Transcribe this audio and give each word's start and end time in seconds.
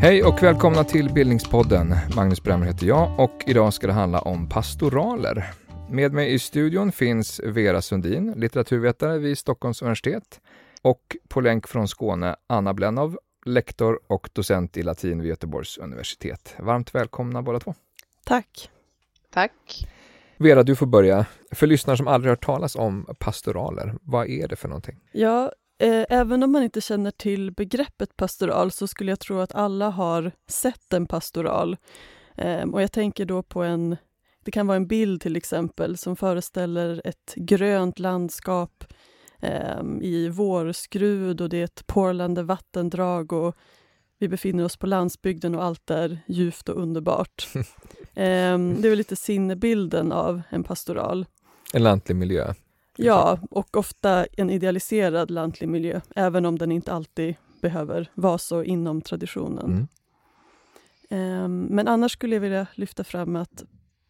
Hej 0.00 0.24
och 0.24 0.42
välkomna 0.42 0.84
till 0.84 1.12
Bildningspodden. 1.12 1.94
Magnus 2.16 2.42
Bremmer 2.42 2.66
heter 2.66 2.86
jag 2.86 3.20
och 3.20 3.44
idag 3.46 3.74
ska 3.74 3.86
det 3.86 3.92
handla 3.92 4.20
om 4.20 4.48
pastoraler. 4.48 5.50
Med 5.90 6.12
mig 6.12 6.34
i 6.34 6.38
studion 6.38 6.92
finns 6.92 7.40
Vera 7.44 7.82
Sundin, 7.82 8.32
litteraturvetare 8.36 9.18
vid 9.18 9.38
Stockholms 9.38 9.82
universitet 9.82 10.40
och 10.82 11.16
på 11.28 11.40
länk 11.40 11.68
från 11.68 11.88
Skåne 11.88 12.36
Anna 12.46 12.74
Blennow, 12.74 13.18
lektor 13.46 14.00
och 14.06 14.30
docent 14.32 14.76
i 14.76 14.82
latin 14.82 15.20
vid 15.20 15.28
Göteborgs 15.28 15.78
universitet. 15.78 16.54
Varmt 16.58 16.94
välkomna 16.94 17.42
båda 17.42 17.60
två. 17.60 17.74
Tack. 18.24 18.70
Tack. 19.32 19.86
Vera, 20.38 20.62
du 20.62 20.76
får 20.76 20.86
börja. 20.86 21.26
För 21.52 21.66
lyssnare 21.66 21.96
som 21.96 22.08
aldrig 22.08 22.30
hört 22.30 22.44
talas 22.44 22.76
om 22.76 23.14
pastoraler, 23.18 23.94
vad 24.02 24.28
är 24.28 24.48
det 24.48 24.56
för 24.56 24.68
någonting? 24.68 25.00
Ja, 25.12 25.52
eh, 25.78 26.04
även 26.08 26.42
om 26.42 26.52
man 26.52 26.62
inte 26.62 26.80
känner 26.80 27.10
till 27.10 27.52
begreppet 27.52 28.16
pastoral 28.16 28.70
så 28.70 28.86
skulle 28.86 29.12
jag 29.12 29.20
tro 29.20 29.40
att 29.40 29.54
alla 29.54 29.90
har 29.90 30.32
sett 30.48 30.92
en 30.92 31.06
pastoral. 31.06 31.76
Eh, 32.36 32.68
och 32.68 32.82
jag 32.82 32.92
tänker 32.92 33.24
då 33.24 33.42
på 33.42 33.62
en, 33.62 33.96
det 34.44 34.50
kan 34.50 34.66
vara 34.66 34.76
en 34.76 34.86
bild 34.86 35.20
till 35.20 35.36
exempel 35.36 35.96
som 35.96 36.16
föreställer 36.16 37.02
ett 37.04 37.34
grönt 37.36 37.98
landskap 37.98 38.84
eh, 39.40 39.82
i 40.00 40.28
vårskrud 40.28 41.40
och 41.40 41.48
det 41.48 41.56
är 41.56 41.64
ett 41.64 41.86
porlande 41.86 42.42
vattendrag 42.42 43.32
och 43.32 43.56
vi 44.18 44.28
befinner 44.28 44.64
oss 44.64 44.76
på 44.76 44.86
landsbygden 44.86 45.54
och 45.54 45.64
allt 45.64 45.90
är 45.90 46.18
ljuvt 46.26 46.68
och 46.68 46.82
underbart. 46.82 47.48
eh, 47.54 47.64
det 48.14 48.84
är 48.84 48.88
väl 48.88 48.98
lite 48.98 49.16
sinnebilden 49.16 50.12
av 50.12 50.42
en 50.50 50.64
pastoral. 50.64 51.26
En 51.72 51.82
lantlig 51.82 52.16
miljö? 52.16 52.54
Ja, 53.00 53.38
och 53.50 53.76
ofta 53.76 54.26
en 54.32 54.50
idealiserad 54.50 55.30
lantlig 55.30 55.68
miljö, 55.68 56.00
även 56.16 56.46
om 56.46 56.58
den 56.58 56.72
inte 56.72 56.92
alltid 56.92 57.34
behöver 57.60 58.10
vara 58.14 58.38
så 58.38 58.62
inom 58.62 59.02
traditionen. 59.02 59.88
Mm. 61.10 61.44
Um, 61.44 61.62
men 61.62 61.88
annars 61.88 62.12
skulle 62.12 62.36
jag 62.36 62.40
vilja 62.40 62.66
lyfta 62.74 63.04
fram 63.04 63.36
att 63.36 63.64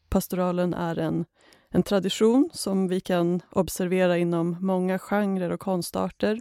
pastoralen 0.09 0.75
är 0.75 0.99
en, 0.99 1.25
en 1.71 1.83
tradition 1.83 2.51
som 2.53 2.89
vi 2.89 3.01
kan 3.01 3.41
observera 3.51 4.19
inom 4.19 4.57
många 4.61 4.99
genrer 4.99 5.51
och 5.51 5.61
konstarter. 5.61 6.41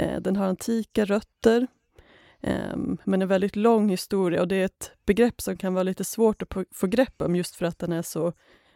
Uh, 0.00 0.20
den 0.20 0.36
har 0.36 0.46
antika 0.46 1.04
rötter, 1.04 1.66
um, 2.46 2.98
men 3.04 3.22
en 3.22 3.28
väldigt 3.28 3.56
lång 3.56 3.88
historia 3.88 4.40
och 4.40 4.48
det 4.48 4.56
är 4.56 4.64
ett 4.64 4.92
begrepp 5.06 5.40
som 5.40 5.56
kan 5.56 5.74
vara 5.74 5.82
lite 5.82 6.04
svårt 6.04 6.42
att 6.42 6.48
få 6.72 6.86
grepp 6.86 7.22
om 7.22 7.36
just 7.36 7.56
för 7.56 7.66
att 7.66 7.78
den 7.78 7.92
är 7.92 8.02
så 8.02 8.32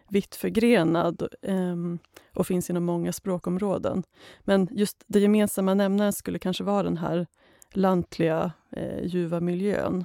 vitt 0.08 0.34
förgrenad 0.34 1.28
um, 1.42 1.98
och 2.34 2.46
finns 2.46 2.70
inom 2.70 2.84
många 2.84 3.12
språkområden. 3.12 4.02
Men 4.41 4.69
just 4.70 5.05
det 5.06 5.20
gemensamma 5.20 5.74
nämnaren 5.74 6.12
skulle 6.12 6.39
kanske 6.39 6.64
vara 6.64 6.83
den 6.83 6.96
här 6.96 7.27
lantliga, 7.72 8.52
eh, 8.77 9.05
ljuva 9.05 9.41
miljön 9.41 10.05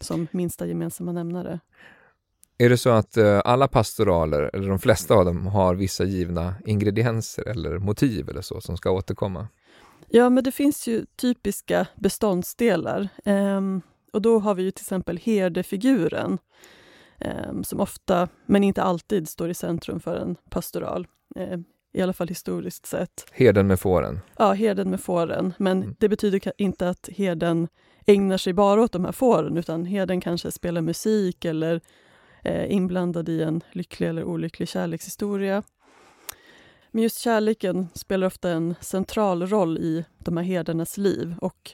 som 0.00 0.26
minsta 0.30 0.66
gemensamma 0.66 1.12
nämnare. 1.12 1.60
Är 2.58 2.68
det 2.68 2.76
så 2.76 2.90
att 2.90 3.16
eh, 3.16 3.40
alla 3.44 3.68
pastoraler, 3.68 4.50
eller 4.52 4.68
de 4.68 4.78
flesta 4.78 5.14
av 5.14 5.24
dem, 5.24 5.46
har 5.46 5.74
vissa 5.74 6.04
givna 6.04 6.54
ingredienser 6.66 7.48
eller 7.48 7.78
motiv 7.78 8.28
eller 8.28 8.40
så 8.40 8.60
som 8.60 8.76
ska 8.76 8.90
återkomma? 8.90 9.48
Ja, 10.14 10.30
men 10.30 10.44
det 10.44 10.52
finns 10.52 10.86
ju 10.88 11.04
typiska 11.16 11.86
beståndsdelar. 11.94 13.08
Um, 13.24 13.82
och 14.12 14.22
då 14.22 14.38
har 14.38 14.54
vi 14.54 14.62
ju 14.62 14.70
till 14.70 14.82
exempel 14.82 15.16
herdefiguren 15.16 16.38
um, 17.48 17.64
som 17.64 17.80
ofta, 17.80 18.28
men 18.46 18.64
inte 18.64 18.82
alltid, 18.82 19.28
står 19.28 19.50
i 19.50 19.54
centrum 19.54 20.00
för 20.00 20.16
en 20.16 20.36
pastoral. 20.50 21.06
Uh, 21.38 21.58
I 21.92 22.02
alla 22.02 22.12
fall 22.12 22.28
historiskt 22.28 22.86
sett. 22.86 23.26
Herden 23.32 23.66
med 23.66 23.80
fåren? 23.80 24.20
Ja, 24.38 24.52
herden 24.52 24.90
med 24.90 25.00
fåren. 25.00 25.54
Men 25.58 25.82
Mm. 25.82 25.94
det 25.98 26.08
betyder 26.08 26.52
inte 26.58 26.88
att 26.88 27.08
herden 27.12 27.68
ägnar 28.06 28.36
sig 28.38 28.52
bara 28.52 28.82
åt 28.82 28.92
de 28.92 29.04
här 29.04 29.12
fåren, 29.12 29.56
utan 29.56 29.84
herden 29.84 30.20
kanske 30.20 30.50
spelar 30.50 30.80
musik 30.80 31.44
eller 31.44 31.80
eh, 32.44 32.72
inblandad 32.72 33.28
i 33.28 33.42
en 33.42 33.60
lycklig 33.72 34.08
eller 34.08 34.24
olycklig 34.24 34.68
kärlekshistoria. 34.68 35.62
Men 36.94 37.02
just 37.02 37.18
kärleken 37.18 37.88
spelar 37.94 38.26
ofta 38.26 38.50
en 38.50 38.74
central 38.80 39.46
roll 39.46 39.78
i 39.78 40.04
de 40.18 40.36
här 40.36 40.44
herdarnas 40.44 40.98
liv 40.98 41.34
och 41.40 41.70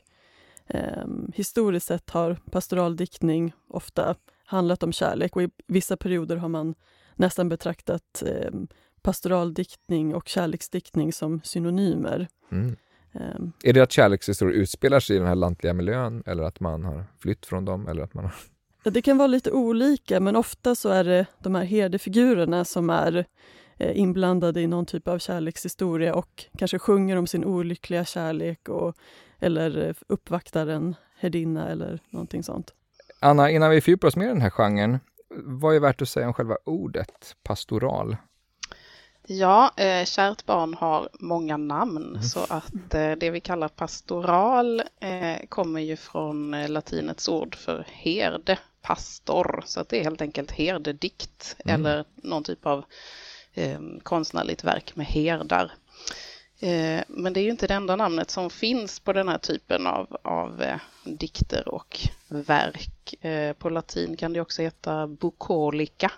ehm, 0.66 1.32
historiskt 1.34 1.86
sett 1.86 2.10
har 2.10 2.34
pastoraldiktning 2.50 3.52
ofta 3.68 4.14
handlat 4.44 4.82
om 4.82 4.92
kärlek 4.92 5.36
och 5.36 5.42
i 5.42 5.50
vissa 5.66 5.96
perioder 5.96 6.36
har 6.36 6.48
man 6.48 6.74
nästan 7.14 7.48
betraktat 7.48 8.22
ehm, 8.26 8.68
pastoraldiktning 9.02 10.14
och 10.14 10.28
kärleksdiktning 10.28 11.12
som 11.12 11.40
synonymer. 11.44 12.28
Mm. 12.52 12.76
Ehm, 13.12 13.52
Är 13.64 13.72
det 13.72 13.80
att 13.80 13.92
kärlekshistorier 13.92 14.56
utspelar 14.56 15.00
sig 15.00 15.16
i 15.16 15.18
den 15.18 15.28
här 15.28 15.34
lantliga 15.34 15.72
miljön 15.72 16.22
eller 16.26 16.42
att 16.42 16.60
man 16.60 16.84
har 16.84 17.04
flytt 17.18 17.46
från 17.46 17.64
dem? 17.64 17.88
Eller 17.88 18.02
att 18.02 18.14
man 18.14 18.24
har... 18.24 18.34
Det 18.90 19.02
kan 19.02 19.18
vara 19.18 19.26
lite 19.26 19.50
olika, 19.50 20.20
men 20.20 20.36
ofta 20.36 20.74
så 20.74 20.88
är 20.88 21.04
det 21.04 21.26
de 21.38 21.54
här 21.54 21.64
herdefigurerna 21.64 22.64
som 22.64 22.90
är 22.90 23.16
eh, 23.16 23.24
inblandade 23.78 24.60
i 24.60 24.66
någon 24.66 24.86
typ 24.86 25.08
av 25.08 25.18
kärlekshistoria 25.18 26.14
och 26.14 26.44
kanske 26.58 26.78
sjunger 26.78 27.16
om 27.16 27.26
sin 27.26 27.44
olyckliga 27.44 28.04
kärlek 28.04 28.68
och, 28.68 28.96
eller 29.40 29.88
eh, 29.88 29.94
uppvaktar 30.08 30.66
en 30.66 30.94
herdinna 31.18 31.68
eller 31.68 32.00
någonting 32.10 32.42
sånt. 32.42 32.74
Anna, 33.20 33.50
innan 33.50 33.70
vi 33.70 33.80
fördjupar 33.80 34.08
oss 34.08 34.16
mer 34.16 34.26
i 34.26 34.28
den 34.28 34.40
här 34.40 34.50
genren, 34.50 34.98
vad 35.44 35.76
är 35.76 35.80
värt 35.80 36.02
att 36.02 36.08
säga 36.08 36.26
om 36.26 36.34
själva 36.34 36.56
ordet 36.64 37.36
pastoral? 37.42 38.16
Ja, 39.30 39.72
eh, 39.76 40.04
kärt 40.04 40.46
barn 40.46 40.74
har 40.74 41.08
många 41.20 41.56
namn 41.56 42.22
så 42.22 42.40
att 42.48 42.94
eh, 42.94 43.12
det 43.12 43.30
vi 43.30 43.40
kallar 43.40 43.68
pastoral 43.68 44.82
eh, 45.00 45.46
kommer 45.48 45.80
ju 45.80 45.96
från 45.96 46.54
eh, 46.54 46.68
latinets 46.68 47.28
ord 47.28 47.54
för 47.54 47.86
herde, 47.88 48.58
pastor. 48.82 49.62
Så 49.66 49.80
att 49.80 49.88
det 49.88 50.00
är 50.00 50.04
helt 50.04 50.22
enkelt 50.22 50.50
herdedikt 50.50 51.56
Mm. 51.64 51.86
eller 51.86 52.04
någon 52.14 52.42
typ 52.42 52.66
av 52.66 52.84
eh, 53.58 53.78
konstnärligt 54.02 54.64
verk 54.64 54.96
med 54.96 55.06
herdar. 55.06 55.72
Eh, 56.60 57.00
men 57.08 57.32
det 57.32 57.40
är 57.40 57.44
ju 57.44 57.50
inte 57.50 57.66
det 57.66 57.74
enda 57.74 57.96
namnet 57.96 58.30
som 58.30 58.50
finns 58.50 59.00
på 59.00 59.12
den 59.12 59.28
här 59.28 59.38
typen 59.38 59.86
av, 59.86 60.16
av 60.22 60.62
eh, 60.62 60.76
dikter 61.04 61.68
och 61.68 61.98
verk. 62.28 63.14
Eh, 63.24 63.52
på 63.52 63.68
latin 63.70 64.16
kan 64.16 64.32
det 64.32 64.40
också 64.40 64.62
heta 64.62 65.06
bucolica 65.06 66.12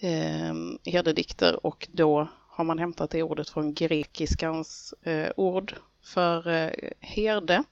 eh, 0.00 0.54
herdedikter 0.84 1.66
och 1.66 1.88
då 1.92 2.28
har 2.48 2.64
man 2.64 2.78
hämtat 2.78 3.10
det 3.10 3.22
ordet 3.22 3.48
från 3.48 3.74
grekiskans 3.74 4.94
eh, 5.02 5.28
ord 5.36 5.74
för 6.04 6.48
eh, 6.48 6.70
herde. 7.00 7.62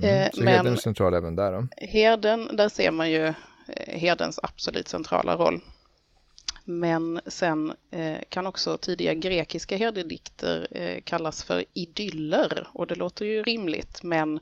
Mm. 0.00 0.22
Eh, 0.22 0.30
Så 0.34 0.42
men- 0.44 0.54
herden 0.54 0.72
är 0.72 0.76
central 0.76 1.14
även 1.14 1.36
där 1.36 1.52
då? 1.52 1.66
Herden, 1.86 2.56
där 2.56 2.68
ser 2.68 2.90
man 2.90 3.10
ju 3.10 3.26
eh, 3.26 3.34
herdens 4.00 4.40
absolut 4.42 4.88
centrala 4.88 5.36
roll. 5.36 5.60
Men 6.70 7.20
sen 7.26 7.72
eh, 7.90 8.18
kan 8.28 8.46
också 8.46 8.76
tidiga 8.76 9.14
grekiska 9.14 9.76
herdedikter 9.76 10.68
eh, 10.70 11.00
kallas 11.04 11.44
för 11.44 11.64
idyller 11.72 12.68
och 12.72 12.86
det 12.86 12.94
låter 12.94 13.24
ju 13.24 13.42
rimligt 13.42 14.02
men 14.02 14.40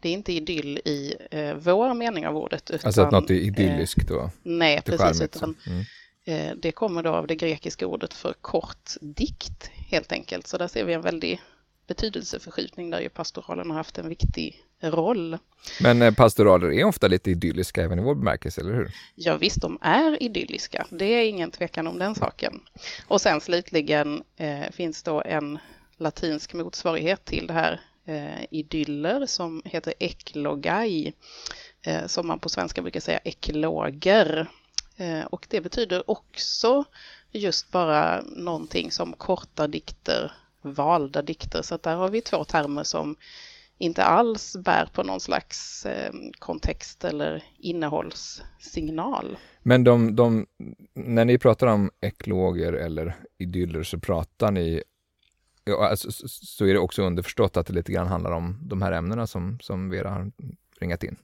det 0.00 0.08
är 0.08 0.12
inte 0.12 0.32
idyll 0.32 0.78
i 0.78 1.14
eh, 1.30 1.54
vår 1.54 1.94
mening 1.94 2.26
av 2.26 2.36
ordet. 2.36 2.70
Utan, 2.70 2.88
Alltså 2.88 3.02
att 3.02 3.12
något 3.12 3.30
är 3.30 3.34
idylliskt 3.34 4.08
då? 4.08 4.30
Nej, 4.42 4.82
precis. 4.84 5.22
Utan. 5.22 5.56
Mm. 6.26 6.60
det 6.60 6.72
kommer 6.72 7.02
då 7.02 7.10
av 7.10 7.26
det 7.26 7.36
grekiska 7.36 7.86
ordet 7.86 8.14
för 8.14 8.32
kort 8.32 8.90
dikt 9.00 9.70
helt 9.90 10.12
enkelt. 10.12 10.46
Så 10.46 10.58
där 10.58 10.68
ser 10.68 10.84
vi 10.84 10.92
en 10.92 11.02
väldig 11.02 11.40
betydelseförskjutning 11.86 12.90
där 12.90 13.00
ju 13.00 13.08
pastoralen 13.08 13.70
har 13.70 13.76
haft 13.76 13.98
en 13.98 14.08
viktig 14.08 14.64
roll. 14.80 15.38
Men 15.80 16.02
eh, 16.02 16.14
pastoraler 16.14 16.72
är 16.72 16.84
ofta 16.84 17.08
lite 17.08 17.30
idylliska 17.30 17.82
även 17.82 17.98
i 17.98 18.02
vår 18.02 18.14
bemärkelse, 18.14 18.60
eller 18.60 18.74
hur? 18.74 18.90
Ja 19.14 19.36
visst, 19.36 19.60
de 19.60 19.78
är 19.80 20.22
idylliska. 20.22 20.86
Det 20.90 21.04
är 21.04 21.28
ingen 21.28 21.50
tvekan 21.50 21.86
om 21.86 21.98
den 21.98 22.14
saken. 22.14 22.60
Och 23.06 23.20
sen 23.20 23.40
slutligen 23.40 24.22
eh, 24.36 24.70
finns 24.72 25.02
då 25.02 25.22
en 25.22 25.58
latinsk 25.96 26.54
motsvarighet 26.54 27.24
till 27.24 27.46
det 27.46 27.54
här 27.54 27.80
eh, 28.04 28.44
idyller 28.50 29.26
som 29.26 29.62
heter 29.64 29.94
eklogai. 29.98 31.12
Eh, 31.82 32.06
som 32.06 32.26
man 32.26 32.38
på 32.38 32.48
svenska 32.48 32.82
brukar 32.82 33.00
säga 33.00 33.18
ekloger. 33.24 34.46
Eh, 34.96 35.24
och 35.24 35.46
det 35.50 35.60
betyder 35.60 36.10
också 36.10 36.84
just 37.32 37.70
bara 37.70 38.22
någonting 38.22 38.90
som 38.90 39.12
korta 39.12 39.66
dikter, 39.66 40.32
valda 40.62 41.22
dikter. 41.22 41.62
Så 41.62 41.76
där 41.76 41.96
har 41.96 42.08
vi 42.08 42.20
två 42.20 42.44
termer 42.44 42.84
som 42.84 43.16
inte 43.78 44.04
alls 44.04 44.56
bär 44.64 44.86
på 44.92 45.02
någon 45.02 45.20
slags 45.20 45.86
eh, 45.86 46.12
kontext 46.38 47.04
eller 47.04 47.44
innehållssignal. 47.58 49.38
Men 49.62 49.84
de, 49.84 50.16
de, 50.16 50.46
när 50.94 51.24
ni 51.24 51.38
pratar 51.38 51.66
om 51.66 51.90
ekloger 52.00 52.72
eller 52.72 53.16
idyller 53.38 53.82
så 53.82 53.98
pratar 53.98 54.50
ni 54.50 54.82
ja, 55.64 55.88
alltså, 55.88 56.08
så- 56.28 56.64
är 56.64 56.72
det 56.72 56.78
också 56.78 57.02
underförstått 57.02 57.56
att 57.56 57.66
det 57.66 57.72
lite 57.72 57.92
grann 57.92 58.06
handlar 58.06 58.32
om 58.32 58.58
de 58.62 58.82
här 58.82 58.92
ämnena 58.92 59.26
som, 59.26 59.58
som 59.60 59.90
Vera 59.90 60.10
har 60.10 60.32
ringat 60.80 61.02
in. 61.02 61.16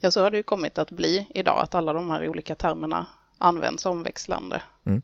Ja, 0.00 0.10
så 0.10 0.22
har 0.22 0.30
det 0.30 0.36
ju 0.36 0.42
kommit 0.42 0.78
att 0.78 0.90
bli 0.90 1.26
idag, 1.34 1.60
att 1.62 1.74
alla 1.74 1.92
de 1.92 2.10
här 2.10 2.28
olika 2.28 2.54
termerna 2.54 3.06
används 3.38 3.86
omväxlande. 3.86 4.62
Mm. 4.86 5.02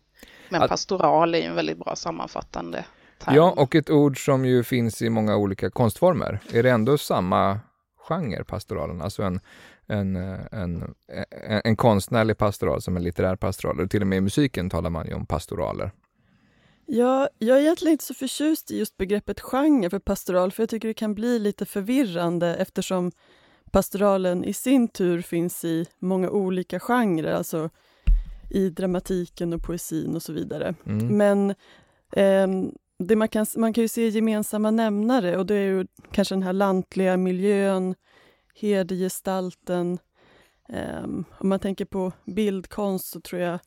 Men 0.48 0.68
pastoral 0.68 1.34
är 1.34 1.42
en 1.42 1.54
väldigt 1.54 1.78
bra 1.78 1.96
sammanfattande 1.96 2.84
term. 3.18 3.34
Ja, 3.34 3.54
och 3.56 3.74
ett 3.74 3.90
ord 3.90 4.24
som 4.24 4.44
ju 4.44 4.62
finns 4.62 5.02
i 5.02 5.10
många 5.10 5.36
olika 5.36 5.70
konstformer. 5.70 6.40
Är 6.52 6.62
det 6.62 6.70
ändå 6.70 6.98
samma 6.98 7.60
genre, 8.08 8.44
pastoralen? 8.44 9.02
Alltså 9.02 9.22
en, 9.22 9.40
en, 9.86 10.16
en, 10.16 10.94
en, 11.48 11.60
en 11.64 11.76
konstnärlig 11.76 12.38
pastoral 12.38 12.82
som 12.82 12.96
en 12.96 13.02
litterär 13.02 13.36
pastoral. 13.36 13.80
Och 13.80 13.90
till 13.90 14.00
och 14.00 14.06
med 14.06 14.16
i 14.16 14.20
musiken 14.20 14.70
talar 14.70 14.90
man 14.90 15.06
ju 15.06 15.14
om 15.14 15.26
pastoraler. 15.26 15.90
Ja, 16.86 17.28
jag 17.38 17.56
är 17.56 17.60
egentligen 17.60 17.92
inte 17.92 18.04
så 18.04 18.14
förtjust 18.14 18.70
i 18.70 18.78
just 18.78 18.96
begreppet 18.96 19.40
genre 19.40 19.90
för 19.90 19.98
pastoral, 19.98 20.52
för 20.52 20.62
jag 20.62 20.70
tycker 20.70 20.88
det 20.88 20.94
kan 20.94 21.14
bli 21.14 21.38
lite 21.38 21.66
förvirrande 21.66 22.54
eftersom 22.54 23.12
pastoralen 23.70 24.44
i 24.44 24.52
sin 24.52 24.88
tur 24.88 25.22
finns 25.22 25.64
i 25.64 25.86
många 25.98 26.30
olika 26.30 26.80
genrer, 26.80 27.32
alltså 27.32 27.70
i 28.50 28.70
dramatiken 28.70 29.52
och 29.52 29.62
poesin 29.62 30.16
och 30.16 30.22
så 30.22 30.32
vidare. 30.32 30.74
Mm. 30.86 31.16
Men 31.16 31.50
eh, 32.12 32.70
det 32.98 33.16
man, 33.16 33.28
kan, 33.28 33.46
man 33.56 33.72
kan 33.72 33.82
ju 33.82 33.88
se 33.88 34.08
gemensamma 34.08 34.70
nämnare 34.70 35.36
och 35.36 35.46
det 35.46 35.54
är 35.54 35.66
ju 35.66 35.86
kanske 36.10 36.34
den 36.34 36.42
här 36.42 36.52
lantliga 36.52 37.16
miljön, 37.16 37.94
herdegestalten. 38.54 39.98
Um, 40.68 40.76
ehm, 40.76 41.24
om 41.38 41.48
man 41.48 41.60
tänker 41.60 41.84
på 41.84 42.12
bildkonst 42.24 43.08
så 43.08 43.20
tror 43.20 43.42
jag 43.42 43.58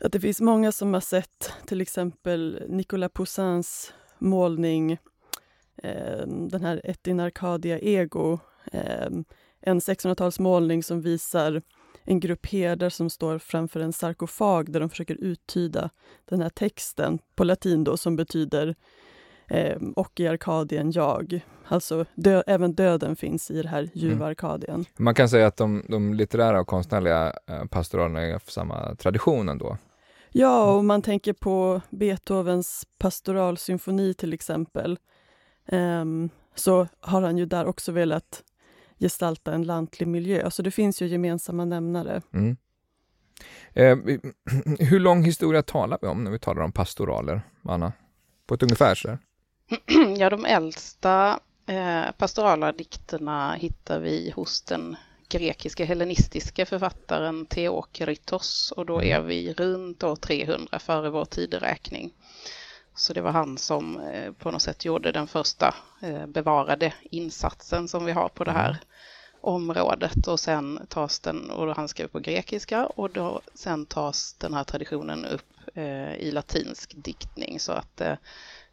att 0.00 0.12
det 0.12 0.20
finns 0.20 0.40
många 0.40 0.72
som 0.72 0.94
har 0.94 1.00
sett 1.00 1.52
till 1.66 1.80
exempel 1.80 2.62
Nicolas 2.68 3.12
Poussins 3.12 3.92
målning 4.18 4.98
um, 5.82 6.48
den 6.48 6.64
här 6.64 6.80
Ett 6.84 7.06
in 7.06 7.20
Arcadia 7.20 7.78
Ego, 7.78 8.38
um, 8.72 9.24
en 9.60 9.80
1600-talsmålning 9.80 10.82
som 10.82 11.00
visar 11.00 11.62
en 12.04 12.20
grupp 12.20 12.46
herdar 12.46 12.88
som 12.88 13.10
står 13.10 13.38
framför 13.38 13.80
en 13.80 13.92
sarkofag 13.92 14.72
där 14.72 14.80
de 14.80 14.90
försöker 14.90 15.14
uttyda 15.14 15.90
den 16.24 16.40
här 16.40 16.48
texten 16.48 17.18
på 17.34 17.44
latin 17.44 17.84
då 17.84 17.96
som 17.96 18.16
betyder 18.16 18.74
eh, 19.48 19.78
och 19.96 20.20
i 20.20 20.26
Arkadien 20.26 20.90
jag. 20.90 21.40
Alltså 21.66 22.04
dö, 22.14 22.42
även 22.46 22.74
döden 22.74 23.16
finns 23.16 23.50
i 23.50 23.62
det 23.62 23.68
här 23.68 23.88
ljuva 23.94 24.14
mm. 24.14 24.28
Arkadien. 24.28 24.84
Man 24.96 25.14
kan 25.14 25.28
säga 25.28 25.46
att 25.46 25.56
de, 25.56 25.84
de 25.88 26.14
litterära 26.14 26.60
och 26.60 26.66
konstnärliga 26.66 27.34
eh, 27.46 27.64
pastoralerna 27.64 28.20
är 28.20 28.40
samma 28.46 28.94
tradition 28.94 29.48
ändå? 29.48 29.78
Ja, 30.32 30.74
och 30.74 30.84
man 30.84 31.02
tänker 31.02 31.32
på 31.32 31.80
Beethovens 31.90 32.86
pastoralsymfoni 32.98 34.14
till 34.14 34.32
exempel. 34.32 34.98
Um, 35.72 36.30
så 36.54 36.86
har 37.00 37.22
han 37.22 37.38
ju 37.38 37.46
där 37.46 37.66
också 37.66 37.92
velat 37.92 38.42
gestalta 39.00 39.54
en 39.54 39.62
lantlig 39.62 40.08
miljö. 40.08 40.50
Så 40.50 40.62
det 40.62 40.70
finns 40.70 41.02
ju 41.02 41.06
gemensamma 41.06 41.64
nämnare. 41.64 42.22
Mm. 42.32 42.56
Eh, 43.72 43.98
hur 44.78 45.00
lång 45.00 45.24
historia 45.24 45.62
talar 45.62 45.98
vi 46.02 46.08
om 46.08 46.24
när 46.24 46.30
vi 46.30 46.38
talar 46.38 46.62
om 46.62 46.72
pastoraler, 46.72 47.42
Anna? 47.62 47.92
På 48.46 48.54
ett 48.54 48.62
ungefär 48.62 48.94
så 48.94 49.18
Ja, 50.18 50.30
de 50.30 50.44
äldsta 50.44 51.40
eh, 51.66 52.12
pastorala 52.18 52.72
dikterna 52.72 53.52
hittar 53.52 54.00
vi 54.00 54.32
hos 54.36 54.62
den 54.62 54.96
grekiska 55.28 55.84
hellenistiska 55.84 56.66
författaren 56.66 57.46
Theokritos 57.46 58.72
och 58.76 58.86
då 58.86 59.00
mm. 59.00 59.16
är 59.16 59.20
vi 59.20 59.52
runt 59.52 60.02
år 60.02 60.16
300 60.16 60.78
före 60.78 61.10
vår 61.10 61.24
tideräkning. 61.24 62.12
Så 63.00 63.12
det 63.12 63.20
var 63.20 63.30
han 63.30 63.58
som 63.58 64.00
eh, 64.00 64.32
på 64.32 64.50
något 64.50 64.62
sätt 64.62 64.84
gjorde 64.84 65.12
den 65.12 65.26
första 65.26 65.74
eh, 66.02 66.26
bevarade 66.26 66.92
insatsen 67.02 67.88
som 67.88 68.04
vi 68.04 68.12
har 68.12 68.28
på 68.28 68.44
det 68.44 68.50
här 68.50 68.70
mm. 68.70 68.80
området 69.40 70.26
och 70.28 70.40
sen 70.40 70.86
tas 70.88 71.20
den, 71.20 71.50
och 71.50 71.76
han 71.76 71.88
skrev 71.88 72.08
på 72.08 72.18
grekiska 72.18 72.86
och 72.86 73.10
då 73.10 73.40
sen 73.54 73.86
tas 73.86 74.34
den 74.38 74.54
här 74.54 74.64
traditionen 74.64 75.24
upp 75.24 75.50
eh, 75.74 76.14
i 76.14 76.30
latinsk 76.32 76.92
diktning 76.96 77.60
så 77.60 77.72
att 77.72 78.02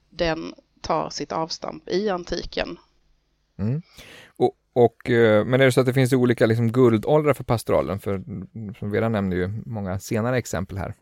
den 0.09 0.53
tar 0.81 1.09
sitt 1.09 1.31
avstamp 1.31 1.89
i 1.89 2.09
antiken. 2.09 2.77
Mm. 3.57 3.81
Och, 4.37 4.55
och, 4.73 4.97
men 5.45 5.53
är 5.53 5.65
det 5.65 5.71
så 5.71 5.79
att 5.79 5.85
det 5.85 5.93
finns 5.93 6.13
olika 6.13 6.45
liksom, 6.45 6.71
guldåldrar 6.71 7.33
för 7.33 7.43
pastoralen? 7.43 7.99
För 7.99 8.23
som 8.79 8.91
Vera 8.91 9.09
nämnde 9.09 9.35
ju 9.35 9.61
många 9.65 9.99
senare 9.99 10.37
exempel 10.37 10.77
här. 10.77 10.95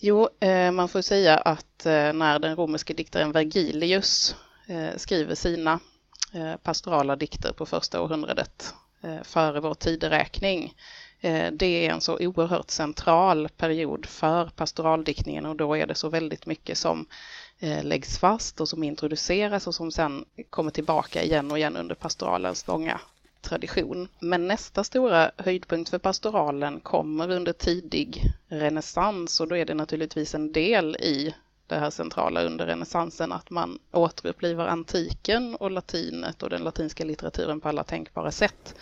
Jo, 0.00 0.28
eh, 0.40 0.70
man 0.70 0.88
får 0.88 1.02
säga 1.02 1.36
att 1.36 1.86
eh, 1.86 2.12
när 2.12 2.38
den 2.38 2.56
romerske 2.56 2.94
diktaren 2.94 3.32
Vergilius 3.32 4.36
eh, 4.66 4.96
skriver 4.96 5.34
sina 5.34 5.80
pastorala 6.62 7.16
dikter 7.16 7.52
på 7.52 7.66
första 7.66 8.00
århundradet 8.02 8.74
före 9.22 9.60
vår 9.60 9.74
tideräkning, 9.74 10.74
det 11.52 11.86
är 11.86 11.90
en 11.90 12.00
så 12.00 12.18
oerhört 12.20 12.70
central 12.70 13.48
period 13.48 14.06
för 14.06 14.46
pastoraldiktningen 14.56 15.46
och 15.46 15.56
då 15.56 15.76
är 15.76 15.86
det 15.86 15.94
så 15.94 16.08
väldigt 16.08 16.46
mycket 16.46 16.78
som 16.78 17.06
läggs 17.82 18.18
fast 18.18 18.60
och 18.60 18.68
som 18.68 18.82
introduceras 18.82 19.66
och 19.66 19.74
som 19.74 19.90
sen 19.90 20.24
kommer 20.50 20.70
tillbaka 20.70 21.22
igen 21.22 21.50
och 21.50 21.58
igen 21.58 21.76
under 21.76 21.94
pastoralens 21.94 22.66
långa 22.66 23.00
tradition. 23.40 24.08
Men 24.20 24.48
nästa 24.48 24.84
stora 24.84 25.30
höjdpunkt 25.36 25.90
för 25.90 25.98
pastoralen 25.98 26.80
kommer 26.80 27.30
under 27.30 27.52
tidig 27.52 28.22
renässans 28.48 29.40
och 29.40 29.48
då 29.48 29.56
är 29.56 29.64
det 29.64 29.74
naturligtvis 29.74 30.34
en 30.34 30.52
del 30.52 30.96
i 30.96 31.34
det 31.66 31.78
här 31.78 31.90
centrala 31.90 32.42
under 32.42 32.66
renässansen 32.66 33.32
att 33.32 33.50
man 33.50 33.78
återupplivar 33.92 34.66
antiken 34.66 35.54
och 35.54 35.70
latinet 35.70 36.42
och 36.42 36.50
den 36.50 36.62
latinska 36.62 37.04
litteraturen 37.04 37.60
på 37.60 37.68
alla 37.68 37.84
tänkbara 37.84 38.30
sätt. 38.30 38.74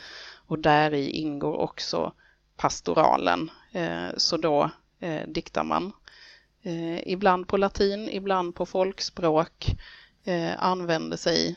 Och 0.47 0.58
där 0.58 0.94
i 0.94 1.11
ingår 1.11 1.56
också 1.56 2.12
pastoralen. 2.56 3.50
Eh, 3.73 4.08
så 4.17 4.37
då 4.37 4.70
eh, 5.00 5.29
diktar 5.29 5.64
man 5.64 5.93
eh, 6.62 7.08
ibland 7.08 7.49
på 7.49 7.56
latin, 7.56 8.08
ibland 8.08 8.55
på 8.55 8.67
folkspråk, 8.67 9.76
använder 10.58 11.17
sig 11.17 11.56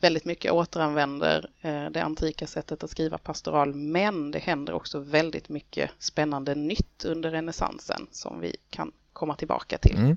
väldigt 0.00 0.24
mycket 0.24 0.52
återanvänder 0.52 1.50
eh, 1.60 1.90
det 1.90 2.00
antika 2.00 2.46
sättet 2.46 2.84
att 2.84 2.90
skriva 2.90 3.18
pastoral, 3.18 3.74
men 3.74 4.30
det 4.30 4.38
händer 4.38 4.72
också 4.72 4.98
väldigt 4.98 5.48
mycket 5.48 5.90
spännande 5.98 6.54
nytt 6.54 7.04
under 7.04 7.30
renässansen 7.30 8.06
som 8.10 8.40
vi 8.40 8.56
kan 8.70 8.92
komma 9.12 9.36
tillbaka 9.36 9.78
till. 9.78 9.96
Mm. 9.96 10.16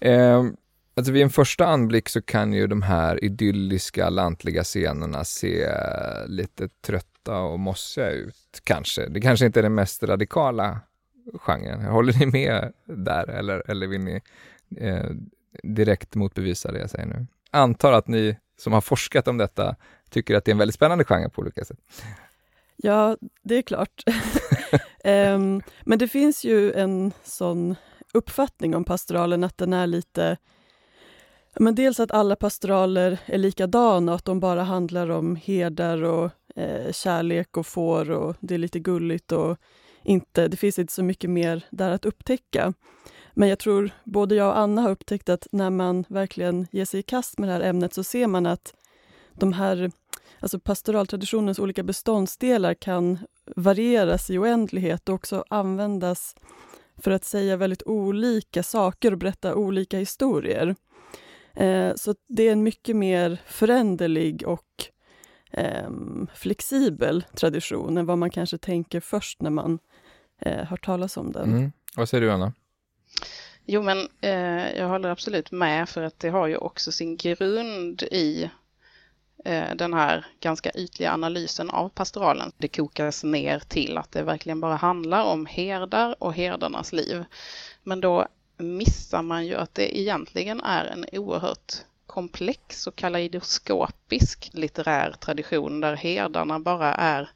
Eh, 0.00 0.52
alltså 0.94 1.12
vid 1.12 1.22
en 1.22 1.30
första 1.30 1.66
anblick 1.66 2.08
så 2.08 2.22
kan 2.22 2.52
ju 2.52 2.66
de 2.66 2.82
här 2.82 3.24
idylliska 3.24 4.10
lantliga 4.10 4.64
scenerna 4.64 5.24
se 5.24 5.62
eh, 5.62 6.26
lite 6.28 6.68
trötta 6.68 7.38
och 7.38 7.60
mossiga 7.60 8.10
ut, 8.10 8.60
kanske. 8.64 9.08
Det 9.08 9.20
kanske 9.20 9.46
inte 9.46 9.60
är 9.60 9.62
den 9.62 9.74
mest 9.74 10.02
radikala 10.02 10.80
genren. 11.34 11.84
Håller 11.84 12.18
ni 12.18 12.26
med 12.26 12.72
där 12.84 13.30
eller, 13.30 13.70
eller 13.70 13.86
vill 13.86 14.00
ni 14.00 14.20
eh, 14.76 15.10
direkt 15.62 16.14
motbevisa 16.14 16.72
det 16.72 16.78
jag 16.78 16.90
säger 16.90 17.06
nu? 17.06 17.26
Antar 17.50 17.92
att 17.92 18.08
ni 18.08 18.36
som 18.56 18.72
har 18.72 18.80
forskat 18.80 19.28
om 19.28 19.38
detta 19.38 19.76
tycker 20.10 20.34
att 20.34 20.44
det 20.44 20.50
är 20.50 20.54
en 20.54 20.58
väldigt 20.58 20.74
spännande 20.74 21.04
genre 21.04 21.28
på 21.28 21.42
olika 21.42 21.64
sätt. 21.64 21.78
Ja, 22.76 23.16
det 23.42 23.54
är 23.54 23.62
klart. 23.62 24.02
um, 25.04 25.62
men 25.84 25.98
det 25.98 26.08
finns 26.08 26.44
ju 26.44 26.72
en 26.72 27.12
sån 27.24 27.76
uppfattning 28.14 28.74
om 28.74 28.84
pastoralen 28.84 29.44
att 29.44 29.58
den 29.58 29.72
är 29.72 29.86
lite 29.86 30.36
men 31.60 31.74
dels 31.74 32.00
att 32.00 32.10
alla 32.10 32.36
pastoraler 32.36 33.18
är 33.26 33.38
likadana 33.38 34.12
och 34.12 34.16
att 34.16 34.24
de 34.24 34.40
bara 34.40 34.62
handlar 34.62 35.10
om 35.10 35.36
herdar 35.36 36.02
och 36.02 36.30
eh, 36.56 36.92
kärlek 36.92 37.56
och 37.56 37.66
får 37.66 38.10
och 38.10 38.36
det 38.40 38.54
är 38.54 38.58
lite 38.58 38.78
gulligt 38.78 39.32
och 39.32 39.56
inte, 40.02 40.48
det 40.48 40.56
finns 40.56 40.78
inte 40.78 40.92
så 40.92 41.02
mycket 41.02 41.30
mer 41.30 41.64
där 41.70 41.90
att 41.90 42.04
upptäcka. 42.04 42.72
Men 43.34 43.48
jag 43.48 43.58
tror 43.58 43.90
både 44.04 44.34
jag 44.34 44.48
och 44.48 44.58
Anna 44.58 44.82
har 44.82 44.90
upptäckt 44.90 45.28
att 45.28 45.46
när 45.52 45.70
man 45.70 46.04
verkligen 46.08 46.66
ger 46.70 46.84
sig 46.84 47.00
i 47.00 47.02
kast 47.02 47.38
med 47.38 47.48
det 47.48 47.52
här 47.52 47.60
ämnet 47.60 47.94
så 47.94 48.04
ser 48.04 48.26
man 48.26 48.46
att 48.46 48.74
de 49.32 49.52
här 49.52 49.90
alltså 50.40 50.58
pastoraltraditionens 50.58 51.58
olika 51.58 51.82
beståndsdelar 51.82 52.74
kan 52.74 53.18
varieras 53.56 54.30
i 54.30 54.38
oändlighet 54.38 55.08
och 55.08 55.14
också 55.14 55.44
användas 55.50 56.36
för 56.96 57.10
att 57.10 57.24
säga 57.24 57.56
väldigt 57.56 57.82
olika 57.82 58.62
saker 58.62 59.12
och 59.12 59.18
berätta 59.18 59.54
olika 59.54 59.98
historier. 59.98 60.74
Eh, 61.54 61.94
så 61.96 62.14
det 62.28 62.48
är 62.48 62.52
en 62.52 62.62
mycket 62.62 62.96
mer 62.96 63.40
föränderlig 63.46 64.42
och 64.46 64.84
eh, 65.50 65.90
flexibel 66.34 67.24
tradition 67.34 67.98
än 67.98 68.06
vad 68.06 68.18
man 68.18 68.30
kanske 68.30 68.58
tänker 68.58 69.00
först 69.00 69.42
när 69.42 69.50
man 69.50 69.78
eh, 70.40 70.64
hört 70.64 70.84
talas 70.84 71.16
om 71.16 71.32
den. 71.32 71.50
Mm. 71.50 71.72
Vad 71.96 72.08
säger 72.08 72.22
du, 72.22 72.30
Anna? 72.30 72.52
Jo, 73.66 73.82
men 73.82 74.08
eh, 74.20 74.76
jag 74.76 74.88
håller 74.88 75.08
absolut 75.08 75.50
med 75.50 75.88
för 75.88 76.02
att 76.02 76.18
det 76.18 76.28
har 76.28 76.46
ju 76.46 76.56
också 76.56 76.92
sin 76.92 77.16
grund 77.16 78.02
i 78.02 78.50
eh, 79.44 79.74
den 79.74 79.94
här 79.94 80.26
ganska 80.40 80.70
ytliga 80.70 81.12
analysen 81.12 81.70
av 81.70 81.88
pastoralen. 81.88 82.52
Det 82.58 82.68
kokas 82.68 83.24
ner 83.24 83.58
till 83.58 83.98
att 83.98 84.12
det 84.12 84.22
verkligen 84.22 84.60
bara 84.60 84.76
handlar 84.76 85.24
om 85.24 85.46
herdar 85.46 86.22
och 86.22 86.34
herdarnas 86.34 86.92
liv. 86.92 87.24
Men 87.82 88.00
då 88.00 88.26
missar 88.56 89.22
man 89.22 89.46
ju 89.46 89.54
att 89.54 89.74
det 89.74 89.98
egentligen 89.98 90.60
är 90.60 90.84
en 90.84 91.06
oerhört 91.12 91.72
komplex 92.06 92.86
och 92.86 92.96
kaleidoskopisk 92.96 94.50
litterär 94.52 95.14
tradition 95.20 95.80
där 95.80 95.96
herdarna 95.96 96.60
bara 96.60 96.94
är 96.94 97.30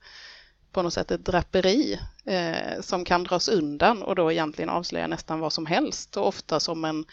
på 0.78 0.82
något 0.82 0.94
sätt 0.94 1.10
ett 1.10 1.24
draperi 1.24 2.00
eh, 2.24 2.80
som 2.80 3.04
kan 3.04 3.24
dras 3.24 3.48
undan 3.48 4.02
och 4.02 4.14
då 4.14 4.32
egentligen 4.32 4.70
avslöja 4.70 5.06
nästan 5.06 5.40
vad 5.40 5.52
som 5.52 5.66
helst. 5.66 6.16
Och 6.16 6.26
ofta 6.26 6.60
som 6.60 6.84
en, 6.84 7.04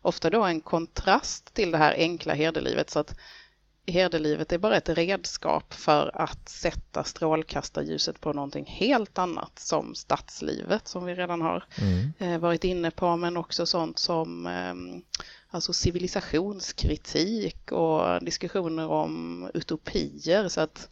ofta 0.00 0.30
då 0.30 0.42
en 0.42 0.60
kontrast 0.60 1.54
till 1.54 1.70
det 1.70 1.78
här 1.78 1.94
enkla 1.98 2.34
herdelivet. 2.34 2.90
Så 2.90 2.98
att 2.98 3.18
herdelivet 3.86 4.52
är 4.52 4.58
bara 4.58 4.76
ett 4.76 4.88
redskap 4.88 5.74
för 5.74 6.10
att 6.14 6.48
sätta 6.48 7.04
strålkastarljuset 7.04 8.20
på 8.20 8.32
någonting 8.32 8.66
helt 8.66 9.18
annat 9.18 9.58
som 9.58 9.94
stadslivet 9.94 10.88
som 10.88 11.04
vi 11.04 11.14
redan 11.14 11.40
har 11.40 11.64
mm. 11.80 12.12
Eh, 12.18 12.38
varit 12.38 12.64
inne 12.64 12.90
på. 12.90 13.16
Men 13.16 13.36
också 13.36 13.66
sånt 13.66 13.98
som 13.98 14.46
ehm, 14.46 15.02
alltså 15.50 15.72
civilisationskritik 15.72 17.72
och 17.72 18.24
diskussioner 18.24 18.88
om 18.88 19.50
utopier. 19.54 20.48
Så 20.48 20.60
att 20.60 20.88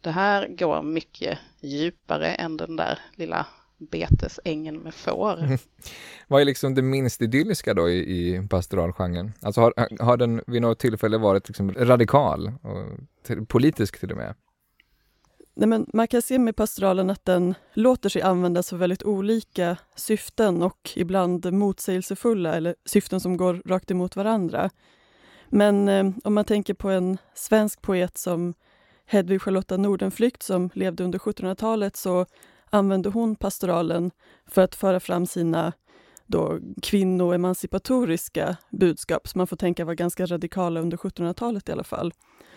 det 0.00 0.10
här 0.10 0.48
går 0.48 0.82
mycket 0.82 1.38
djupare 1.60 2.34
än 2.34 2.56
den 2.56 2.76
där 2.76 2.98
lilla 3.14 3.46
betesängen 3.78 4.78
med 4.78 4.94
får. 4.94 5.38
Vad 6.28 6.40
är 6.40 6.44
liksom 6.44 6.74
det 6.74 6.82
minst 6.82 7.22
idylliska 7.22 7.74
då 7.74 7.90
i, 7.90 7.98
i 7.98 8.48
pastoralgenren? 8.50 9.32
Alltså 9.42 9.60
har, 9.60 9.74
har 10.02 10.16
den 10.16 10.42
vid 10.46 10.62
något 10.62 10.78
tillfälle 10.78 11.18
varit 11.18 11.48
liksom 11.48 11.74
radikal, 11.74 12.46
och 12.62 12.98
till, 13.22 13.46
politisk 13.46 14.00
till 14.00 14.10
och 14.10 14.16
med? 14.16 14.34
Nej, 15.54 15.68
men 15.68 15.86
man 15.92 16.08
kan 16.08 16.22
se 16.22 16.38
med 16.38 16.56
pastoralen 16.56 17.10
att 17.10 17.24
den 17.24 17.54
låter 17.74 18.08
sig 18.08 18.22
användas 18.22 18.68
för 18.70 18.76
väldigt 18.76 19.02
olika 19.02 19.76
syften 19.96 20.62
och 20.62 20.90
ibland 20.96 21.52
motsägelsefulla 21.52 22.54
eller 22.54 22.74
syften 22.84 23.20
som 23.20 23.36
går 23.36 23.62
rakt 23.66 23.90
emot 23.90 24.16
varandra. 24.16 24.70
Men 25.48 25.88
eh, 25.88 26.10
om 26.24 26.34
man 26.34 26.44
tänker 26.44 26.74
på 26.74 26.88
en 26.88 27.18
svensk 27.34 27.82
poet 27.82 28.18
som 28.18 28.54
Hedvig 29.12 29.42
Charlotta 29.42 29.76
Nordenflykt 29.76 30.42
som 30.42 30.70
levde 30.74 31.04
under 31.04 31.18
1700-talet 31.18 31.96
så 31.96 32.26
använde 32.70 33.08
hon 33.08 33.36
pastoralen 33.36 34.10
för 34.46 34.62
att 34.62 34.74
föra 34.74 35.00
fram 35.00 35.26
sina 35.26 35.72
då 36.26 36.58
kvinnoemancipatoriska 36.82 38.56
budskap 38.70 39.28
som 39.28 39.38
man 39.38 39.46
får 39.46 39.56
tänka 39.56 39.84
var 39.84 39.94
ganska 39.94 40.26
radikala 40.26 40.80
under 40.80 40.96
1700-talet 40.96 41.68
i 41.68 41.72
alla 41.72 41.84
fall. 41.84 42.14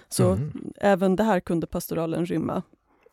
Så 0.10 0.32
mm. 0.32 0.74
även 0.78 1.16
det 1.16 1.24
här 1.24 1.40
kunde 1.40 1.68
pastoralen 1.68 2.26
rymma. 2.26 2.62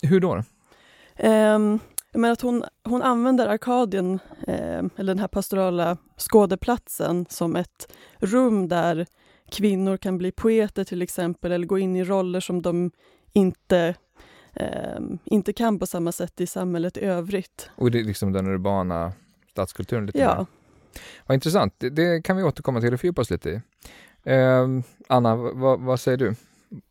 Hur 0.02 0.20
då? 0.20 0.34
Um, 0.36 1.78
jag 2.12 2.20
menar 2.20 2.32
att 2.32 2.40
hon, 2.40 2.64
hon 2.84 3.02
använder 3.02 3.46
Arkadien, 3.46 4.18
eh, 4.46 4.84
eller 4.96 5.04
den 5.04 5.18
här 5.18 5.28
pastorala 5.28 5.96
skådeplatsen, 6.16 7.26
som 7.28 7.56
ett 7.56 7.92
rum 8.18 8.68
där 8.68 9.06
kvinnor 9.50 9.96
kan 9.96 10.18
bli 10.18 10.32
poeter 10.32 10.84
till 10.84 11.02
exempel, 11.02 11.52
eller 11.52 11.66
gå 11.66 11.78
in 11.78 11.96
i 11.96 12.04
roller 12.04 12.40
som 12.40 12.62
de 12.62 12.90
inte 13.32 13.94
eh, 14.54 15.00
inte 15.24 15.52
kan 15.52 15.78
på 15.78 15.86
samma 15.86 16.12
sätt 16.12 16.40
i 16.40 16.46
samhället 16.46 16.96
i 16.96 17.00
övrigt. 17.00 17.70
Och 17.76 17.90
det 17.90 18.00
är 18.00 18.04
liksom 18.04 18.32
den 18.32 18.46
urbana 18.46 19.12
stadskulturen 19.50 20.06
lite 20.06 20.18
Ja. 20.18 20.36
Mer. 20.36 20.46
Vad 21.26 21.34
intressant, 21.34 21.74
det, 21.78 21.90
det, 21.90 22.22
kan 22.22 22.36
vi 22.36 22.42
återkomma 22.42 22.80
till 22.80 22.94
och 22.94 23.00
fördjupa 23.00 23.20
oss 23.20 23.30
lite 23.30 23.50
i. 23.50 23.60
Eh, 24.24 24.66
Anna, 25.08 25.36
vad, 25.36 25.80
vad 25.80 26.00
säger 26.00 26.18
du? 26.18 26.34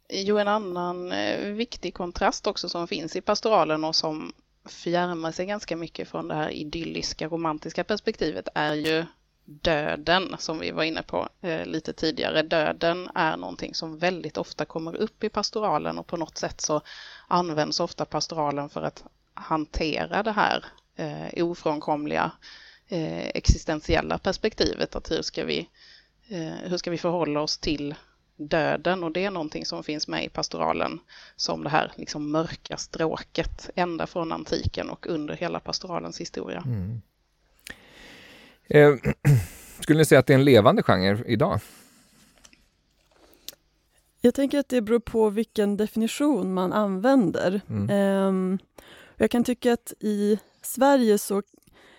Jo, 0.10 0.38
en 0.38 0.48
annan 0.48 1.12
eh, 1.12 1.52
viktig 1.54 1.94
kontrast 1.94 2.48
också 2.48 2.70
som 2.70 2.88
finns 2.88 3.16
i 3.16 3.22
pastoralen 3.22 3.84
och 3.84 3.96
som 3.96 4.34
fjärmar 4.70 5.32
sig 5.32 5.46
ganska 5.46 5.78
mycket 5.78 6.08
från 6.08 6.28
det 6.28 6.36
här 6.36 6.50
idylliska 6.50 7.28
romantiska 7.28 7.84
perspektivet 7.84 8.48
är 8.56 8.74
ju 8.74 9.06
döden 9.50 10.36
som 10.40 10.60
vi 10.60 10.72
var 10.72 10.84
inne 10.84 11.02
på 11.02 11.30
eh, 11.42 11.66
lite 11.66 11.94
tidigare. 11.94 12.42
Döden 12.42 13.10
är 13.16 13.38
någonting 13.38 13.76
som 13.76 13.98
väldigt 13.98 14.38
ofta 14.38 14.66
kommer 14.66 14.96
upp 14.96 15.24
i 15.24 15.30
pastoralen 15.30 15.98
och 15.98 16.08
på 16.08 16.18
något 16.18 16.38
sätt 16.38 16.62
så 16.62 16.82
används 17.28 17.80
ofta 17.80 18.06
pastoralen 18.06 18.70
för 18.70 18.82
att 18.82 19.04
hantera 19.34 20.24
det 20.24 20.32
här 20.32 20.66
eh, 20.96 21.46
ofrånkomliga 21.46 22.32
eh, 22.88 23.28
existentiella 23.28 24.18
perspektivet. 24.18 24.96
Att 24.96 25.12
hur 25.12 25.22
ska, 25.22 25.46
vi, 25.46 25.70
eh, 26.28 26.70
hur 26.70 26.78
ska 26.78 26.92
vi 26.92 26.98
förhålla 26.98 27.42
oss 27.42 27.58
till 27.58 27.96
döden 28.36 29.04
och 29.04 29.12
det 29.12 29.26
är 29.26 29.32
någonting 29.32 29.66
som 29.66 29.84
finns 29.84 30.08
med 30.08 30.26
i 30.26 30.30
pastoralen 30.30 31.00
som 31.36 31.64
det 31.64 31.70
här 31.70 31.92
liksom 31.96 32.32
mörka 32.32 32.78
stråket 32.78 33.70
ända 33.76 34.08
från 34.08 34.32
antiken 34.32 34.90
och 34.90 35.08
under 35.08 35.36
hela 35.36 35.60
pastoralens 35.60 36.22
historia. 36.22 36.64
Mm. 36.66 37.02
Eh, 38.70 38.96
skulle 39.80 40.00
ni 40.00 40.06
säga 40.06 40.20
att 40.20 40.28
det 40.28 40.34
är 40.34 40.38
en 40.38 40.46
levande 40.46 40.84
genre 40.84 41.24
idag? 41.26 41.60
Jag 44.22 44.34
tänker 44.34 44.60
att 44.60 44.70
det 44.70 44.82
beror 44.82 45.00
på 45.00 45.30
vilken 45.30 45.78
definition 45.78 46.54
man 46.54 46.74
använder. 46.74 47.62
Mm. 47.70 47.90
Eh, 47.90 48.60
jag 49.18 49.32
kan 49.32 49.44
tycka 49.44 49.74
att 49.74 49.94
i 50.00 50.40
Sverige 50.62 51.18
så 51.18 51.42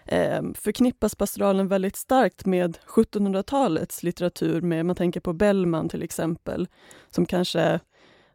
eh, 0.07 0.43
förknippas 0.55 1.15
pastoralen 1.15 1.69
väldigt 1.69 1.97
starkt 1.97 2.47
med 2.47 2.79
1700-talets 2.87 4.03
litteratur, 4.03 4.61
med, 4.61 4.87
man 4.87 4.97
tänker 4.97 5.21
på 5.21 5.33
Bellman 5.33 5.89
till 5.89 6.03
exempel, 6.03 6.69
som 7.11 7.27
kanske 7.27 7.61
är 7.61 7.81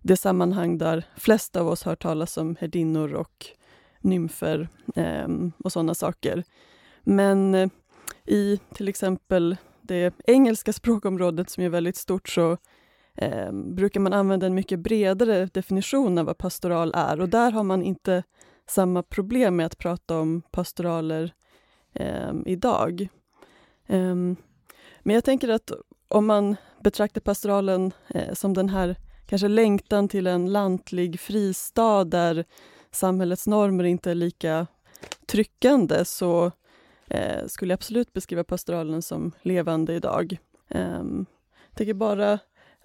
det 0.02 0.18
sammanhang 0.18 0.78
där 0.78 1.04
flest 1.18 1.56
av 1.56 1.68
oss 1.68 1.84
hört 1.84 2.02
talas 2.02 2.38
om 2.38 2.56
herdinnor 2.60 3.14
och 3.14 3.46
nymfer 4.02 4.68
eh, 4.96 5.28
och 5.64 5.72
sådana 5.72 5.96
saker. 5.96 6.44
Men 7.04 7.56
eh, 7.56 7.70
i 8.26 8.60
till 8.74 8.88
exempel 8.88 9.58
det 9.82 10.14
engelska 10.26 10.74
språkområdet 10.74 11.50
som 11.50 11.64
är 11.64 11.70
väldigt 11.70 11.98
stort 11.98 12.30
så 12.30 12.58
eh, 13.18 13.52
brukar 13.52 14.00
man 14.00 14.14
använda 14.14 14.46
en 14.46 14.56
mycket 14.56 14.80
bredare 14.80 15.46
definition 15.46 16.18
av 16.18 16.26
vad 16.26 16.38
pastoral 16.38 16.92
är 16.96 17.22
och 17.22 17.30
där 17.30 17.52
har 17.52 17.64
man 17.64 17.84
inte 17.84 18.24
samma 18.70 19.04
problem 19.04 19.56
med 19.56 19.66
att 19.66 19.78
prata 19.78 20.20
om 20.20 20.42
pastoraler 20.52 21.34
eh, 21.94 22.34
idag. 22.46 23.08
Eh, 23.88 24.16
men 25.04 25.16
jag 25.16 25.24
tänker 25.24 25.50
att 25.50 25.72
om 26.08 26.26
man 26.26 26.56
betraktar 26.84 27.22
pastoralen 27.22 27.92
eh, 28.08 28.34
som 28.34 28.54
den 28.54 28.70
här 28.70 28.96
kanske 29.26 29.48
längtan 29.48 30.08
till 30.08 30.28
en 30.28 30.52
lantlig 30.52 31.20
fristad 31.20 32.04
där 32.04 32.46
samhällets 32.92 33.48
normer 33.48 33.84
inte 33.84 34.12
är 34.12 34.16
lika 34.16 34.68
tryckande 35.28 36.06
så 36.06 36.52
eh, 37.10 37.48
skulle 37.48 37.72
jag 37.72 37.78
absolut 37.78 38.14
beskriva 38.14 38.44
pastoralen 38.44 39.02
som 39.02 39.32
levande 39.42 39.94
idag. 39.94 40.38
Eh, 40.70 41.04
jag 41.70 41.78
tänker 41.78 41.94
bara 41.94 42.40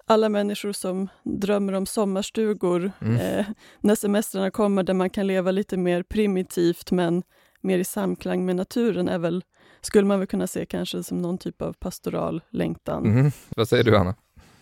alla 0.05 0.29
människor 0.29 0.71
som 0.71 1.07
drömmer 1.23 1.73
om 1.73 1.85
sommarstugor 1.85 2.91
mm. 3.01 3.15
eh, 3.15 3.45
när 3.79 3.95
semestrarna 3.95 4.51
kommer 4.51 4.83
där 4.83 4.93
man 4.93 5.09
kan 5.09 5.27
leva 5.27 5.51
lite 5.51 5.77
mer 5.77 6.03
primitivt 6.03 6.91
men 6.91 7.23
mer 7.61 7.79
i 7.79 7.83
samklang 7.83 8.45
med 8.45 8.55
naturen 8.55 9.09
är 9.09 9.17
väl, 9.17 9.43
skulle 9.81 10.07
man 10.07 10.19
väl 10.19 10.27
kunna 10.27 10.47
se 10.47 10.65
kanske 10.65 11.03
som 11.03 11.17
någon 11.17 11.37
typ 11.37 11.61
av 11.61 11.73
pastoral 11.73 12.41
längtan. 12.49 13.05
Mm. 13.05 13.31
Vad 13.55 13.67
säger 13.67 13.83
du 13.83 13.97
Anna? 13.97 14.15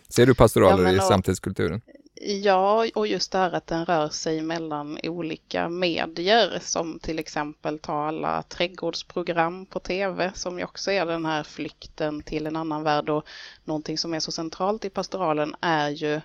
Ser 0.08 0.26
du 0.26 0.34
pastoraler 0.34 0.84
ja, 0.84 0.92
i 0.92 0.98
samtidskulturen? 0.98 1.80
Ja, 2.22 2.86
och 2.94 3.06
just 3.06 3.32
det 3.32 3.38
här 3.38 3.52
att 3.52 3.66
den 3.66 3.84
rör 3.84 4.08
sig 4.08 4.42
mellan 4.42 4.98
olika 5.02 5.68
medier 5.68 6.58
som 6.60 6.98
till 6.98 7.18
exempel 7.18 7.78
tar 7.78 8.06
alla 8.06 8.42
trädgårdsprogram 8.42 9.66
på 9.66 9.80
tv 9.80 10.32
som 10.34 10.58
ju 10.58 10.64
också 10.64 10.92
är 10.92 11.06
den 11.06 11.26
här 11.26 11.42
flykten 11.42 12.22
till 12.22 12.46
en 12.46 12.56
annan 12.56 12.82
värld 12.82 13.08
och 13.08 13.24
någonting 13.64 13.98
som 13.98 14.14
är 14.14 14.20
så 14.20 14.32
centralt 14.32 14.84
i 14.84 14.90
pastoralen 14.90 15.54
är 15.60 15.88
ju 15.88 16.20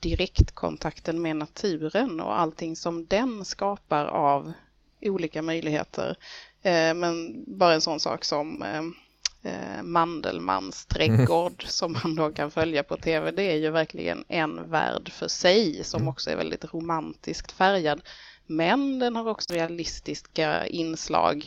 direktkontakten 0.00 1.22
med 1.22 1.36
naturen 1.36 2.20
och 2.20 2.40
allting 2.40 2.76
som 2.76 3.06
den 3.06 3.44
skapar 3.44 4.06
av 4.06 4.52
olika 5.00 5.42
möjligheter. 5.42 6.16
Eh, 6.62 6.94
men 6.94 7.44
bara 7.46 7.74
en 7.74 7.80
sån 7.80 8.00
sak 8.00 8.24
som 8.24 8.62
eh, 8.62 8.82
eh, 9.42 9.82
Mandelmans 9.82 10.86
trädgård 10.86 11.52
mm. 11.52 11.66
som 11.66 11.92
man 11.92 12.14
då 12.14 12.30
kan 12.30 12.50
följa 12.50 12.82
på 12.82 12.96
tv. 12.96 13.30
Det 13.30 13.42
är 13.42 13.56
ju 13.56 13.70
verkligen 13.70 14.24
en 14.28 14.70
värld 14.70 15.12
för 15.12 15.28
sig 15.28 15.84
som 15.84 16.00
mm. 16.00 16.08
också 16.08 16.30
är 16.30 16.36
väldigt 16.36 16.74
romantiskt 16.74 17.52
färgad. 17.52 18.00
Men 18.46 18.98
den 18.98 19.16
har 19.16 19.28
också 19.28 19.54
realistiska 19.54 20.66
inslag. 20.66 21.46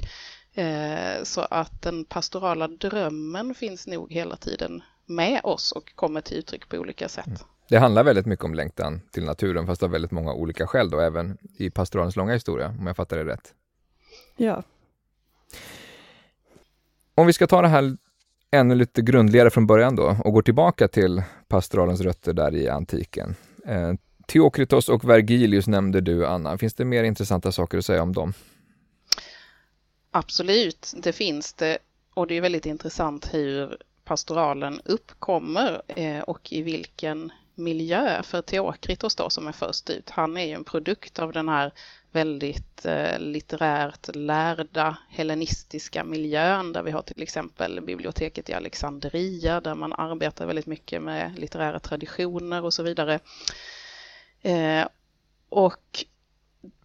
Eh, 0.54 1.24
så 1.24 1.42
att 1.42 1.82
den 1.82 2.06
pastorala 2.06 2.68
drömmen 2.68 3.56
finns 3.56 3.88
nog 3.88 4.12
hela 4.12 4.36
tiden 4.36 4.84
med 5.06 5.42
oss 5.44 5.72
och 5.72 5.96
kommer 5.96 6.22
till 6.22 6.38
uttryck 6.38 6.70
på 6.70 6.78
olika 6.78 7.10
sätt. 7.10 7.28
Mm. 7.28 7.40
Det 7.70 7.78
handlar 7.78 8.04
väldigt 8.04 8.26
mycket 8.26 8.46
om 8.46 8.54
längtan 8.54 9.02
till 9.12 9.26
naturen 9.26 9.68
fast 9.68 9.84
av 9.84 9.90
väldigt 9.90 10.12
många 10.12 10.34
olika 10.34 10.68
skäl 10.68 10.90
då 10.90 11.00
även 11.00 11.38
i 11.58 11.70
pastoralens 11.70 12.16
långa 12.16 12.34
historia 12.34 12.68
om 12.80 12.88
jag 12.88 12.96
fattar 12.96 13.18
det 13.18 13.26
rätt. 13.26 13.54
Ja. 14.38 14.64
Om 17.16 17.28
vi 17.28 17.34
ska 17.34 17.48
ta 17.48 17.62
det 17.62 17.68
här 17.68 17.98
ännu 18.52 18.76
lite 18.76 19.02
grundligare 19.02 19.50
från 19.50 19.68
början 19.68 19.96
då 19.96 20.18
och 20.24 20.34
går 20.34 20.42
tillbaka 20.42 20.88
till 20.88 21.24
pastoralens 21.48 22.02
rötter 22.02 22.34
där 22.34 22.56
i 22.56 22.70
antiken. 22.70 23.36
Eh, 23.66 23.94
Theokritos 24.28 24.90
och 24.90 25.10
Vergilius 25.10 25.68
nämnde 25.68 26.02
du, 26.02 26.26
Anna. 26.26 26.58
Finns 26.58 26.74
det 26.74 26.86
mer 26.86 27.04
intressanta 27.04 27.52
saker 27.52 27.78
att 27.78 27.86
säga 27.86 28.04
om 28.04 28.14
dem? 28.14 28.34
Absolut, 30.12 30.94
det 31.04 31.14
finns 31.14 31.54
det. 31.54 31.78
Och 32.14 32.28
det 32.28 32.38
är 32.38 32.42
väldigt 32.42 32.66
intressant 32.66 33.34
hur 33.34 33.78
pastoralen 34.04 34.82
uppkommer 34.86 35.82
eh, 35.88 36.20
och 36.20 36.54
i 36.54 36.62
vilken 36.62 37.32
miljö 37.56 38.24
för 38.24 38.42
Teokritos 38.42 39.16
då 39.16 39.30
som 39.30 39.48
är 39.48 39.52
först 39.52 39.90
ut. 39.90 40.10
Han 40.10 40.38
är 40.38 40.46
ju 40.46 40.52
en 40.52 40.64
produkt 40.64 41.20
av 41.20 41.32
den 41.32 41.50
här 41.50 41.72
väldigt 42.12 42.86
eh, 42.86 43.20
litterärt 43.20 44.16
lärda 44.16 44.98
hellenistiska 45.10 46.04
miljön 46.04 46.74
där 46.74 46.84
vi 46.84 46.92
har 46.92 47.02
till 47.02 47.24
exempel 47.24 47.82
biblioteket 47.82 48.50
i 48.50 48.54
Alexandria 48.54 49.62
där 49.62 49.76
man 49.76 49.94
arbetar 49.94 50.46
väldigt 50.46 50.66
mycket 50.66 51.02
med 51.02 51.40
litterära 51.40 51.80
traditioner 51.80 52.64
och 52.64 52.74
så 52.74 52.84
vidare. 52.84 53.20
Eh, 54.42 54.88
och 55.50 56.06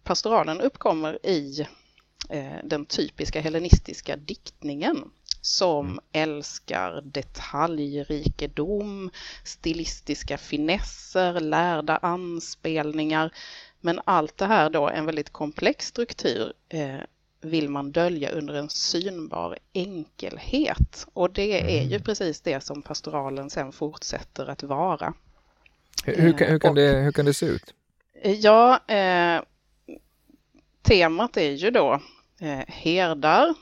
pastoralen 0.03 0.61
uppkommer 0.61 1.25
i 1.25 1.67
eh, 2.29 2.57
den 2.63 2.85
typiska 2.85 3.41
hellenistiska 3.41 4.15
diktningen 4.15 5.11
som 5.41 5.85
mm. 5.85 5.99
älskar 6.11 7.01
detaljrikedom, 7.01 9.09
stilistiska 9.43 10.37
finesser, 10.37 11.39
lärda 11.39 11.97
anspelningar. 11.97 13.33
Men 13.81 14.01
allt 14.05 14.37
det 14.37 14.45
här 14.45 14.69
då, 14.69 14.89
en 14.89 15.05
väldigt 15.05 15.29
komplex 15.29 15.87
struktur, 15.87 16.53
eh, 16.69 16.99
vill 17.41 17.69
man 17.69 17.91
dölja 17.91 18.29
under 18.29 18.53
en 18.53 18.69
synbar 18.69 19.57
enkelhet. 19.73 21.07
Och 21.13 21.33
det 21.33 21.77
är 21.77 21.81
ju 21.81 21.95
mm. 21.95 22.03
precis 22.03 22.41
det 22.41 22.63
som 22.63 22.81
pastoralen 22.81 23.49
sen 23.49 23.71
fortsätter 23.71 24.49
att 24.49 24.63
vara. 24.63 25.13
Hur, 26.05 26.15
hur, 26.15 26.37
kan, 26.37 26.47
hur 26.47 26.59
kan, 26.59 26.75
det, 26.75 26.87
hur 26.87 27.11
kan 27.11 27.25
det 27.25 27.33
se 27.33 27.45
ut? 27.45 27.73
Eh, 28.21 28.31
ja, 28.31 28.79
eh, 28.87 29.41
temat 30.81 31.37
är 31.37 31.51
ju 31.51 31.71
då 31.71 32.01
eh, 32.41 32.59
herdar 32.67 33.53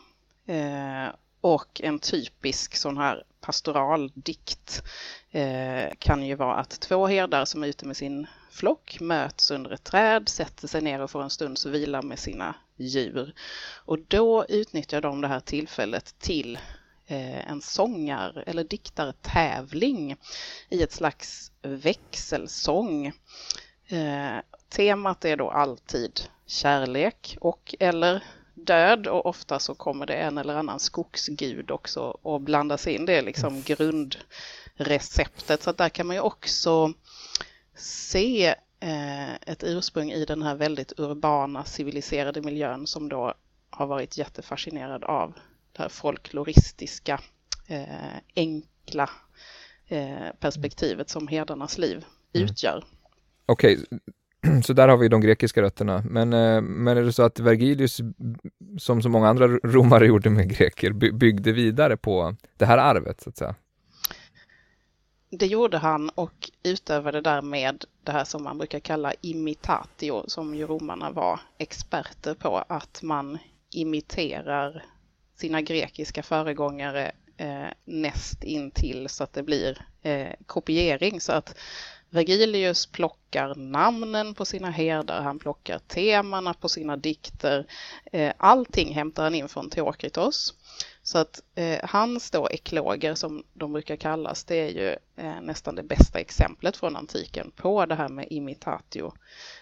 eh, 0.46 1.14
och 1.41 1.81
en 1.84 2.00
typisk 2.00 2.75
sån 2.75 2.98
här 2.98 3.24
pastoraldikt 3.41 4.84
eh, 5.31 5.93
kan 6.00 6.25
ju 6.25 6.36
vara 6.36 6.55
att 6.55 6.79
två 6.79 7.08
herdar 7.08 7.46
som 7.46 7.63
är 7.63 7.67
ute 7.67 7.86
med 7.86 7.98
sin 7.98 8.27
flock 8.51 8.98
möts 9.00 9.51
under 9.51 9.72
ett 9.72 9.84
träd, 9.84 10.29
sätter 10.29 10.67
sig 10.67 10.81
ner 10.81 11.01
och 11.01 11.12
får 11.12 11.24
en 11.24 11.29
stunds 11.29 11.65
vila 11.65 12.01
med 12.01 12.19
sina 12.19 12.55
djur. 12.77 13.34
Och 13.86 14.00
då 14.00 14.46
utnyttjar 14.50 15.01
de 15.01 15.22
det 15.22 15.27
här 15.27 15.39
tillfället 15.39 16.19
till 16.19 16.60
eh, 17.08 17.50
en 17.51 17.62
sångar 17.62 18.43
eller 18.48 18.63
diktartävling 18.63 20.15
i 20.69 20.84
ett 20.84 20.91
slags 20.91 21.51
växelsång. 21.62 23.08
Eh, 23.88 24.38
temat 24.69 25.25
är 25.25 25.38
då 25.38 25.50
alltid 25.50 26.22
kärlek 26.46 27.38
och 27.41 27.75
eller 27.79 28.24
död 28.66 29.08
och 29.08 29.25
ofta 29.25 29.60
så 29.60 29.75
kommer 29.75 30.06
det 30.06 30.13
en 30.13 30.38
eller 30.38 30.56
annan 30.56 30.80
skogsgud 30.80 31.72
också 31.72 32.01
och 32.22 32.42
blandas 32.42 32.88
in. 32.88 33.06
Det 33.06 33.13
är 33.13 33.22
liksom 33.22 33.54
mm. 33.54 33.63
grundreceptet. 33.66 35.63
Så 35.63 35.72
där 35.72 35.89
kan 35.89 36.08
man 36.08 36.16
ju 36.16 36.22
också 36.22 36.94
se 37.75 38.56
eh, 38.80 39.34
ett 39.34 39.63
ursprung 39.63 40.12
i 40.12 40.25
den 40.25 40.44
här 40.44 40.56
väldigt 40.56 41.00
urbana 41.00 41.66
civiliserade 41.66 42.42
miljön 42.42 42.88
som 42.88 43.10
då 43.10 43.34
har 43.70 43.88
varit 43.88 44.18
jättefascinerad 44.18 45.04
av 45.04 45.34
det 45.72 45.82
här 45.82 45.89
folkloristiska, 45.89 47.22
eh, 47.68 48.18
enkla 48.36 49.10
eh, 49.88 50.30
perspektivet 50.39 51.10
som 51.10 51.28
herdarnas 51.28 51.78
liv 51.78 52.06
mm. 52.34 52.46
utgör. 52.46 52.84
Okej, 53.46 53.78
okay. 53.78 54.00
Så 54.63 54.74
där 54.74 54.88
har 54.88 54.98
vi 54.98 55.08
de 55.08 55.22
grekiska 55.22 55.62
rötterna. 55.62 56.03
Men, 56.05 56.34
eh, 56.34 56.62
men 56.62 56.98
är 56.98 57.01
det 57.03 57.13
så 57.13 57.24
att 57.24 57.39
Vergilius, 57.39 58.01
som 58.77 59.01
så 59.01 59.10
många 59.10 59.27
andra 59.29 59.48
romare 59.48 60.08
gjorde 60.08 60.29
med 60.29 60.58
greker, 60.58 60.91
byggde 61.12 61.51
vidare 61.51 61.98
på 61.98 62.36
det 62.58 62.65
här 62.65 62.77
arvet 62.77 63.22
så 63.22 63.29
att 63.29 63.38
säga? 63.38 63.55
Det 65.31 65.46
gjorde 65.46 65.77
han 65.77 66.10
och 66.10 66.51
utövade 66.63 67.22
därmed 67.22 67.86
det 68.03 68.12
här 68.12 68.24
som 68.24 68.43
man 68.43 68.58
brukar 68.58 68.79
kalla 68.79 69.13
imitatio, 69.22 70.24
som 70.27 70.55
ju 70.55 70.67
romarna 70.67 71.12
var 71.12 71.39
experter 71.58 72.34
på, 72.34 72.63
att 72.67 73.01
man 73.03 73.38
imiterar 73.74 74.86
sina 75.36 75.62
grekiska 75.62 76.24
föregångare 76.24 77.12
eh, 77.38 77.67
näst 77.86 78.43
intill 78.43 79.10
så 79.10 79.23
att 79.23 79.34
det 79.34 79.43
blir 79.43 79.86
eh, 80.02 80.34
kopiering. 80.45 81.21
Så 81.21 81.32
att 81.32 81.58
Vergilius 82.10 82.86
plockar 82.86 83.56
namnen 83.56 84.34
på 84.34 84.45
sina 84.45 84.69
herdar, 84.69 85.22
han 85.22 85.39
plockar 85.39 85.80
temana 85.80 86.54
på 86.54 86.69
sina 86.69 86.98
dikter. 86.98 87.65
Eh, 88.12 88.34
allting 88.38 88.93
hämtar 88.93 89.24
han 89.24 89.36
in 89.36 89.50
från 89.50 89.69
Teokritos. 89.69 90.54
Så 91.04 91.17
att 91.17 91.41
eh, 91.56 91.80
hans 91.84 92.32
då 92.32 92.50
ekloger 92.50 93.15
som 93.15 93.43
de 93.54 93.74
brukar 93.74 93.95
kallas, 93.95 94.43
det 94.43 94.56
är 94.56 94.69
ju 94.69 94.95
eh, 95.26 95.41
nästan 95.41 95.76
det 95.76 95.84
bästa 95.84 96.19
exemplet 96.19 96.78
från 96.78 96.95
antiken 96.95 97.52
på 97.56 97.86
det 97.86 97.95
här 97.95 98.10
med 98.10 98.28
imitatio. 98.30 99.13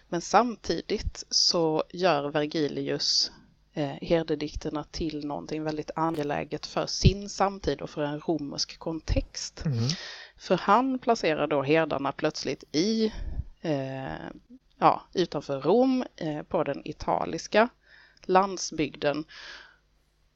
Men 0.10 0.22
samtidigt 0.22 1.24
så 1.30 1.84
gör 1.90 2.30
Vergilius 2.30 3.32
eh, 3.74 3.96
herdedikterna 4.02 4.84
till 4.84 5.26
någonting 5.26 5.64
väldigt 5.64 5.92
angeläget 5.96 6.66
för 6.66 6.86
sin 6.86 7.30
samtid 7.30 7.82
och 7.82 7.90
för 7.90 8.02
en 8.02 8.20
romersk 8.20 8.80
kontext. 8.80 9.66
Mm. 9.66 9.84
För 10.38 10.58
han 10.58 11.00
placerar 11.00 11.48
då 11.48 11.62
herdarna 11.62 12.12
plötsligt 12.12 12.64
i, 12.72 13.14
eh, 13.62 14.28
ja, 14.78 15.02
utanför 15.14 15.62
Rom 15.62 16.04
eh, 16.16 16.44
på 16.44 16.64
den 16.64 16.82
italiska 16.88 17.70
landsbygden. 18.22 19.26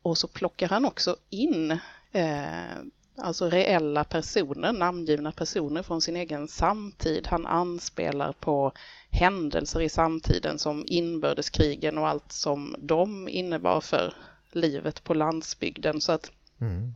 Och 0.01 0.17
så 0.17 0.27
plockar 0.27 0.67
han 0.69 0.85
också 0.85 1.15
in 1.29 1.71
eh, 2.11 2.75
alltså 3.17 3.49
reella 3.49 4.03
personer, 4.03 4.73
namngivna 4.73 5.31
personer 5.31 5.83
från 5.83 6.01
sin 6.01 6.15
egen 6.15 6.47
samtid. 6.47 7.27
Han 7.27 7.45
anspelar 7.45 8.31
på 8.31 8.71
händelser 9.09 9.81
i 9.81 9.89
samtiden 9.89 10.59
som 10.59 10.83
inbördeskrigen 10.87 11.97
och 11.97 12.07
allt 12.07 12.31
som 12.31 12.75
de 12.79 13.29
innebar 13.29 13.81
för 13.81 14.13
livet 14.51 15.03
på 15.03 15.13
landsbygden. 15.13 16.01
Så 16.01 16.11
att 16.11 16.31
mm. 16.61 16.95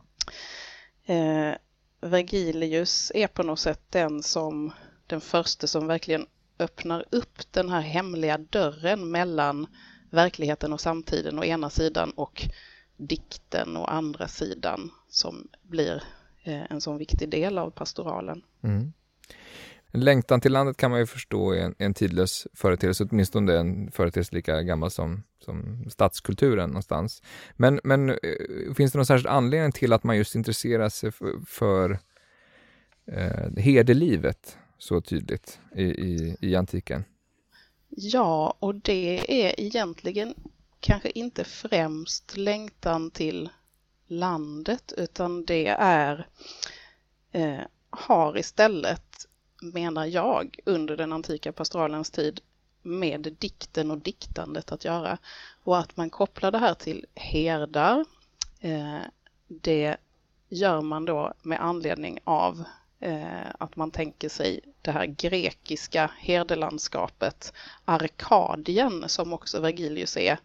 eh, 1.06 1.56
Vergilius 2.00 3.12
är 3.14 3.26
på 3.26 3.42
något 3.42 3.58
sätt 3.58 3.80
den 3.90 4.22
som 4.22 4.72
den 5.06 5.20
första 5.20 5.66
som 5.66 5.86
verkligen 5.86 6.26
öppnar 6.58 7.04
upp 7.10 7.52
den 7.52 7.70
här 7.70 7.80
hemliga 7.80 8.38
dörren 8.38 9.10
mellan 9.10 9.66
verkligheten 10.10 10.72
och 10.72 10.80
samtiden 10.80 11.38
å 11.38 11.44
ena 11.44 11.70
sidan 11.70 12.10
och 12.10 12.48
dikten 12.96 13.76
å 13.76 13.84
andra 13.84 14.28
sidan 14.28 14.90
som 15.08 15.48
blir 15.62 16.02
eh, 16.42 16.62
en 16.70 16.80
sån 16.80 16.98
viktig 16.98 17.28
del 17.28 17.58
av 17.58 17.70
pastoralen. 17.70 18.42
Mm. 18.62 18.92
Längtan 19.96 20.40
till 20.40 20.52
landet 20.52 20.76
kan 20.76 20.90
man 20.90 21.00
ju 21.00 21.06
förstå 21.06 21.52
är 21.52 21.60
en, 21.60 21.74
en 21.78 21.94
tidlös 21.94 22.46
företeelse, 22.54 23.06
åtminstone 23.10 23.58
en 23.58 23.90
företeelse 23.90 24.34
lika 24.34 24.62
gammal 24.62 24.90
som, 24.90 25.22
som 25.44 25.84
stadskulturen 25.90 26.68
någonstans. 26.68 27.22
Men, 27.56 27.80
men 27.84 28.10
eh, 28.10 28.74
finns 28.76 28.92
det 28.92 28.98
någon 28.98 29.06
särskild 29.06 29.26
anledning 29.26 29.72
till 29.72 29.92
att 29.92 30.04
man 30.04 30.16
just 30.16 30.34
intresserar 30.34 30.88
sig 30.88 31.12
för, 31.12 31.40
för 31.46 31.98
eh, 33.06 33.56
herdelivet 33.56 34.58
så 34.78 35.00
tydligt 35.00 35.60
i, 35.76 35.84
i, 35.84 36.36
i 36.40 36.56
antiken? 36.56 37.04
Ja, 37.88 38.56
och 38.58 38.74
det 38.74 39.44
är 39.46 39.60
egentligen 39.60 40.34
kanske 40.80 41.10
inte 41.10 41.44
främst 41.44 42.36
längtan 42.36 43.10
till 43.10 43.48
landet 44.06 44.92
utan 44.96 45.44
det 45.44 45.66
är 45.78 46.28
eh, 47.32 47.60
har 47.90 48.38
istället 48.38 49.26
menar 49.60 50.06
jag, 50.06 50.58
under 50.64 50.96
den 50.96 51.12
antika 51.12 51.52
pastoralens 51.52 52.10
tid 52.10 52.40
med 52.82 53.36
dikten 53.38 53.90
och 53.90 53.98
diktandet 53.98 54.72
att 54.72 54.84
göra. 54.84 55.18
Och 55.64 55.78
att 55.78 55.96
man 55.96 56.10
kopplar 56.10 56.50
det 56.50 56.58
här 56.58 56.74
till 56.74 57.06
herdar, 57.14 58.04
eh, 58.60 58.98
det 59.48 59.96
gör 60.48 60.80
man 60.80 61.04
då 61.04 61.32
med 61.42 61.64
anledning 61.64 62.18
av 62.24 62.64
eh, 63.00 63.46
att 63.58 63.76
man 63.76 63.90
tänker 63.90 64.28
sig 64.28 64.60
det 64.82 64.90
här 64.90 65.06
grekiska 65.06 66.10
herdelandskapet 66.18 67.52
Arkadien 67.84 69.08
som 69.08 69.32
också 69.32 69.60
Vergilius 69.60 70.16
är 70.16 70.38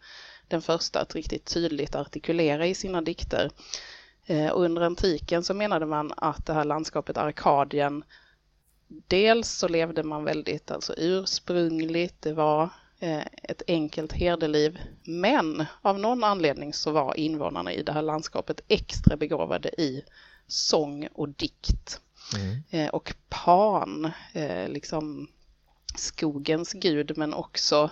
den 0.47 0.61
första 0.61 1.01
att 1.01 1.15
riktigt 1.15 1.45
tydligt 1.45 1.95
artikulera 1.95 2.67
i 2.67 2.75
sina 2.75 3.01
dikter. 3.01 3.51
Eh, 4.25 4.49
och 4.49 4.63
under 4.63 4.81
antiken 4.81 5.43
så 5.43 5.53
menade 5.53 5.85
man 5.85 6.13
att 6.17 6.45
det 6.45 6.53
här 6.53 6.65
landskapet 6.65 7.17
Arkadien 7.17 8.03
dels 9.07 9.49
så 9.49 9.67
levde 9.67 10.03
man 10.03 10.23
väldigt 10.23 10.71
alltså 10.71 10.93
ursprungligt, 10.97 12.21
det 12.21 12.33
var 12.33 12.69
eh, 12.99 13.23
ett 13.43 13.61
enkelt 13.67 14.11
herdeliv, 14.13 14.79
men 15.03 15.65
av 15.81 15.99
någon 15.99 16.23
anledning 16.23 16.73
så 16.73 16.91
var 16.91 17.17
invånarna 17.17 17.73
i 17.73 17.83
det 17.83 17.91
här 17.91 18.01
landskapet 18.01 18.61
extra 18.67 19.17
begåvade 19.17 19.81
i 19.81 20.03
sång 20.47 21.07
och 21.13 21.29
dikt. 21.29 22.01
Mm. 22.35 22.63
Eh, 22.69 22.89
och 22.89 23.13
Pan, 23.29 24.11
eh, 24.33 24.69
liksom 24.69 25.27
skogens 25.95 26.73
gud 26.73 27.17
men 27.17 27.33
också 27.33 27.89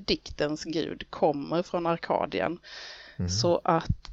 diktens 0.00 0.64
gud, 0.64 1.10
kommer 1.10 1.62
från 1.62 1.86
Arkadien. 1.86 2.58
Mm. 3.16 3.28
Så 3.28 3.60
att 3.64 4.10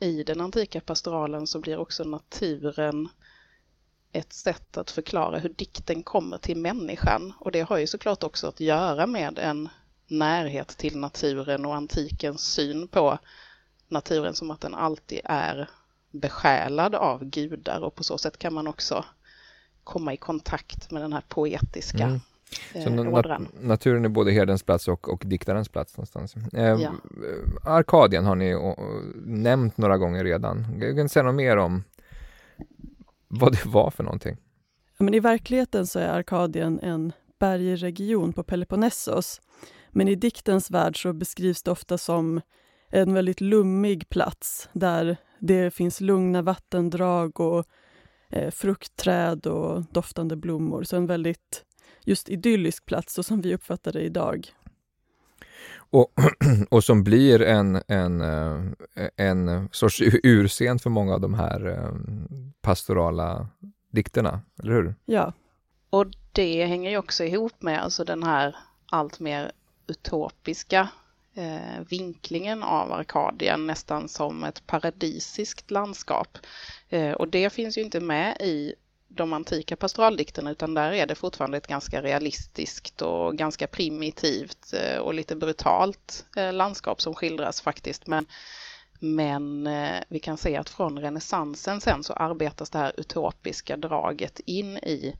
i 0.00 0.22
den 0.22 0.40
antika 0.40 0.80
pastoralen 0.80 1.46
så 1.46 1.58
blir 1.58 1.78
också 1.78 2.04
naturen 2.04 3.08
ett 4.12 4.32
sätt 4.32 4.76
att 4.76 4.90
förklara 4.90 5.38
hur 5.38 5.48
dikten 5.48 6.02
kommer 6.02 6.38
till 6.38 6.56
människan. 6.56 7.32
Och 7.38 7.52
det 7.52 7.60
har 7.60 7.78
ju 7.78 7.86
såklart 7.86 8.22
också 8.22 8.46
att 8.46 8.60
göra 8.60 9.06
med 9.06 9.38
en 9.38 9.68
närhet 10.06 10.68
till 10.68 10.98
naturen 10.98 11.66
och 11.66 11.74
antikens 11.74 12.40
syn 12.40 12.88
på 12.88 13.18
naturen 13.88 14.34
som 14.34 14.50
att 14.50 14.60
den 14.60 14.74
alltid 14.74 15.20
är 15.24 15.68
besjälad 16.10 16.94
av 16.94 17.24
gudar 17.24 17.80
och 17.80 17.94
på 17.94 18.04
så 18.04 18.18
sätt 18.18 18.38
kan 18.38 18.54
man 18.54 18.66
också 18.66 19.04
komma 19.84 20.12
i 20.12 20.16
kontakt 20.16 20.90
med 20.90 21.02
den 21.02 21.12
här 21.12 21.24
poetiska 21.28 22.04
mm. 22.04 22.20
Så 22.72 22.78
eh, 22.78 22.92
nat 22.92 23.40
naturen 23.60 24.04
är 24.04 24.08
både 24.08 24.32
herdens 24.32 24.62
plats 24.62 24.88
och, 24.88 25.08
och 25.08 25.22
diktarens 25.26 25.68
plats 25.68 25.96
någonstans. 25.96 26.36
Eh, 26.52 26.64
ja. 26.64 26.92
Arkadien 27.64 28.24
har 28.24 28.34
ni 28.34 28.54
och, 28.54 28.78
och, 28.78 29.02
nämnt 29.24 29.76
några 29.76 29.98
gånger 29.98 30.24
redan. 30.24 30.66
Jag 30.80 30.96
kan 30.96 31.08
säga 31.08 31.22
något 31.22 31.34
mer 31.34 31.56
om 31.56 31.84
vad 33.30 33.52
det 33.52 33.66
var 33.66 33.90
för 33.90 34.04
någonting? 34.04 34.36
Men 34.98 35.14
I 35.14 35.20
verkligheten 35.20 35.86
så 35.86 35.98
är 35.98 36.08
Arkadien 36.08 36.80
en 36.80 37.12
bergregion 37.40 38.32
på 38.32 38.42
Peloponnesos. 38.42 39.40
Men 39.90 40.08
i 40.08 40.14
diktens 40.14 40.70
värld 40.70 41.02
så 41.02 41.12
beskrivs 41.12 41.62
det 41.62 41.70
ofta 41.70 41.98
som 41.98 42.40
en 42.90 43.14
väldigt 43.14 43.40
lummig 43.40 44.08
plats 44.08 44.68
där 44.72 45.16
det 45.38 45.74
finns 45.74 46.00
lugna 46.00 46.42
vattendrag 46.42 47.40
och 47.40 47.64
eh, 48.30 48.50
fruktträd 48.50 49.46
och 49.46 49.84
doftande 49.92 50.36
blommor. 50.36 50.82
Så 50.82 50.96
en 50.96 51.06
väldigt 51.06 51.64
just 52.04 52.28
idyllisk 52.28 52.86
plats, 52.86 53.14
så 53.14 53.22
som 53.22 53.40
vi 53.40 53.54
uppfattar 53.54 53.92
det 53.92 54.00
idag. 54.00 54.48
Och, 55.90 56.12
och 56.70 56.84
som 56.84 57.04
blir 57.04 57.42
en, 57.42 57.82
en, 57.88 58.20
eh, 58.20 59.08
en 59.16 59.68
sorts 59.72 60.02
urscen 60.22 60.78
för 60.78 60.90
många 60.90 61.14
av 61.14 61.20
de 61.20 61.34
här 61.34 61.66
eh, 61.66 61.94
pastorala 62.62 63.48
dikterna, 63.90 64.40
eller 64.62 64.72
hur? 64.72 64.94
Ja. 65.04 65.32
Och 65.90 66.06
det 66.32 66.66
hänger 66.66 66.90
ju 66.90 66.96
också 66.96 67.24
ihop 67.24 67.62
med 67.62 67.82
alltså 67.82 68.04
den 68.04 68.22
här 68.22 68.56
allt 68.90 69.20
mer 69.20 69.52
utopiska 69.86 70.88
eh, 71.34 71.80
vinklingen 71.88 72.62
av 72.62 72.92
Arkadien 72.92 73.66
nästan 73.66 74.08
som 74.08 74.44
ett 74.44 74.66
paradisiskt 74.66 75.70
landskap. 75.70 76.38
Eh, 76.88 77.12
och 77.12 77.28
det 77.28 77.52
finns 77.52 77.78
ju 77.78 77.82
inte 77.82 78.00
med 78.00 78.36
i 78.40 78.74
de 79.12 79.32
antika 79.32 79.76
pastoraldikterna 79.76 80.50
utan 80.50 80.74
där 80.74 80.92
är 80.92 81.06
det 81.06 81.14
fortfarande 81.14 81.56
ett 81.56 81.66
ganska 81.66 82.02
realistiskt 82.02 83.02
och 83.02 83.36
ganska 83.36 83.66
primitivt 83.66 84.72
eh, 84.72 84.98
och 84.98 85.14
lite 85.14 85.36
brutalt 85.36 86.26
eh, 86.36 86.52
landskap 86.52 87.00
som 87.00 87.14
skildras 87.14 87.60
faktiskt. 87.60 88.06
Men, 88.06 88.26
men 89.00 89.66
eh, 89.66 90.00
vi 90.08 90.18
kan 90.18 90.36
se 90.36 90.56
att 90.56 90.68
från 90.68 90.98
renässansen 90.98 91.80
sen 91.80 92.04
så 92.04 92.12
arbetas 92.12 92.70
det 92.70 92.78
här 92.78 92.92
utopiska 92.96 93.76
draget 93.76 94.40
in 94.40 94.76
i 94.76 95.16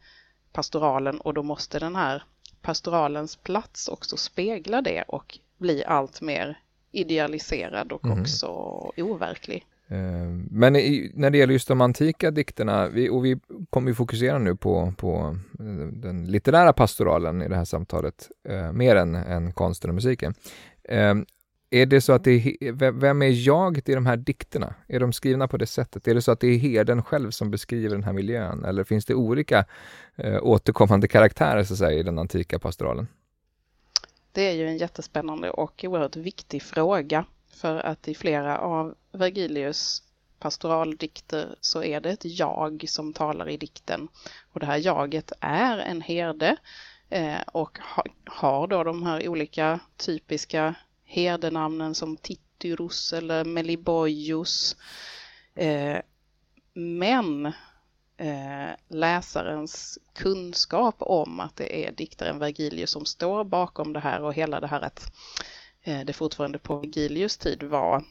pastoralen 0.53 1.20
och 1.20 1.35
då 1.35 1.42
måste 1.42 1.79
den 1.79 1.96
här 1.96 2.22
pastoralens 2.62 3.37
plats 3.37 3.88
också 3.88 4.16
spegla 4.16 4.83
det 4.83 5.03
och 5.03 5.38
bli 5.59 5.85
allt 5.85 6.20
mer 6.20 6.59
idealiserad 6.92 7.92
och 7.92 8.05
mm. 8.05 8.20
också 8.20 8.46
overklig. 8.96 9.66
Ehm, 9.90 10.48
men 10.50 10.76
i, 10.76 11.11
när 11.14 11.31
det 11.31 11.38
gäller 11.38 11.53
just 11.53 11.68
de 11.68 11.81
antika 11.81 12.31
dikterna, 12.31 12.88
vi, 12.88 13.09
och 13.09 13.24
vi 13.24 13.38
kommer 13.70 13.88
ju 13.88 13.94
fokusera 13.94 14.38
nu 14.38 14.57
på, 14.57 14.94
på 14.96 15.37
eh, 15.59 15.87
den 15.92 16.26
litterära 16.26 16.72
pastoralen 16.72 17.42
i 17.42 17.48
det 17.48 17.57
här 17.57 17.64
samtalet, 17.64 18.31
eh, 18.48 18.72
mer 18.72 18.96
än, 18.96 19.14
än 19.14 19.53
konsten 19.53 19.90
och 19.90 19.94
musiken. 19.94 20.35
Eh, 20.85 21.14
är 21.70 21.87
det 21.87 22.00
så 22.00 22.12
att 22.12 22.24
det 22.24 22.57
är, 22.61 22.92
vem 22.92 23.22
är 23.22 23.46
jag 23.46 23.88
i 23.88 23.94
de 23.94 24.07
här 24.07 24.16
dikterna? 24.16 24.74
Är 24.88 25.00
de 25.00 25.12
skrivna 25.12 25.48
på 25.48 25.57
det 25.57 25.66
sättet? 25.66 26.09
Är 26.09 26.14
det 26.14 26.22
så 26.22 26.33
att 26.33 26.40
det 26.40 26.46
är 26.46 26.59
herden 26.59 27.03
själv 27.03 27.31
som 27.31 27.50
beskriver 27.50 27.94
den 27.94 28.05
här 28.05 28.12
miljön? 28.12 28.64
Eller 28.64 28.85
finns 28.85 29.05
det 29.05 29.14
olika 29.14 29.64
eh, 30.16 30.38
återkommande 30.42 31.09
karaktärer 31.09 31.64
så 31.64 31.74
att 31.74 31.79
säga, 31.79 31.98
i 31.98 32.03
den 32.03 32.18
antika 32.18 32.59
pastoralen? 32.59 33.09
Det 34.33 34.42
är 34.42 34.53
ju 34.53 34.66
en 34.66 34.76
jättespännande 34.76 35.50
och 35.50 35.85
oerhört 35.85 36.16
viktig 36.16 36.62
fråga 36.62 37.24
för 37.53 37.76
att 37.76 38.09
i 38.09 38.14
flera 38.14 38.59
av 38.59 38.94
Vergilius 39.12 40.03
pastoraldikter 40.38 41.57
så 41.61 41.83
är 41.83 42.01
det 42.01 42.11
ett 42.11 42.25
jag 42.25 42.85
som 42.88 43.12
talar 43.12 43.49
i 43.49 43.57
dikten. 43.57 44.09
Och 44.53 44.61
det 44.61 44.66
här 44.66 44.77
jaget 44.77 45.33
är 45.40 45.79
en 45.79 46.01
herde 46.01 46.57
eh, 47.09 47.40
och 47.46 47.79
har 48.27 48.66
då 48.66 48.85
de 48.85 49.07
här 49.07 49.29
olika 49.29 49.81
typiska 49.96 50.75
herdenamnen 51.05 51.94
som 51.94 52.16
Tityrus 52.16 53.12
eller 53.12 53.44
Meliboius. 53.44 54.77
Eh, 55.55 55.99
men 56.75 57.46
eh, 58.16 58.70
läsarens 58.88 59.99
kunskap 60.14 60.96
om 60.99 61.40
att 61.40 61.57
det 61.57 61.87
är 61.87 61.92
diktaren 61.92 62.38
Vergilius 62.38 62.90
som 62.90 63.07
står 63.07 63.44
bakom 63.44 63.92
det 63.92 64.01
här 64.01 64.23
och 64.23 64.35
hela 64.35 64.61
det 64.61 64.66
här 64.66 64.81
att 64.81 65.12
eh, 65.83 66.01
det 66.01 66.12
fortfarande 66.12 66.59
på 66.59 66.77
Vergilius 66.77 67.37
tid 67.37 67.62
var 67.62 68.05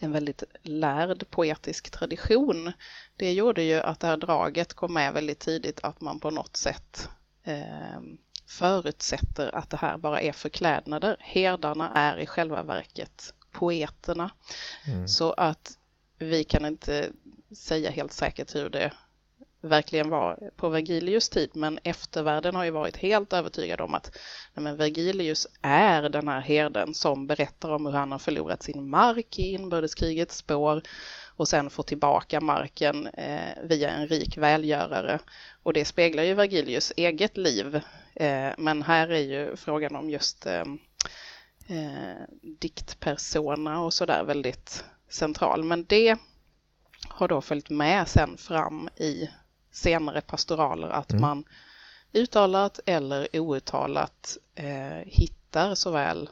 en 0.00 0.12
väldigt 0.12 0.42
lärd 0.62 1.30
poetisk 1.30 1.90
tradition. 1.90 2.72
Det 3.16 3.32
gjorde 3.32 3.62
ju 3.62 3.80
att 3.80 4.00
det 4.00 4.06
här 4.06 4.16
draget 4.16 4.74
kom 4.74 4.94
med 4.94 5.12
väldigt 5.14 5.38
tidigt 5.38 5.80
att 5.82 6.00
man 6.00 6.20
på 6.20 6.30
något 6.30 6.56
sätt 6.56 7.08
eh, 7.44 8.00
förutsätter 8.46 9.54
att 9.54 9.70
det 9.70 9.76
här 9.76 9.98
bara 9.98 10.20
är 10.20 10.32
förklädnader. 10.32 11.16
Herdarna 11.20 11.92
är 11.94 12.18
i 12.18 12.26
själva 12.26 12.62
verket 12.62 13.34
poeterna. 13.50 14.30
Mm. 14.86 15.08
Så 15.08 15.32
att 15.32 15.78
vi 16.18 16.44
kan 16.44 16.66
inte 16.66 17.10
säga 17.56 17.90
helt 17.90 18.12
säkert 18.12 18.54
hur 18.54 18.70
det 18.70 18.92
verkligen 19.60 20.10
var 20.10 20.50
på 20.56 20.68
Vergilius 20.68 21.28
tid, 21.28 21.50
men 21.54 21.78
eftervärlden 21.84 22.54
har 22.54 22.64
ju 22.64 22.70
varit 22.70 22.96
helt 22.96 23.32
övertygad 23.32 23.80
om 23.80 23.94
att 23.94 24.18
nej 24.54 24.64
men 24.64 24.76
Vergilius 24.76 25.46
är 25.62 26.08
den 26.08 26.28
här 26.28 26.40
herden 26.40 26.94
som 26.94 27.26
berättar 27.26 27.70
om 27.70 27.86
hur 27.86 27.92
han 27.92 28.12
har 28.12 28.18
förlorat 28.18 28.62
sin 28.62 28.90
mark 28.90 29.38
i 29.38 29.52
inbördeskrigets 29.52 30.36
spår 30.36 30.82
och 31.36 31.48
sen 31.48 31.70
får 31.70 31.82
tillbaka 31.82 32.40
marken 32.40 33.06
eh, 33.06 33.62
via 33.62 33.90
en 33.90 34.08
rik 34.08 34.38
välgörare. 34.38 35.18
Och 35.62 35.72
det 35.72 35.84
speglar 35.84 36.22
ju 36.22 36.34
Vergilius 36.34 36.92
eget 36.96 37.36
liv. 37.36 37.80
Eh, 38.14 38.50
men 38.58 38.82
här 38.82 39.08
är 39.08 39.20
ju 39.22 39.56
frågan 39.56 39.96
om 39.96 40.10
just 40.10 40.46
eh, 40.46 40.64
eh 41.68 42.22
diktpersona 42.60 43.80
och 43.80 43.94
sådär 43.94 44.24
väldigt 44.24 44.84
central. 45.08 45.64
Men 45.64 45.84
det 45.84 46.16
har 47.08 47.28
då 47.28 47.40
följt 47.40 47.70
med 47.70 48.08
sen 48.08 48.36
fram 48.36 48.88
i 48.96 49.28
senare 49.78 50.20
pastoraler 50.20 50.88
att 50.88 51.10
mm. 51.10 51.20
man 51.20 51.44
uttalat 52.12 52.80
eller 52.86 53.28
outtalat 53.40 54.38
eh, 54.54 55.06
hittar 55.06 55.74
såväl 55.74 56.30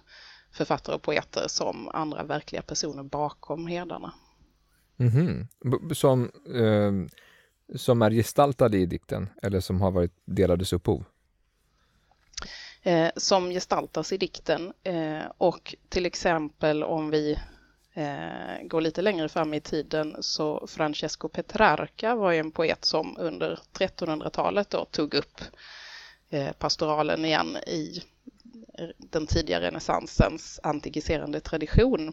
författare 0.53 0.97
och 0.97 1.03
poeter 1.03 1.45
som 1.49 1.89
andra 1.89 2.23
verkliga 2.23 2.63
personer 2.63 3.03
bakom 3.03 3.67
herdarna. 3.67 4.13
Mm 4.99 5.13
-hmm. 5.13 5.95
Som, 5.95 6.31
eh, 6.55 6.93
som 7.77 8.03
är 8.03 8.11
gestaltade 8.11 8.79
i 8.79 8.87
dikten 8.87 9.29
eller 9.43 9.61
som 9.61 9.81
har 9.81 9.91
varit 9.91 10.13
delades 10.25 10.73
upphov? 10.73 11.05
Eh, 12.83 13.11
som 13.17 13.51
gestaltas 13.51 14.13
i 14.13 14.17
dikten 14.17 14.73
eh, 14.83 15.23
och 15.39 15.75
till 15.89 16.07
exempel 16.07 16.83
om 16.83 17.11
vi 17.11 17.39
eh, 17.97 18.63
går 18.63 18.81
lite 18.81 19.03
längre 19.03 19.29
fram 19.29 19.55
i 19.55 19.61
tiden 19.61 20.17
så 20.21 20.67
Francesco 20.67 21.29
Petrarca 21.29 22.15
var 22.15 22.33
ju 22.33 22.39
en 22.39 22.51
poet 22.51 22.85
som 22.85 23.17
under 23.19 23.59
1300-talet 23.73 24.71
då 24.71 24.85
tog 24.85 25.15
upp 25.15 25.41
eh, 26.31 26.53
pastoralen 26.53 27.25
igen 27.25 27.57
i 27.57 28.03
den 28.99 29.27
tidiga 29.27 29.61
renässansens 29.61 30.61
antikiserande 30.63 31.41
tradition. 31.41 32.13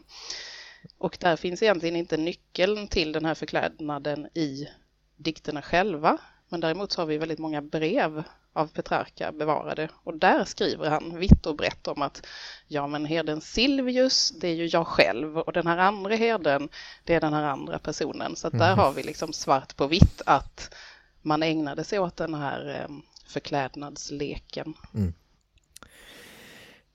Och 0.98 1.16
där 1.20 1.36
finns 1.36 1.62
egentligen 1.62 1.96
inte 1.96 2.16
nyckeln 2.16 2.88
till 2.88 3.12
den 3.12 3.24
här 3.24 3.34
förklädnaden 3.34 4.26
i 4.34 4.68
dikterna 5.16 5.62
själva. 5.62 6.18
Men 6.48 6.60
däremot 6.60 6.92
så 6.92 7.00
har 7.00 7.06
vi 7.06 7.18
väldigt 7.18 7.38
många 7.38 7.62
brev 7.62 8.22
av 8.54 8.66
Petrarca 8.66 9.32
bevarade 9.32 9.88
och 10.04 10.18
där 10.18 10.44
skriver 10.44 10.90
han 10.90 11.18
vitt 11.18 11.46
och 11.46 11.56
brett 11.56 11.88
om 11.88 12.02
att 12.02 12.26
ja 12.68 12.86
men 12.86 13.04
herden 13.04 13.40
Silvius 13.40 14.32
det 14.40 14.48
är 14.48 14.54
ju 14.54 14.66
jag 14.66 14.86
själv 14.86 15.38
och 15.38 15.52
den 15.52 15.66
här 15.66 15.78
andra 15.78 16.14
herden 16.14 16.68
det 17.04 17.14
är 17.14 17.20
den 17.20 17.32
här 17.32 17.42
andra 17.42 17.78
personen 17.78 18.36
så 18.36 18.50
där 18.50 18.72
mm. 18.72 18.78
har 18.78 18.92
vi 18.92 19.02
liksom 19.02 19.32
svart 19.32 19.76
på 19.76 19.86
vitt 19.86 20.22
att 20.26 20.74
man 21.22 21.42
ägnade 21.42 21.84
sig 21.84 21.98
åt 21.98 22.16
den 22.16 22.34
här 22.34 22.80
eh, 22.80 22.96
förklädnadsleken. 23.26 24.74
Mm. 24.94 25.12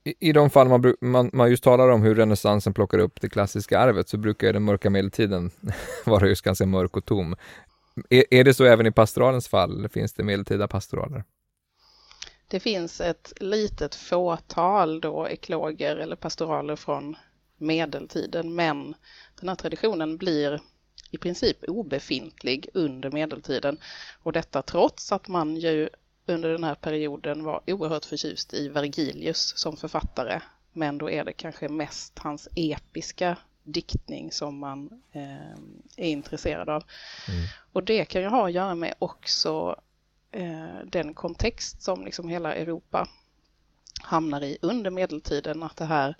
I, 0.03 0.29
I 0.29 0.31
de 0.31 0.49
fall 0.49 0.67
man, 0.67 0.93
man, 1.01 1.29
man, 1.33 1.49
just 1.49 1.63
talar 1.63 1.89
om 1.89 2.01
hur 2.01 2.15
renässansen 2.15 2.73
plockar 2.73 2.99
upp 2.99 3.21
det 3.21 3.29
klassiska 3.29 3.79
arvet 3.79 4.09
så 4.09 4.17
brukar 4.17 4.53
den 4.53 4.63
mörka 4.63 4.89
medeltiden 4.89 5.51
vara 6.05 6.27
just 6.27 6.41
ganska 6.41 6.65
mörk 6.65 6.97
och 6.97 7.05
tom. 7.05 7.35
Är, 8.09 8.23
är 8.31 8.43
det 8.43 8.53
så 8.53 8.65
även 8.65 8.85
i 8.85 8.91
pastoralens 8.91 9.47
fall? 9.47 9.89
Finns 9.89 10.13
det 10.13 10.23
medeltida 10.23 10.67
pastoraler? 10.67 11.23
Det 12.49 12.59
finns 12.59 13.01
ett 13.01 13.33
litet 13.39 13.95
fåtal 13.95 15.01
då 15.01 15.27
ekloger 15.27 15.95
eller 15.95 16.15
pastoraler 16.15 16.75
från 16.75 17.17
medeltiden 17.57 18.55
men 18.55 18.95
den 19.39 19.49
här 19.49 19.55
traditionen 19.55 20.17
blir 20.17 20.61
i 21.11 21.17
princip 21.17 21.63
obefintlig 21.63 22.69
under 22.73 23.11
medeltiden. 23.11 23.77
Och 24.23 24.31
detta 24.31 24.61
trots 24.61 25.11
att 25.11 25.27
man 25.27 25.55
ju 25.55 25.89
under 26.25 26.49
den 26.49 26.63
här 26.63 26.75
perioden 26.75 27.43
var 27.43 27.61
oerhört 27.67 28.05
förtjust 28.05 28.53
i 28.53 28.69
Vergilius 28.69 29.53
som 29.57 29.77
författare. 29.77 30.41
Men 30.73 30.97
då 30.97 31.09
är 31.09 31.25
det 31.25 31.33
kanske 31.33 31.69
mest 31.69 32.19
hans 32.19 32.47
episka 32.55 33.37
diktning 33.63 34.31
som 34.31 34.57
man 34.57 35.01
eh, 35.11 35.59
är 35.97 36.09
intresserad 36.09 36.69
av. 36.69 36.83
Mm. 37.27 37.41
Och 37.73 37.83
det 37.83 38.05
kan 38.05 38.21
ju 38.21 38.27
ha 38.27 38.45
att 38.45 38.53
göra 38.53 38.75
med 38.75 38.93
också 38.99 39.81
Eh, 40.31 40.85
den 40.85 41.13
kontext 41.13 41.81
som 41.81 42.05
liksom 42.05 42.29
hela 42.29 42.55
Europa 42.55 43.07
hamnar 44.01 44.43
i 44.43 44.57
under 44.61 44.91
medeltiden, 44.91 45.63
att 45.63 45.77
det 45.77 45.85
här 45.85 46.15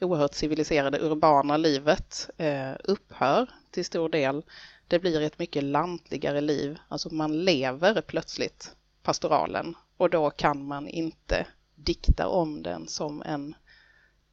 oerhört 0.00 0.34
civiliserade 0.34 1.00
urbana 1.00 1.56
livet 1.56 2.30
eh, 2.36 2.72
upphör 2.84 3.48
till 3.70 3.84
stor 3.84 4.08
del. 4.08 4.42
Det 4.88 4.98
blir 4.98 5.20
ett 5.20 5.38
mycket 5.38 5.64
lantligare 5.64 6.40
liv, 6.40 6.78
alltså 6.88 7.14
man 7.14 7.44
lever 7.44 8.00
plötsligt 8.00 8.76
pastoralen 9.02 9.74
och 9.96 10.10
då 10.10 10.30
kan 10.30 10.66
man 10.66 10.88
inte 10.88 11.46
dikta 11.74 12.28
om 12.28 12.62
den 12.62 12.88
som 12.88 13.22
en 13.22 13.54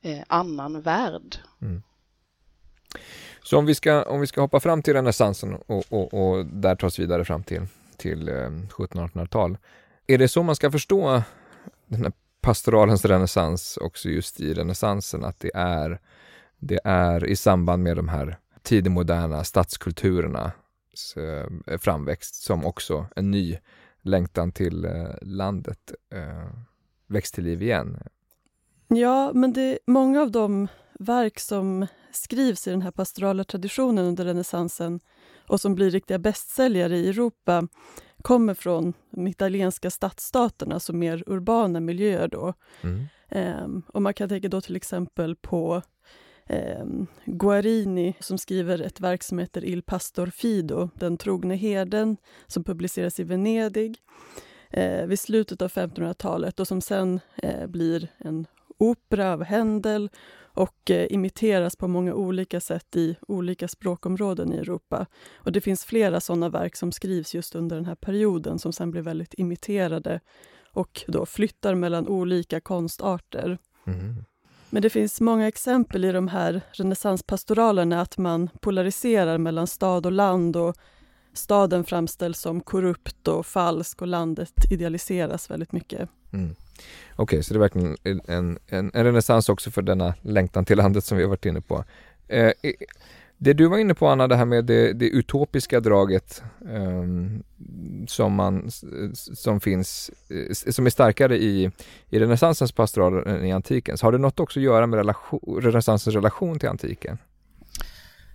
eh, 0.01 0.23
annan 0.27 0.81
värld. 0.81 1.37
Mm. 1.61 1.83
Så 3.43 3.57
om 3.57 3.65
vi, 3.65 3.75
ska, 3.75 4.03
om 4.03 4.21
vi 4.21 4.27
ska 4.27 4.41
hoppa 4.41 4.59
fram 4.59 4.81
till 4.81 4.93
renässansen 4.93 5.53
och, 5.53 5.83
och, 5.89 6.13
och 6.13 6.45
där 6.45 6.75
tas 6.75 6.99
vidare 6.99 7.25
fram 7.25 7.43
till, 7.43 7.67
till 8.01 8.29
eh, 8.29 8.33
1700-1800-tal. 8.33 9.57
Är 10.07 10.17
det 10.17 10.27
så 10.27 10.43
man 10.43 10.55
ska 10.55 10.71
förstå 10.71 11.23
den 11.87 12.03
här 12.03 12.13
pastoralens 12.41 13.05
renässans 13.05 13.77
också 13.77 14.09
just 14.09 14.39
i 14.39 14.53
renässansen, 14.53 15.25
att 15.25 15.39
det 15.39 15.51
är, 15.53 15.99
det 16.59 16.79
är 16.83 17.25
i 17.25 17.35
samband 17.35 17.83
med 17.83 17.97
de 17.97 18.09
här 18.09 18.37
tidigmoderna 18.61 19.43
stadskulturernas 19.43 21.17
eh, 21.17 21.77
framväxt 21.77 22.35
som 22.35 22.65
också 22.65 23.05
en 23.15 23.31
ny 23.31 23.57
längtan 24.01 24.51
till 24.51 24.85
eh, 24.85 25.09
landet 25.21 25.93
väcks 27.07 27.31
till 27.31 27.43
liv 27.43 27.61
igen. 27.61 27.97
Ja, 28.87 29.31
men 29.33 29.53
det, 29.53 29.79
många 29.87 30.21
av 30.21 30.31
de 30.31 30.67
verk 30.99 31.39
som 31.39 31.87
skrivs 32.11 32.67
i 32.67 32.71
den 32.71 32.81
här 32.81 32.91
pastorala 32.91 33.43
traditionen 33.43 34.05
under 34.05 34.25
renässansen 34.25 34.99
och 35.51 35.61
som 35.61 35.75
blir 35.75 35.91
riktiga 35.91 36.19
bästsäljare 36.19 36.97
i 36.97 37.09
Europa 37.09 37.67
kommer 38.21 38.53
från 38.53 38.93
de 39.09 39.27
italienska 39.27 39.89
stadsstaterna, 39.89 40.73
alltså 40.73 40.93
mer 40.93 41.23
urbana 41.27 41.79
miljöer. 41.79 42.27
Då. 42.27 42.53
Mm. 42.81 43.05
Um, 43.63 43.83
och 43.87 44.01
man 44.01 44.13
kan 44.13 44.29
tänka 44.29 44.47
då 44.47 44.61
till 44.61 44.75
exempel 44.75 45.35
på 45.35 45.81
um, 46.49 47.07
Guarini 47.25 48.13
som 48.19 48.37
skriver 48.37 48.81
ett 48.81 48.99
verk 48.99 49.23
som 49.23 49.39
heter 49.39 49.65
Il 49.65 49.83
Pastor 49.83 50.27
Fido, 50.27 50.89
Den 50.93 51.17
trogne 51.17 51.55
herden, 51.55 52.17
som 52.47 52.63
publiceras 52.63 53.19
i 53.19 53.23
Venedig 53.23 53.97
uh, 54.77 55.05
vid 55.05 55.19
slutet 55.19 55.61
av 55.61 55.71
1500-talet 55.71 56.59
och 56.59 56.67
som 56.67 56.81
sen 56.81 57.19
uh, 57.43 57.67
blir 57.67 58.07
en 58.17 58.45
opera 58.77 59.33
av 59.33 59.43
Händel 59.43 60.09
och 60.53 60.91
eh, 60.91 61.07
imiteras 61.09 61.75
på 61.75 61.87
många 61.87 62.13
olika 62.13 62.59
sätt 62.59 62.95
i 62.95 63.15
olika 63.27 63.67
språkområden 63.67 64.53
i 64.53 64.57
Europa. 64.57 65.05
Och 65.35 65.51
Det 65.51 65.61
finns 65.61 65.85
flera 65.85 66.19
sådana 66.19 66.49
verk 66.49 66.75
som 66.75 66.91
skrivs 66.91 67.35
just 67.35 67.55
under 67.55 67.75
den 67.75 67.85
här 67.85 67.95
perioden 67.95 68.59
som 68.59 68.73
sen 68.73 68.91
blir 68.91 69.01
väldigt 69.01 69.33
imiterade 69.37 70.19
och 70.73 71.03
då 71.07 71.25
flyttar 71.25 71.75
mellan 71.75 72.07
olika 72.07 72.61
konstarter. 72.61 73.57
Mm. 73.87 74.23
Men 74.69 74.81
det 74.81 74.89
finns 74.89 75.21
många 75.21 75.47
exempel 75.47 76.05
i 76.05 76.11
de 76.11 76.27
här 76.27 76.61
renässanspastoralerna 76.71 78.01
att 78.01 78.17
man 78.17 78.49
polariserar 78.61 79.37
mellan 79.37 79.67
stad 79.67 80.05
och 80.05 80.11
land 80.11 80.55
och 80.55 80.75
staden 81.33 81.83
framställs 81.83 82.39
som 82.39 82.61
korrupt 82.61 83.27
och 83.27 83.45
falsk 83.45 84.01
och 84.01 84.07
landet 84.07 84.53
idealiseras 84.71 85.49
väldigt 85.49 85.71
mycket. 85.71 86.09
Mm. 86.33 86.55
Okej, 87.15 87.23
okay, 87.23 87.43
så 87.43 87.53
det 87.53 87.57
är 87.57 87.59
verkligen 87.59 87.97
en, 88.03 88.21
en, 88.67 88.91
en 88.93 89.03
renässans 89.03 89.49
också 89.49 89.71
för 89.71 89.81
denna 89.81 90.13
längtan 90.21 90.65
till 90.65 90.77
landet 90.77 91.03
som 91.03 91.17
vi 91.17 91.23
har 91.23 91.29
varit 91.29 91.45
inne 91.45 91.61
på. 91.61 91.83
Eh, 92.27 92.51
det 93.43 93.53
du 93.53 93.67
var 93.67 93.77
inne 93.77 93.93
på 93.93 94.07
Anna, 94.07 94.27
det 94.27 94.35
här 94.35 94.45
med 94.45 94.65
det, 94.65 94.93
det 94.93 95.09
utopiska 95.09 95.79
draget 95.79 96.43
eh, 96.69 97.03
som, 98.07 98.33
man, 98.33 98.71
som 99.13 99.59
finns, 99.59 100.11
eh, 100.29 100.71
som 100.71 100.85
är 100.85 100.89
starkare 100.89 101.37
i, 101.37 101.71
i 102.09 102.19
renässansens 102.19 102.71
pastoral 102.71 103.27
än 103.27 103.45
i 103.45 103.51
antikens. 103.51 104.01
Har 104.01 104.11
det 104.11 104.17
något 104.17 104.39
också 104.39 104.59
att 104.59 104.63
göra 104.63 104.87
med 104.87 104.97
relation, 104.97 105.61
renässansens 105.61 106.15
relation 106.15 106.59
till 106.59 106.69
antiken? 106.69 107.17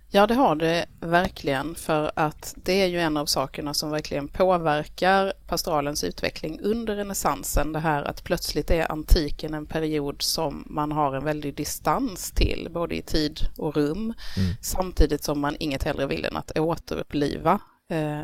Ja, 0.09 0.27
det 0.27 0.33
har 0.33 0.55
det 0.55 0.85
verkligen 0.99 1.75
för 1.75 2.11
att 2.15 2.55
det 2.63 2.81
är 2.81 2.87
ju 2.87 2.99
en 2.99 3.17
av 3.17 3.25
sakerna 3.25 3.73
som 3.73 3.91
verkligen 3.91 4.27
påverkar 4.27 5.33
pastoralens 5.47 6.03
utveckling 6.03 6.59
under 6.61 6.95
renässansen. 6.95 7.73
Det 7.73 7.79
här 7.79 8.03
att 8.03 8.23
plötsligt 8.23 8.71
är 8.71 8.91
antiken 8.91 9.53
en 9.53 9.65
period 9.65 10.21
som 10.21 10.63
man 10.69 10.91
har 10.91 11.15
en 11.15 11.23
väldig 11.23 11.55
distans 11.55 12.31
till, 12.31 12.67
både 12.71 12.95
i 12.95 13.01
tid 13.01 13.39
och 13.57 13.75
rum, 13.75 13.99
mm. 14.37 14.53
samtidigt 14.61 15.23
som 15.23 15.39
man 15.39 15.55
inget 15.59 15.83
hellre 15.83 16.07
vill 16.07 16.25
än 16.25 16.37
att 16.37 16.59
återuppliva 16.59 17.59
eh, 17.89 18.21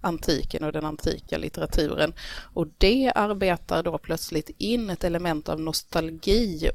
antiken 0.00 0.64
och 0.64 0.72
den 0.72 0.84
antika 0.84 1.38
litteraturen. 1.38 2.12
Och 2.54 2.66
det 2.78 3.12
arbetar 3.14 3.82
då 3.82 3.98
plötsligt 3.98 4.50
in 4.58 4.90
ett 4.90 5.04
element 5.04 5.48
av 5.48 5.60
nostalgi 5.60 6.70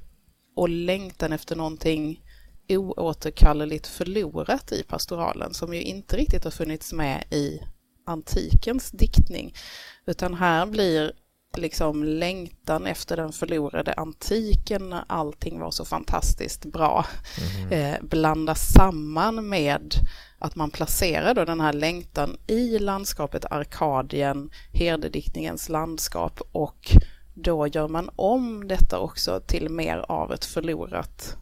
och 0.55 0.69
längtan 0.69 1.33
efter 1.33 1.55
någonting 1.55 2.21
oåterkalleligt 2.69 3.87
förlorat 3.87 4.71
i 4.71 4.83
pastoralen 4.83 5.53
som 5.53 5.73
ju 5.73 5.81
inte 5.81 6.17
riktigt 6.17 6.43
har 6.43 6.51
funnits 6.51 6.93
med 6.93 7.23
i 7.31 7.61
antikens 8.05 8.91
diktning. 8.91 9.53
Utan 10.05 10.33
här 10.33 10.65
blir 10.65 11.11
liksom 11.57 12.03
längtan 12.03 12.85
efter 12.85 13.17
den 13.17 13.31
förlorade 13.31 13.93
antiken 13.93 14.89
när 14.89 15.03
allting 15.07 15.59
var 15.59 15.71
så 15.71 15.85
fantastiskt 15.85 16.65
bra 16.65 17.05
mm. 17.57 17.71
eh, 17.71 18.01
blandas 18.01 18.73
samman 18.73 19.49
med 19.49 19.93
att 20.39 20.55
man 20.55 20.71
placerar 20.71 21.33
då 21.33 21.45
den 21.45 21.61
här 21.61 21.73
längtan 21.73 22.37
i 22.47 22.79
landskapet 22.79 23.45
Arkadien, 23.45 24.49
herdediktningens 24.73 25.69
landskap 25.69 26.41
och 26.51 26.91
då 27.33 27.67
gör 27.67 27.87
man 27.87 28.09
om 28.15 28.67
detta 28.67 28.99
också 28.99 29.39
till 29.47 29.69
mer 29.69 29.97
av 29.97 30.33
ett 30.33 30.45
förlorat 30.45 31.37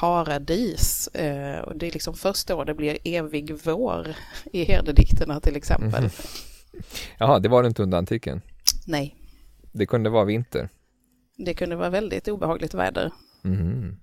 paradis. 0.00 1.08
Eh, 1.08 1.60
och 1.60 1.76
det 1.76 1.86
är 1.86 1.92
liksom 1.92 2.14
först 2.14 2.48
då 2.48 2.64
det 2.64 2.74
blir 2.74 2.98
evig 3.04 3.54
vår 3.64 4.16
i 4.44 4.64
herdedikterna 4.64 5.40
till 5.40 5.56
exempel. 5.56 5.98
Mm. 5.98 6.10
Jaha, 7.18 7.38
det 7.38 7.48
var 7.48 7.62
det 7.62 7.68
inte 7.68 7.82
under 7.82 7.98
antiken? 7.98 8.42
Nej. 8.86 9.16
Det 9.72 9.86
kunde 9.86 10.10
vara 10.10 10.24
vinter? 10.24 10.68
Det 11.36 11.54
kunde 11.54 11.76
vara 11.76 11.90
väldigt 11.90 12.28
obehagligt 12.28 12.74
väder. 12.74 13.12
Mm. 13.44 13.96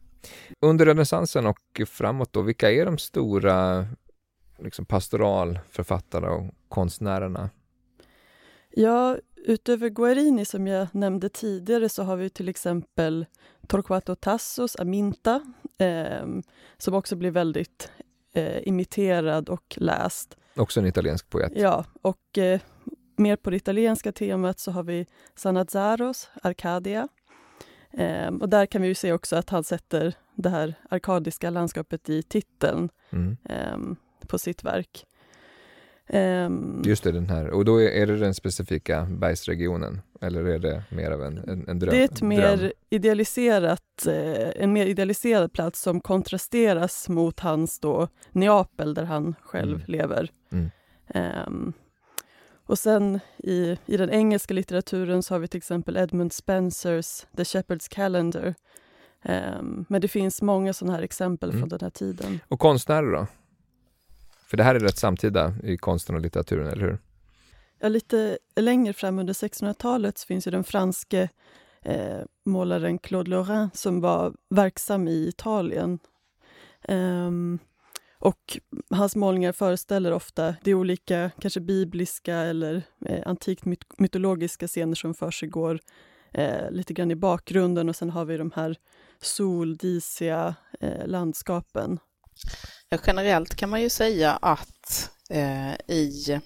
Under 0.61 0.85
renässansen 0.85 1.45
och 1.45 1.81
framåt 1.87 2.33
då, 2.33 2.41
vilka 2.41 2.71
är 2.71 2.85
de 2.85 2.97
stora 2.97 3.87
liksom 4.59 4.85
pastoralförfattarna 4.85 6.29
och 6.29 6.53
konstnärerna? 6.69 7.49
Ja, 8.71 9.17
utöver 9.45 9.89
Guarini 9.89 10.45
som 10.45 10.67
jag 10.67 10.87
nämnde 10.91 11.29
tidigare 11.29 11.89
så 11.89 12.03
har 12.03 12.15
vi 12.15 12.29
till 12.29 12.49
exempel 12.49 13.25
Torquato 13.67 14.15
Tassos 14.15 14.75
Aminta 14.75 15.41
eh, 15.77 16.27
som 16.77 16.93
också 16.93 17.15
blir 17.15 17.31
väldigt 17.31 17.91
eh, 18.33 18.67
imiterad 18.67 19.49
och 19.49 19.77
läst. 19.77 20.37
Också 20.55 20.79
en 20.79 20.85
italiensk 20.85 21.29
poet. 21.29 21.51
Ja, 21.55 21.85
och 22.01 22.37
eh, 22.37 22.59
mer 23.15 23.35
på 23.35 23.49
det 23.49 23.55
italienska 23.55 24.11
temat 24.11 24.59
så 24.59 24.71
har 24.71 24.83
vi 24.83 25.05
Sanazzaros 25.35 26.29
Arcadia. 26.43 27.07
Ehm, 27.91 28.41
och 28.41 28.49
där 28.49 28.65
kan 28.65 28.81
vi 28.81 28.87
ju 28.87 28.95
se 28.95 29.13
också 29.13 29.35
att 29.35 29.49
han 29.49 29.63
sätter 29.63 30.13
det 30.35 30.49
här 30.49 30.75
arkadiska 30.89 31.49
landskapet 31.49 32.09
i 32.09 32.23
titeln 32.23 32.89
mm. 33.09 33.37
Ehm, 33.45 33.95
på 34.27 34.39
sitt 34.39 34.63
verk. 34.63 35.05
Um, 36.09 36.81
Just 36.85 37.03
det, 37.03 37.11
den 37.11 37.29
här. 37.29 37.49
Och 37.49 37.65
då 37.65 37.81
är 37.81 38.07
det 38.07 38.17
den 38.17 38.33
specifika 38.33 39.07
bergsregionen? 39.09 40.01
Eller 40.21 40.45
är 40.45 40.59
det 40.59 40.83
mer 40.89 41.11
av 41.11 41.23
en, 41.23 41.37
en, 41.37 41.67
en 41.67 41.79
dröm? 41.79 41.95
Det 41.95 42.01
är 42.01 42.05
ett 42.05 42.21
mer 42.21 42.73
idealiserat, 42.89 44.05
eh, 44.07 44.63
en 44.63 44.73
mer 44.73 44.85
idealiserad 44.85 45.53
plats 45.53 45.81
som 45.81 46.01
kontrasteras 46.01 47.09
mot 47.09 47.39
hans 47.39 47.79
då 47.79 48.07
Neapel 48.31 48.93
där 48.93 49.03
han 49.03 49.35
själv 49.41 49.75
mm. 49.75 49.85
lever. 49.87 50.31
Mm. 50.51 50.69
Um, 51.47 51.73
och 52.65 52.79
sen 52.79 53.19
i, 53.37 53.77
i 53.85 53.97
den 53.97 54.09
engelska 54.09 54.53
litteraturen 54.53 55.23
så 55.23 55.33
har 55.33 55.39
vi 55.39 55.47
till 55.47 55.57
exempel 55.57 55.97
Edmund 55.97 56.33
Spencers 56.33 57.25
The 57.37 57.43
Shepherd's 57.43 57.87
Calendar. 57.89 58.53
Um, 59.25 59.85
men 59.89 60.01
det 60.01 60.07
finns 60.07 60.41
många 60.41 60.73
sådana 60.73 60.95
här 60.95 61.03
exempel 61.03 61.49
mm. 61.49 61.61
från 61.61 61.69
den 61.69 61.79
här 61.81 61.89
tiden. 61.89 62.39
Och 62.47 62.59
konstnärer 62.59 63.11
då? 63.11 63.27
För 64.53 64.57
det 64.57 64.63
här 64.63 64.75
är 64.75 64.79
rätt 64.79 64.97
samtida 64.97 65.53
i 65.63 65.77
konsten 65.77 66.15
och 66.15 66.21
litteraturen, 66.21 66.67
eller 66.67 66.81
hur? 66.81 66.97
Ja, 67.79 67.87
lite 67.87 68.37
längre 68.55 68.93
fram 68.93 69.19
under 69.19 69.33
1600-talet 69.33 70.19
finns 70.19 70.47
ju 70.47 70.51
den 70.51 70.63
franske 70.63 71.29
eh, 71.81 72.19
målaren 72.45 72.99
Claude 72.99 73.31
Lorrain 73.31 73.69
som 73.73 74.01
var 74.01 74.33
verksam 74.49 75.07
i 75.07 75.27
Italien. 75.27 75.99
Um, 76.87 77.59
Och 78.19 78.57
hans 78.89 79.15
målningar 79.15 79.51
föreställer 79.51 80.11
ofta 80.11 80.55
de 80.63 80.73
olika, 80.73 81.31
kanske 81.39 81.59
bibliska 81.59 82.35
eller 82.35 82.83
eh, 83.05 83.23
antikt 83.25 83.65
myt 83.65 83.99
mytologiska 83.99 84.67
scener 84.67 84.95
som 84.95 85.13
försiggår 85.13 85.79
eh, 86.31 86.71
lite 86.71 86.93
grann 86.93 87.11
i 87.11 87.15
bakgrunden 87.15 87.89
och 87.89 87.95
sen 87.95 88.09
har 88.09 88.25
vi 88.25 88.37
de 88.37 88.51
här 88.55 88.75
soldisiga 89.21 90.55
eh, 90.79 91.07
landskapen. 91.07 91.99
Generellt 93.05 93.55
kan 93.55 93.69
man 93.69 93.81
ju 93.81 93.89
säga 93.89 94.31
att 94.41 95.09
eh, 95.29 95.73
i 95.87 96.39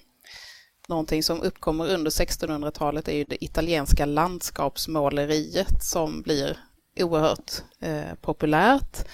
någonting 0.88 1.22
som 1.22 1.42
uppkommer 1.42 1.88
under 1.88 2.10
1600-talet 2.10 3.08
är 3.08 3.16
ju 3.16 3.24
det 3.24 3.44
italienska 3.44 4.06
landskapsmåleriet 4.06 5.84
som 5.84 6.22
blir 6.22 6.58
oerhört 7.00 7.52
eh, 7.80 8.14
populärt. 8.20 9.04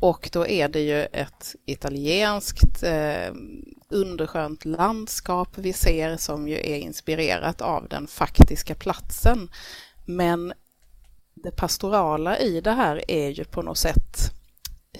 Och 0.00 0.30
då 0.32 0.46
är 0.46 0.68
det 0.68 0.80
ju 0.80 1.02
ett 1.02 1.54
italienskt 1.64 2.82
eh, 2.82 3.32
underskönt 3.90 4.64
landskap 4.64 5.48
vi 5.54 5.72
ser 5.72 6.16
som 6.16 6.48
ju 6.48 6.56
är 6.56 6.76
inspirerat 6.76 7.60
av 7.60 7.88
den 7.88 8.06
faktiska 8.06 8.74
platsen. 8.74 9.50
Men 10.06 10.52
det 11.34 11.50
pastorala 11.50 12.38
i 12.38 12.60
det 12.60 12.72
här 12.72 13.10
är 13.10 13.28
ju 13.28 13.44
på 13.44 13.62
något 13.62 13.78
sätt 13.78 14.37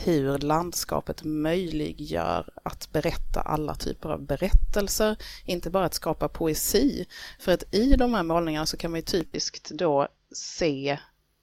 hur 0.04 0.38
landskapet 0.38 1.24
möjliggör 1.24 2.50
att 2.62 2.92
berätta 2.92 3.40
alla 3.40 3.74
typer 3.74 4.08
av 4.08 4.22
berättelser, 4.22 5.16
inte 5.44 5.70
bara 5.70 5.84
att 5.84 5.94
skapa 5.94 6.28
poesi. 6.28 7.06
För 7.38 7.52
att 7.52 7.74
i 7.74 7.96
de 7.96 8.14
här 8.14 8.22
målningarna 8.22 8.66
så 8.66 8.76
kan 8.76 8.90
man 8.90 8.98
ju 8.98 9.04
typiskt 9.04 9.70
då 9.70 10.08
se 10.32 10.98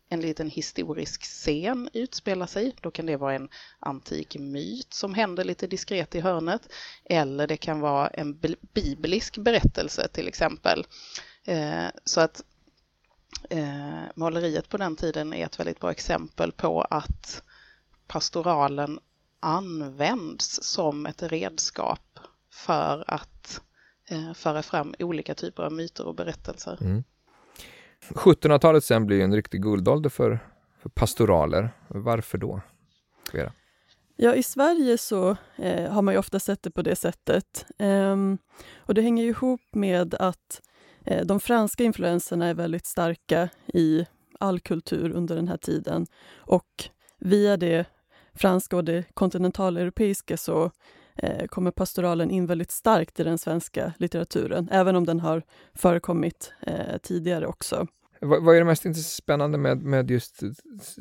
en 0.10 0.22
liten 0.22 0.50
historisk 0.50 1.24
scen 1.24 1.90
utspela 1.94 2.48
sig. 2.48 2.76
Då 2.82 2.92
kan 2.92 3.06
det 3.06 3.18
vara 3.18 3.34
en 3.34 3.50
antik 3.80 4.36
myt 4.40 4.94
som 4.94 5.14
händer 5.14 5.44
lite 5.44 5.68
diskret 5.68 6.16
i 6.16 6.20
hörnet. 6.20 6.62
Eller 7.06 7.48
det 7.48 7.58
kan 7.58 7.80
vara 7.80 8.08
en 8.08 8.40
biblisk 8.74 9.38
berättelse 9.38 10.08
till 10.08 10.28
exempel. 10.28 10.88
Eh, 11.46 11.86
så 12.04 12.22
att 12.22 12.44
eh, 13.50 14.02
måleriet 14.16 14.70
på 14.70 14.78
den 14.78 14.96
tiden 14.96 15.34
är 15.34 15.46
ett 15.46 15.60
väldigt 15.60 15.80
bra 15.80 15.92
exempel 15.92 16.52
på 16.52 16.82
att 16.82 17.44
pastoralen 18.08 19.00
används 19.40 20.64
som 20.64 21.06
ett 21.06 21.24
redskap 21.24 22.20
för 22.54 23.04
att 23.08 23.62
eh, 24.10 24.34
föra 24.34 24.64
fram 24.64 24.96
olika 25.00 25.36
typer 25.36 25.64
av 25.64 25.72
myter 25.72 26.06
och 26.08 26.16
berättelser. 26.16 26.78
Mm. 26.82 27.04
1700-talet 28.10 28.84
sen 28.84 29.06
blir 29.06 29.22
en 29.22 29.36
riktig 29.36 29.62
guldålder 29.62 30.10
för, 30.10 30.40
för 30.82 30.90
pastoraler. 30.90 31.70
Varför 31.88 32.38
då? 32.38 32.62
Vera? 33.34 33.52
Ja, 34.16 34.36
i 34.36 34.44
Sverige 34.44 34.98
så 34.98 35.38
eh, 35.56 35.92
har 35.92 36.02
man 36.02 36.14
ju 36.14 36.18
ofta 36.18 36.40
sett 36.40 36.64
det 36.64 36.72
på 36.72 36.82
det 36.82 36.96
sättet. 36.96 37.66
Um, 37.80 38.38
och 38.78 38.94
det 38.94 39.02
hänger 39.02 39.24
ihop 39.24 39.62
med 39.72 40.14
att 40.14 40.62
eh, 41.06 41.26
de 41.26 41.40
franska 41.40 41.84
influenserna 41.84 42.48
är 42.48 42.54
väldigt 42.54 42.86
starka 42.86 43.50
i 43.74 44.06
all 44.40 44.60
kultur 44.60 45.12
under 45.12 45.36
den 45.36 45.48
här 45.48 45.58
tiden. 45.58 46.08
Och 46.36 46.90
via 47.20 47.58
det 47.58 47.86
franska 48.36 48.76
och 48.76 48.84
det 48.84 49.04
kontinentaleuropeiska 49.14 50.38
så 50.38 50.72
eh, 51.16 51.46
kommer 51.46 51.72
pastoralen 51.72 52.32
in 52.32 52.46
väldigt 52.46 52.72
starkt 52.72 53.20
i 53.20 53.24
den 53.24 53.38
svenska 53.38 53.94
litteraturen, 53.98 54.70
även 54.72 54.96
om 54.96 55.06
den 55.06 55.20
har 55.20 55.44
förekommit 55.74 56.54
eh, 56.62 56.98
tidigare 57.02 57.48
också. 57.48 57.88
Vad, 58.20 58.44
vad, 58.44 58.56
är 58.56 58.60
det 58.60 58.66
mest 58.66 59.16
spännande 59.16 59.58
med, 59.58 59.82
med 59.82 60.12
just 60.12 60.42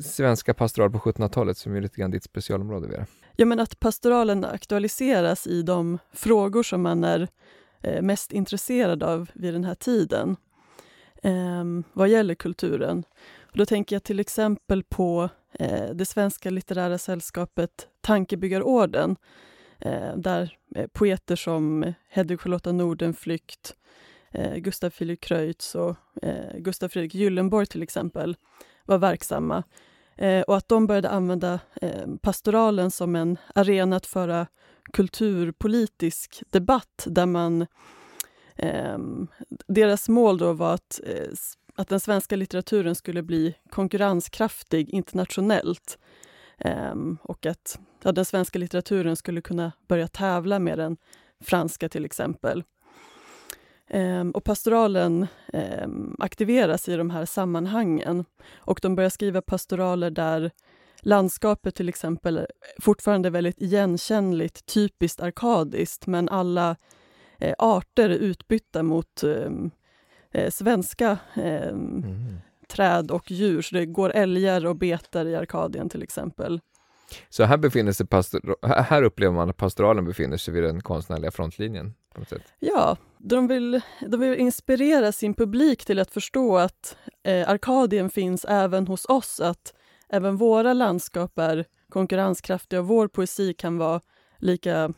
svenska 0.01 0.53
pastoral 0.53 0.91
på 0.91 0.97
1700-talet, 0.97 1.57
som 1.57 1.75
är 1.75 1.81
lite 1.81 2.01
grann 2.01 2.11
ditt 2.11 2.23
specialområde, 2.23 2.87
Vera? 2.87 3.05
Ja, 3.35 3.45
men 3.45 3.59
att 3.59 3.79
pastoralen 3.79 4.45
aktualiseras 4.45 5.47
i 5.47 5.61
de 5.61 5.99
frågor 6.13 6.63
som 6.63 6.81
man 6.81 7.03
är 7.03 7.27
eh, 7.81 8.01
mest 8.01 8.31
intresserad 8.31 9.03
av 9.03 9.29
vid 9.33 9.53
den 9.53 9.63
här 9.63 9.75
tiden, 9.75 10.35
eh, 11.23 11.63
vad 11.93 12.09
gäller 12.09 12.35
kulturen. 12.35 13.03
Och 13.55 13.59
då 13.59 13.65
tänker 13.65 13.95
jag 13.95 14.03
till 14.03 14.19
exempel 14.19 14.83
på 14.83 15.29
eh, 15.59 15.89
det 15.89 16.05
svenska 16.05 16.49
litterära 16.49 16.97
sällskapet 16.97 17.87
Tankebyggarorden 18.01 19.15
eh, 19.79 20.15
där 20.17 20.57
eh, 20.75 20.87
poeter 20.87 21.35
som 21.35 21.93
Hedvig 22.09 22.39
Charlotta 22.39 22.71
Nordenflykt, 22.71 23.75
eh, 24.31 24.55
Gustav 24.55 24.89
Filip 24.89 25.21
Kreutz 25.21 25.75
och 25.75 25.95
eh, 26.21 26.57
Gustav 26.57 26.89
Fredrik 26.89 27.15
Gyllenborg 27.15 27.65
till 27.65 27.83
exempel 27.83 28.35
var 28.85 28.97
verksamma. 28.97 29.63
Eh, 30.15 30.41
och 30.41 30.57
att 30.57 30.67
de 30.67 30.87
började 30.87 31.09
använda 31.09 31.59
eh, 31.81 32.07
pastoralen 32.21 32.91
som 32.91 33.15
en 33.15 33.37
arena 33.55 33.95
att 33.95 34.05
föra 34.05 34.47
kulturpolitisk 34.93 36.43
debatt 36.49 37.03
där 37.07 37.25
man 37.25 37.65
ehm, 38.55 39.27
deras 39.67 40.09
mål 40.09 40.37
då 40.37 40.53
var 40.53 40.73
att 40.73 40.99
eh, 41.05 41.31
att 41.75 41.87
den 41.87 41.99
svenska 41.99 42.35
litteraturen 42.35 42.95
skulle 42.95 43.23
bli 43.23 43.55
konkurrenskraftig 43.69 44.89
internationellt 44.89 45.97
ehm, 46.57 47.17
och 47.21 47.45
att 47.45 47.79
ja, 48.03 48.11
den 48.11 48.25
svenska 48.25 48.59
litteraturen 48.59 49.15
skulle 49.15 49.41
kunna 49.41 49.71
börja 49.87 50.07
tävla 50.07 50.59
med 50.59 50.77
den 50.77 50.97
franska 51.43 51.89
till 51.89 52.05
exempel. 52.05 52.63
Ehm, 53.87 54.31
och 54.31 54.43
pastoralen 54.43 55.27
ehm, 55.53 56.15
aktiveras 56.19 56.89
i 56.89 56.95
de 56.95 57.09
här 57.09 57.25
sammanhangen 57.25 58.25
och 58.55 58.79
de 58.81 58.95
börjar 58.95 59.09
skriva 59.09 59.41
pastoraler 59.41 60.09
där 60.09 60.51
landskapet 61.01 61.75
till 61.75 61.89
exempel 61.89 62.47
fortfarande 62.81 63.29
är 63.29 63.31
väldigt 63.31 63.61
igenkännligt, 63.61 64.65
typiskt 64.65 65.21
arkadiskt 65.21 66.07
men 66.07 66.29
alla 66.29 66.75
eh, 67.39 67.55
arter 67.57 68.09
är 68.09 68.17
utbytta 68.17 68.83
mot 68.83 69.23
eh, 69.23 69.49
eh, 70.35 70.49
svenska 70.49 71.17
eh, 71.35 71.67
mm. 71.67 72.39
träd 72.67 73.11
och 73.11 73.31
djur. 73.31 73.61
Så 73.61 73.75
det 73.75 73.85
går 73.85 74.09
älgar 74.09 74.65
och 74.65 74.75
betar 74.75 75.25
i 75.25 75.35
Arkadien 75.35 75.89
till 75.89 76.03
exempel. 76.03 76.59
Så 77.29 77.43
här, 77.43 77.57
befinner 77.57 77.91
sig 77.91 78.07
här 78.83 79.03
upplever 79.03 79.35
man 79.35 79.49
att 79.49 79.57
pastoralen 79.57 80.05
befinner 80.05 80.37
sig 80.37 80.53
vid 80.53 80.63
den 80.63 80.81
konstnärliga 80.81 81.31
frontlinjen? 81.31 81.93
På 82.13 82.19
något 82.19 82.29
sätt. 82.29 82.41
Ja, 82.59 82.97
de 83.17 83.47
vill, 83.47 83.81
de 84.07 84.19
vill 84.19 84.39
inspirera 84.39 85.11
sin 85.11 85.33
publik 85.33 85.85
till 85.85 85.99
att 85.99 86.11
förstå 86.11 86.57
att 86.57 86.97
eh, 87.23 87.49
Arkadien 87.49 88.09
finns 88.09 88.45
även 88.45 88.87
hos 88.87 89.05
oss, 89.05 89.39
att 89.39 89.73
även 90.09 90.37
våra 90.37 90.73
landskap 90.73 91.39
är 91.39 91.65
konkurrenskraftiga 91.89 92.79
och 92.79 92.87
vår 92.87 93.07
poesi 93.07 93.53
kan 93.53 93.77
vara 93.77 94.01
lika 94.37 94.93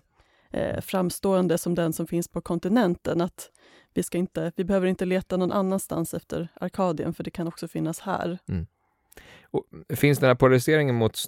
eh, 0.52 0.82
framstående 0.82 1.58
som 1.58 1.76
den 1.76 1.94
som 1.94 2.08
finns 2.08 2.28
på 2.28 2.42
kontinenten. 2.42 3.22
Att 3.22 3.50
vi, 3.98 4.04
ska 4.04 4.18
inte, 4.18 4.52
vi 4.56 4.64
behöver 4.64 4.88
inte 4.88 5.06
leta 5.06 5.38
någon 5.38 5.52
annanstans 5.52 6.14
efter 6.14 6.48
Arkadien, 6.54 7.14
för 7.14 7.24
det 7.24 7.32
kan 7.32 7.48
också 7.48 7.68
finnas 7.68 8.00
här. 8.00 8.38
Mm. 8.48 8.68
Och 9.42 9.64
finns 9.90 10.20
den 10.20 10.28
här 10.28 10.36
polariseringen 10.36 10.96
mot 10.96 11.20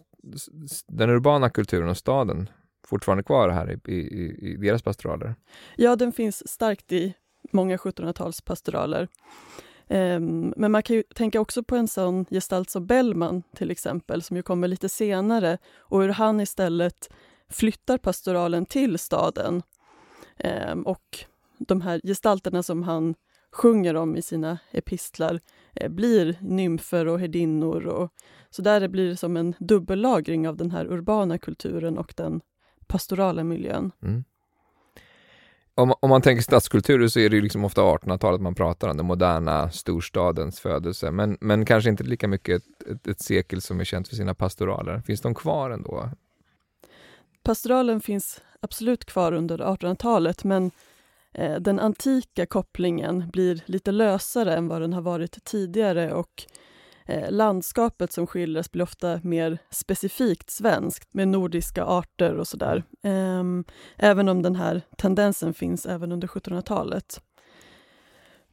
den 0.87 1.09
urbana 1.09 1.49
kulturen 1.49 1.89
och 1.89 1.97
staden 1.97 2.49
fortfarande 2.87 3.23
kvar 3.23 3.49
här 3.49 3.79
i, 3.89 3.91
i, 3.91 4.51
i 4.51 4.57
deras 4.57 4.81
pastoraler? 4.81 5.35
Ja, 5.75 5.95
den 5.95 6.11
finns 6.11 6.49
starkt 6.49 6.91
i 6.91 7.13
många 7.51 7.77
1700-tals 7.77 8.41
pastoraler. 8.41 9.07
Um, 9.87 10.53
men 10.57 10.71
man 10.71 10.83
kan 10.83 10.95
ju 10.95 11.03
tänka 11.03 11.41
också 11.41 11.63
på 11.63 11.75
en 11.75 11.87
sån 11.87 12.25
gestalt 12.25 12.69
som 12.69 12.85
Bellman 12.85 13.43
till 13.55 13.71
exempel, 13.71 14.21
som 14.21 14.37
ju 14.37 14.43
kommer 14.43 14.67
lite 14.67 14.89
senare 14.89 15.57
och 15.77 16.01
hur 16.01 16.09
han 16.09 16.39
istället 16.39 17.09
flyttar 17.49 17.97
pastoralen 17.97 18.65
till 18.65 18.99
staden. 18.99 19.63
Um, 20.71 20.83
och 20.83 21.25
de 21.69 21.81
här 21.81 22.01
gestalterna 22.03 22.63
som 22.63 22.83
han 22.83 23.15
sjunger 23.51 23.95
om 23.95 24.15
i 24.15 24.21
sina 24.21 24.57
epistlar 24.71 25.39
eh, 25.75 25.89
blir 25.89 26.37
nymfer 26.41 27.07
och 27.07 27.19
herdinnor. 27.19 27.85
Och, 27.85 28.13
så 28.49 28.61
där 28.61 28.87
blir 28.87 29.09
det 29.09 29.17
som 29.17 29.37
en 29.37 29.55
dubbellagring 29.59 30.47
av 30.47 30.57
den 30.57 30.71
här 30.71 30.85
urbana 30.85 31.37
kulturen 31.37 31.97
och 31.97 32.13
den 32.17 32.41
pastorala 32.87 33.43
miljön. 33.43 33.91
Mm. 34.03 34.23
Om, 35.75 35.93
om, 35.99 36.09
man 36.09 36.21
tänker 36.21 36.43
stadskulturer 36.43 37.07
så 37.07 37.19
är 37.19 37.29
det 37.29 37.41
liksom 37.41 37.65
ofta 37.65 37.81
1800-talet 37.81 38.41
man 38.41 38.55
pratar 38.55 38.89
om, 38.89 38.97
den 38.97 39.05
moderna 39.05 39.71
storstadens 39.71 40.59
födelse, 40.59 41.11
men, 41.11 41.37
men 41.41 41.65
kanske 41.65 41.89
inte 41.89 42.03
lika 42.03 42.27
mycket 42.27 42.61
ett, 42.61 42.87
ett, 42.91 43.07
ett 43.07 43.21
sekel 43.21 43.61
som 43.61 43.79
är 43.79 43.83
känt 43.83 44.07
för 44.07 44.15
sina 44.15 44.35
pastoraler. 44.35 45.01
Finns 45.01 45.21
de 45.21 45.35
kvar 45.35 45.69
ändå? 45.69 46.09
Pastoralen 47.43 48.01
finns 48.01 48.41
absolut 48.59 49.05
kvar 49.05 49.31
under 49.31 49.57
1800-talet, 49.57 50.43
men 50.43 50.71
Eh, 51.33 51.55
den 51.55 51.79
antika 51.79 52.45
kopplingen 52.45 53.29
blir 53.29 53.63
lite 53.65 53.91
lösare 53.91 54.55
än 54.55 54.67
vad 54.67 54.81
den 54.81 54.93
har 54.93 55.01
varit 55.01 55.43
tidigare 55.45 56.13
och 56.13 56.45
eh, 57.05 57.31
landskapet 57.31 58.11
som 58.11 58.27
skildras 58.27 58.71
blir 58.71 58.83
ofta 58.83 59.19
mer 59.23 59.57
specifikt 59.71 60.49
svenskt 60.49 61.13
med 61.13 61.27
nordiska 61.27 61.83
arter 61.83 62.35
och 62.35 62.47
sådär. 62.47 62.83
Ehm, 63.03 63.65
även 63.97 64.29
om 64.29 64.41
den 64.41 64.55
här 64.55 64.81
tendensen 64.97 65.53
finns 65.53 65.85
även 65.85 66.11
under 66.11 66.27
1700-talet. 66.27 67.21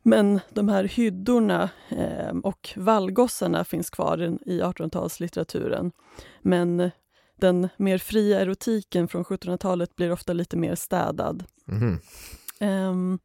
Men 0.02 0.40
de 0.50 0.68
här 0.68 0.84
hyddorna 0.84 1.70
ehm, 1.88 2.40
och 2.40 2.72
vallgossarna 2.76 3.64
finns 3.64 3.90
kvar 3.90 4.38
i 4.46 4.60
1800-talslitteraturen. 4.60 5.92
Men 6.42 6.90
den 7.36 7.68
mer 7.76 7.98
fria 7.98 8.40
erotiken 8.40 9.08
från 9.08 9.24
1700-talet 9.24 9.96
blir 9.96 10.12
ofta 10.12 10.32
lite 10.32 10.56
mer 10.56 10.74
städad. 10.74 11.44
Mm. 11.68 11.98
Ehm, 12.60 13.18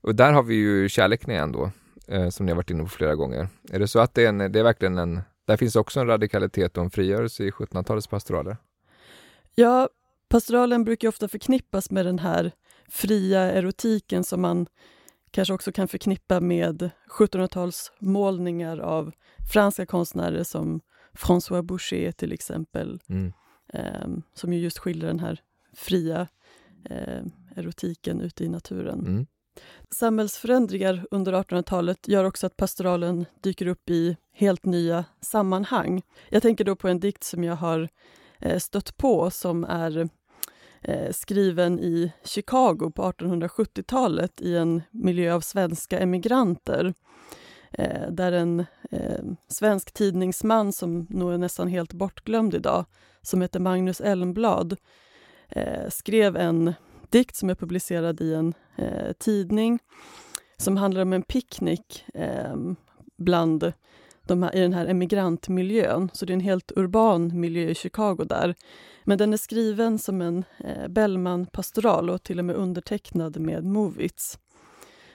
Och 0.00 0.14
där 0.14 0.32
har 0.32 0.42
vi 0.42 0.54
ju 0.54 0.88
kärleken 0.88 1.30
igen 1.30 1.52
då, 1.52 1.70
eh, 2.08 2.28
som 2.28 2.46
ni 2.46 2.52
har 2.52 2.56
varit 2.56 2.70
inne 2.70 2.82
på 2.82 2.88
flera 2.88 3.14
gånger. 3.14 3.48
Är 3.70 3.78
det 3.78 3.88
så 3.88 3.98
att 3.98 4.14
det 4.14 4.24
är, 4.24 4.28
en, 4.28 4.38
det 4.52 4.58
är 4.58 4.62
verkligen 4.64 4.98
en, 4.98 5.20
där 5.46 5.56
finns 5.56 5.76
också 5.76 6.00
en 6.00 6.06
radikalitet 6.06 6.76
och 6.78 6.84
en 6.84 6.90
frigörelse 6.90 7.44
i 7.44 7.50
1700-talets 7.50 8.06
pastoraler? 8.06 8.56
Ja, 9.54 9.88
pastoralen 10.28 10.84
brukar 10.84 11.08
ofta 11.08 11.28
förknippas 11.28 11.90
med 11.90 12.06
den 12.06 12.18
här 12.18 12.52
fria 12.88 13.40
erotiken 13.40 14.24
som 14.24 14.40
man 14.40 14.66
kanske 15.30 15.54
också 15.54 15.72
kan 15.72 15.88
förknippa 15.88 16.40
med 16.40 16.90
1700-talsmålningar 17.18 18.78
av 18.80 19.12
franska 19.52 19.86
konstnärer 19.86 20.42
som 20.44 20.80
François 21.12 21.62
Boucher 21.62 22.12
till 22.12 22.32
exempel, 22.32 23.00
Mm. 23.08 23.32
eh, 23.72 24.08
som 24.34 24.52
ju 24.52 24.60
just 24.60 24.78
skildrar 24.78 25.08
den 25.08 25.20
här 25.20 25.40
fria 25.74 26.28
eh, 26.90 27.22
erotiken 27.58 28.20
ute 28.20 28.44
i 28.44 28.48
naturen. 28.48 29.00
Mm. 29.00 29.26
Samhällsförändringar 29.90 31.06
under 31.10 31.32
1800-talet 31.32 32.08
gör 32.08 32.24
också 32.24 32.46
att 32.46 32.56
pastoralen 32.56 33.26
dyker 33.40 33.66
upp 33.66 33.90
i 33.90 34.16
helt 34.32 34.64
nya 34.64 35.04
sammanhang. 35.20 36.02
Jag 36.28 36.42
tänker 36.42 36.64
då 36.64 36.76
på 36.76 36.88
en 36.88 37.00
dikt 37.00 37.24
som 37.24 37.44
jag 37.44 37.56
har 37.56 37.88
eh, 38.38 38.58
stött 38.58 38.96
på 38.96 39.30
som 39.30 39.64
är 39.64 40.08
eh, 40.80 41.12
skriven 41.12 41.80
i 41.80 42.12
Chicago 42.24 42.92
på 42.94 43.02
1870-talet 43.02 44.40
i 44.40 44.56
en 44.56 44.82
miljö 44.90 45.34
av 45.34 45.40
svenska 45.40 45.98
emigranter. 45.98 46.94
Eh, 47.70 48.10
där 48.10 48.32
en 48.32 48.66
svensk 49.48 49.92
tidningsman 49.92 50.72
som 50.72 51.06
nog 51.10 51.32
är 51.32 51.38
nästan 51.38 51.68
helt 51.68 51.92
bortglömd 51.92 52.54
idag, 52.54 52.84
som 53.22 53.42
heter 53.42 53.60
Magnus 53.60 54.00
Elmblad, 54.00 54.76
skrev 55.88 56.36
en 56.36 56.74
dikt 57.10 57.36
som 57.36 57.50
är 57.50 57.54
publicerad 57.54 58.20
i 58.20 58.34
en 58.34 58.54
eh, 58.76 59.12
tidning 59.12 59.78
som 60.56 60.76
handlar 60.76 61.02
om 61.02 61.12
en 61.12 61.22
picknick 61.22 62.04
eh, 62.14 62.56
bland 63.16 63.72
de 64.26 64.42
här, 64.42 64.56
i 64.56 64.60
den 64.60 64.72
här 64.72 64.86
emigrantmiljön. 64.86 66.10
Så 66.12 66.26
det 66.26 66.32
är 66.32 66.34
en 66.34 66.40
helt 66.40 66.72
urban 66.76 67.40
miljö 67.40 67.70
i 67.70 67.74
Chicago 67.74 68.24
där. 68.28 68.54
Men 69.04 69.18
den 69.18 69.32
är 69.32 69.36
skriven 69.36 69.98
som 69.98 70.22
en 70.22 70.44
eh, 70.64 70.88
Bellman-pastoral 70.88 72.10
och 72.10 72.22
till 72.22 72.38
och 72.38 72.44
med 72.44 72.56
undertecknad 72.56 73.40
med 73.40 73.64
Movits. 73.64 74.38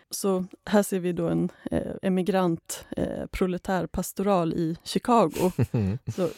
Så 0.10 0.46
här 0.66 0.84
ser 0.84 1.00
vi 1.00 1.14
då 1.14 1.28
en 1.28 1.50
eh, 1.72 1.92
emigrant 2.02 2.86
eh, 2.98 3.26
proletär 3.32 3.88
pastoral 3.88 4.54
i 4.54 4.78
Chicago. 4.84 5.52
Så 6.16 6.30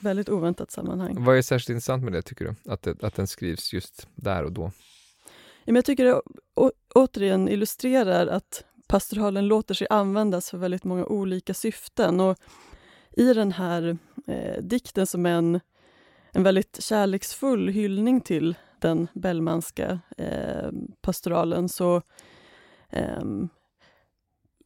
väldigt 0.00 0.28
oväntat 0.28 0.70
sammanhang. 0.70 1.24
Vad 1.24 1.38
är 1.38 1.42
särskilt 1.42 1.70
intressant 1.70 2.04
med 2.04 2.12
det 2.12 2.22
tycker 2.22 2.44
du? 2.44 2.72
Att, 2.72 2.82
det, 2.82 3.02
att 3.02 3.14
den 3.14 3.26
skrivs 3.26 3.72
just 3.72 4.08
där 4.14 4.44
och 4.44 4.52
då? 4.52 4.72
Ja, 5.68 5.72
men 5.72 5.76
jag 5.76 5.84
tycker 5.84 6.04
det 6.04 6.20
å, 6.54 6.72
återigen 6.94 7.48
illustrerar 7.48 8.26
att 8.26 8.64
pastoralen 8.86 9.48
låter 9.48 9.74
sig 9.74 9.86
användas 9.90 10.50
för 10.50 10.58
väldigt 10.58 10.84
många 10.84 11.06
olika 11.06 11.54
syften. 11.54 12.20
Och 12.20 12.38
I 13.16 13.34
den 13.34 13.52
här 13.52 13.98
eh, 14.26 14.62
dikten 14.62 15.06
som 15.06 15.26
är 15.26 15.30
en, 15.30 15.60
en 16.32 16.42
väldigt 16.42 16.82
kärleksfull 16.82 17.68
hyllning 17.68 18.20
till 18.20 18.54
den 18.78 19.08
Bellmanska 19.12 20.00
eh, 20.16 20.70
pastoralen 21.00 21.68
så 21.68 22.02
eh, 22.90 23.22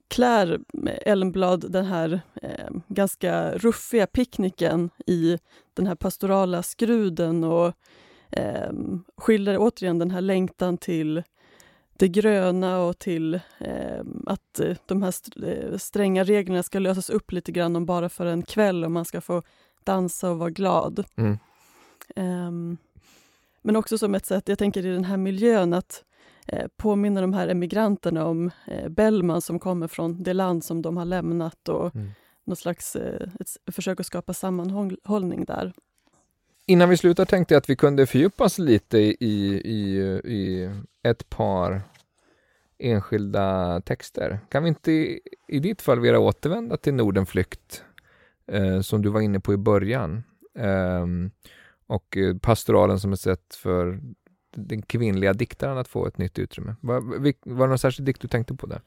klär 0.08 0.60
Elmblad 0.86 1.72
den 1.72 1.84
här 1.84 2.20
eh, 2.42 2.70
ganska 2.88 3.58
ruffiga 3.58 4.06
picknicken 4.06 4.90
i 5.06 5.38
den 5.74 5.86
här 5.86 5.94
pastorala 5.94 6.62
skruden 6.62 7.44
och 7.44 7.74
eh, 8.32 8.72
skildrar 9.16 9.56
återigen 9.58 9.98
den 9.98 10.10
här 10.10 10.20
längtan 10.20 10.78
till 10.78 11.22
det 11.96 12.08
gröna 12.08 12.80
och 12.80 12.98
till 12.98 13.34
eh, 13.58 14.04
att 14.26 14.60
eh, 14.60 14.76
de 14.86 15.02
här 15.02 15.14
eh, 15.46 15.76
stränga 15.78 16.24
reglerna 16.24 16.62
ska 16.62 16.78
lösas 16.78 17.10
upp 17.10 17.32
lite 17.32 17.52
grann 17.52 17.76
om 17.76 17.86
bara 17.86 18.08
för 18.08 18.26
en 18.26 18.42
kväll 18.42 18.84
och 18.84 18.90
man 18.90 19.04
ska 19.04 19.20
få 19.20 19.42
dansa 19.84 20.30
och 20.30 20.38
vara 20.38 20.50
glad. 20.50 21.04
Mm. 21.16 21.38
Ehm, 22.16 22.76
men 23.62 23.76
också 23.76 23.98
som 23.98 24.14
ett 24.14 24.26
sätt, 24.26 24.48
jag 24.48 24.58
tänker 24.58 24.86
i 24.86 24.92
den 24.92 25.04
här 25.04 25.16
miljön, 25.16 25.72
att 25.72 26.04
eh, 26.46 26.66
påminna 26.76 27.20
de 27.20 27.32
här 27.32 27.48
emigranterna 27.48 28.26
om 28.26 28.50
eh, 28.66 28.88
Bellman 28.88 29.42
som 29.42 29.58
kommer 29.58 29.88
från 29.88 30.22
det 30.22 30.34
land 30.34 30.64
som 30.64 30.82
de 30.82 30.96
har 30.96 31.04
lämnat 31.04 31.68
och 31.68 31.94
Mm. 31.94 32.10
något 32.44 32.58
slags 32.58 32.96
eh, 32.96 33.28
ett 33.40 33.74
försök 33.74 34.00
att 34.00 34.06
skapa 34.06 34.32
sammanhållning 34.34 35.44
där. 35.44 35.72
Innan 36.66 36.88
vi 36.88 36.96
slutar 36.96 37.24
tänkte 37.24 37.54
jag 37.54 37.58
att 37.58 37.70
vi 37.70 37.76
kunde 37.76 38.06
fördjupa 38.06 38.44
oss 38.44 38.58
lite 38.58 38.98
i, 38.98 39.16
i, 39.64 39.98
i 40.24 40.70
ett 41.02 41.30
par 41.30 41.82
enskilda 42.78 43.80
texter. 43.80 44.40
Kan 44.48 44.62
vi 44.62 44.68
inte 44.68 44.92
i, 44.92 45.20
i 45.48 45.58
ditt 45.58 45.82
fall 45.82 46.00
Vera 46.00 46.18
återvända 46.18 46.76
till 46.76 46.94
Nordenflykt 46.94 47.84
eh, 48.46 48.80
som 48.80 49.02
du 49.02 49.08
var 49.08 49.20
inne 49.20 49.40
på 49.40 49.52
i 49.52 49.56
början 49.56 50.22
ehm, 50.58 51.24
Eh, 51.24 51.30
och 51.86 52.16
pastoralen 52.42 53.00
som 53.00 53.12
ett 53.12 53.20
sätt 53.20 53.54
för 53.54 54.00
den 54.56 54.82
kvinnliga 54.82 55.32
diktaren 55.32 55.78
att 55.78 55.88
få 55.88 56.06
ett 56.06 56.18
nytt 56.18 56.38
utrymme. 56.38 56.74
Var, 56.80 57.00
var 57.54 57.66
det 57.66 57.68
någon 57.68 57.78
särskild 57.78 58.06
dikt 58.06 58.20
du 58.20 58.28
tänkte 58.28 58.54
på 58.54 58.66
där? 58.66 58.82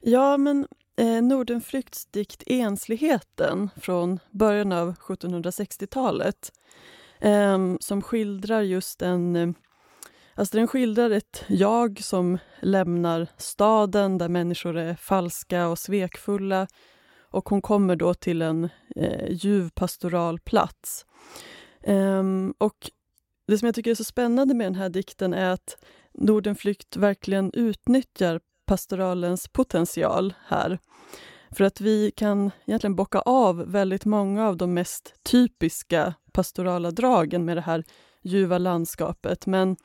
Ja, 0.00 0.36
men 0.36 0.66
eh, 0.96 1.22
Nordenflykts 1.22 2.06
dikt 2.06 2.42
Ensligheten 2.46 3.70
från 3.76 4.18
början 4.30 4.72
av 4.72 4.94
1760-talet 4.94 6.52
Ehm, 7.20 7.78
som 7.80 8.02
skildrar 8.02 8.62
just 8.62 9.02
en... 9.02 9.36
Eh, 9.36 9.48
alltså 10.34 10.56
den 10.56 10.68
skildrar 10.68 11.10
ett 11.10 11.44
jag 11.46 12.00
som 12.02 12.38
lämnar 12.60 13.26
staden 13.36 14.18
där 14.18 14.28
människor 14.28 14.76
är 14.76 14.94
falska 14.94 15.68
och 15.68 15.78
svekfulla 15.78 16.66
och 17.30 17.48
hon 17.48 17.62
kommer 17.62 17.96
då 17.96 18.14
till 18.14 18.42
en 18.42 18.68
eh, 18.96 19.30
ljuv 19.30 19.70
pastoral 19.74 20.40
plats. 20.40 21.06
Ehm, 21.82 22.54
och 22.58 22.90
det 23.46 23.58
som 23.58 23.66
jag 23.66 23.74
tycker 23.74 23.90
är 23.90 23.94
så 23.94 24.04
spännande 24.04 24.54
med 24.54 24.66
den 24.66 24.74
här 24.74 24.88
dikten 24.88 25.34
är 25.34 25.50
att 25.50 25.76
Nordenflykt 26.18 26.96
verkligen 26.96 27.50
utnyttjar 27.54 28.40
pastoralens 28.66 29.48
potential 29.48 30.34
här. 30.46 30.78
För 31.50 31.64
att 31.64 31.80
vi 31.80 32.10
kan 32.10 32.50
egentligen 32.66 32.96
bocka 32.96 33.20
av 33.20 33.56
väldigt 33.56 34.04
många 34.04 34.48
av 34.48 34.56
de 34.56 34.74
mest 34.74 35.14
typiska 35.22 36.14
pastorala 36.34 36.90
dragen 36.90 37.44
med 37.44 37.56
det 37.56 37.60
här 37.60 37.84
ljuva 38.22 38.58
landskapet. 38.58 39.46
Men, 39.46 39.76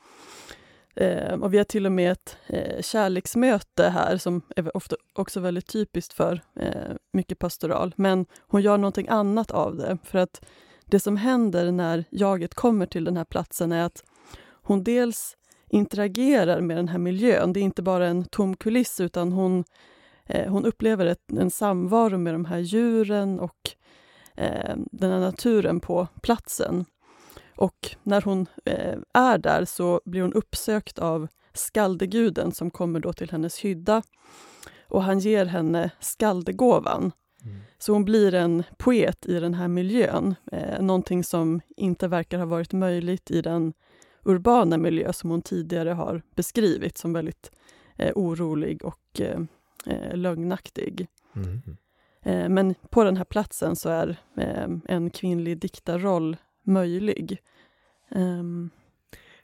eh, 0.94 1.32
och 1.32 1.54
vi 1.54 1.58
har 1.58 1.64
till 1.64 1.86
och 1.86 1.92
med 1.92 2.12
ett 2.12 2.36
eh, 2.46 2.82
kärleksmöte 2.82 3.88
här 3.88 4.16
som 4.16 4.42
är 4.56 4.76
ofta 4.76 4.96
också 5.14 5.40
väldigt 5.40 5.66
typiskt 5.66 6.12
för 6.12 6.40
eh, 6.56 6.94
mycket 7.12 7.38
pastoral. 7.38 7.94
Men 7.96 8.26
hon 8.40 8.62
gör 8.62 8.78
någonting 8.78 9.08
annat 9.08 9.50
av 9.50 9.76
det. 9.76 9.98
För 10.04 10.18
att 10.18 10.44
det 10.86 11.00
som 11.00 11.16
händer 11.16 11.72
när 11.72 12.04
jaget 12.10 12.54
kommer 12.54 12.86
till 12.86 13.04
den 13.04 13.16
här 13.16 13.24
platsen 13.24 13.72
är 13.72 13.84
att 13.84 14.04
hon 14.62 14.84
dels 14.84 15.36
interagerar 15.68 16.60
med 16.60 16.76
den 16.76 16.88
här 16.88 16.98
miljön. 16.98 17.52
Det 17.52 17.60
är 17.60 17.62
inte 17.62 17.82
bara 17.82 18.06
en 18.06 18.24
tom 18.24 18.56
kuliss 18.56 19.00
utan 19.00 19.32
hon, 19.32 19.64
eh, 20.26 20.52
hon 20.52 20.64
upplever 20.64 21.06
ett, 21.06 21.32
en 21.32 21.50
samvaro 21.50 22.18
med 22.18 22.34
de 22.34 22.44
här 22.44 22.58
djuren 22.58 23.40
och 23.40 23.76
eh, 24.36 24.76
den 24.92 25.10
här 25.10 25.20
naturen 25.20 25.80
på 25.80 26.08
platsen. 26.22 26.84
Och 27.56 27.96
när 28.02 28.22
hon 28.22 28.46
eh, 28.64 28.98
är 29.14 29.38
där 29.38 29.64
så 29.64 30.00
blir 30.04 30.22
hon 30.22 30.32
uppsökt 30.32 30.98
av 30.98 31.28
skaldeguden 31.54 32.52
som 32.52 32.70
kommer 32.70 33.00
då 33.00 33.12
till 33.12 33.30
hennes 33.30 33.64
hydda 33.64 34.02
och 34.88 35.02
han 35.02 35.18
ger 35.18 35.46
henne 35.46 35.90
skaldegåvan. 36.00 37.12
Så 37.78 37.92
hon 37.92 38.04
blir 38.04 38.34
en 38.34 38.62
poet 38.78 39.26
i 39.26 39.40
den 39.40 39.54
här 39.54 39.68
miljön, 39.68 40.34
eh, 40.52 40.82
någonting 40.82 41.24
som 41.24 41.60
inte 41.76 42.08
verkar 42.08 42.38
ha 42.38 42.46
varit 42.46 42.72
möjligt 42.72 43.30
i 43.30 43.42
den 43.42 43.72
urbana 44.24 44.78
miljö 44.78 45.12
som 45.12 45.30
hon 45.30 45.42
tidigare 45.42 45.90
har 45.90 46.22
beskrivit 46.34 46.98
som 46.98 47.12
väldigt 47.12 47.50
eh, 47.96 48.12
orolig 48.14 48.84
och 48.84 49.20
eh, 49.20 49.40
eh, 49.86 50.16
lögnaktig. 50.16 51.06
Mm. 51.36 51.60
Eh, 52.22 52.48
men 52.48 52.74
på 52.90 53.04
den 53.04 53.16
här 53.16 53.24
platsen 53.24 53.76
så 53.76 53.88
är 53.88 54.16
eh, 54.36 54.68
en 54.84 55.10
kvinnlig 55.10 55.58
diktarroll 55.58 56.36
möjlig. 56.62 57.38
Ehm, 58.10 58.70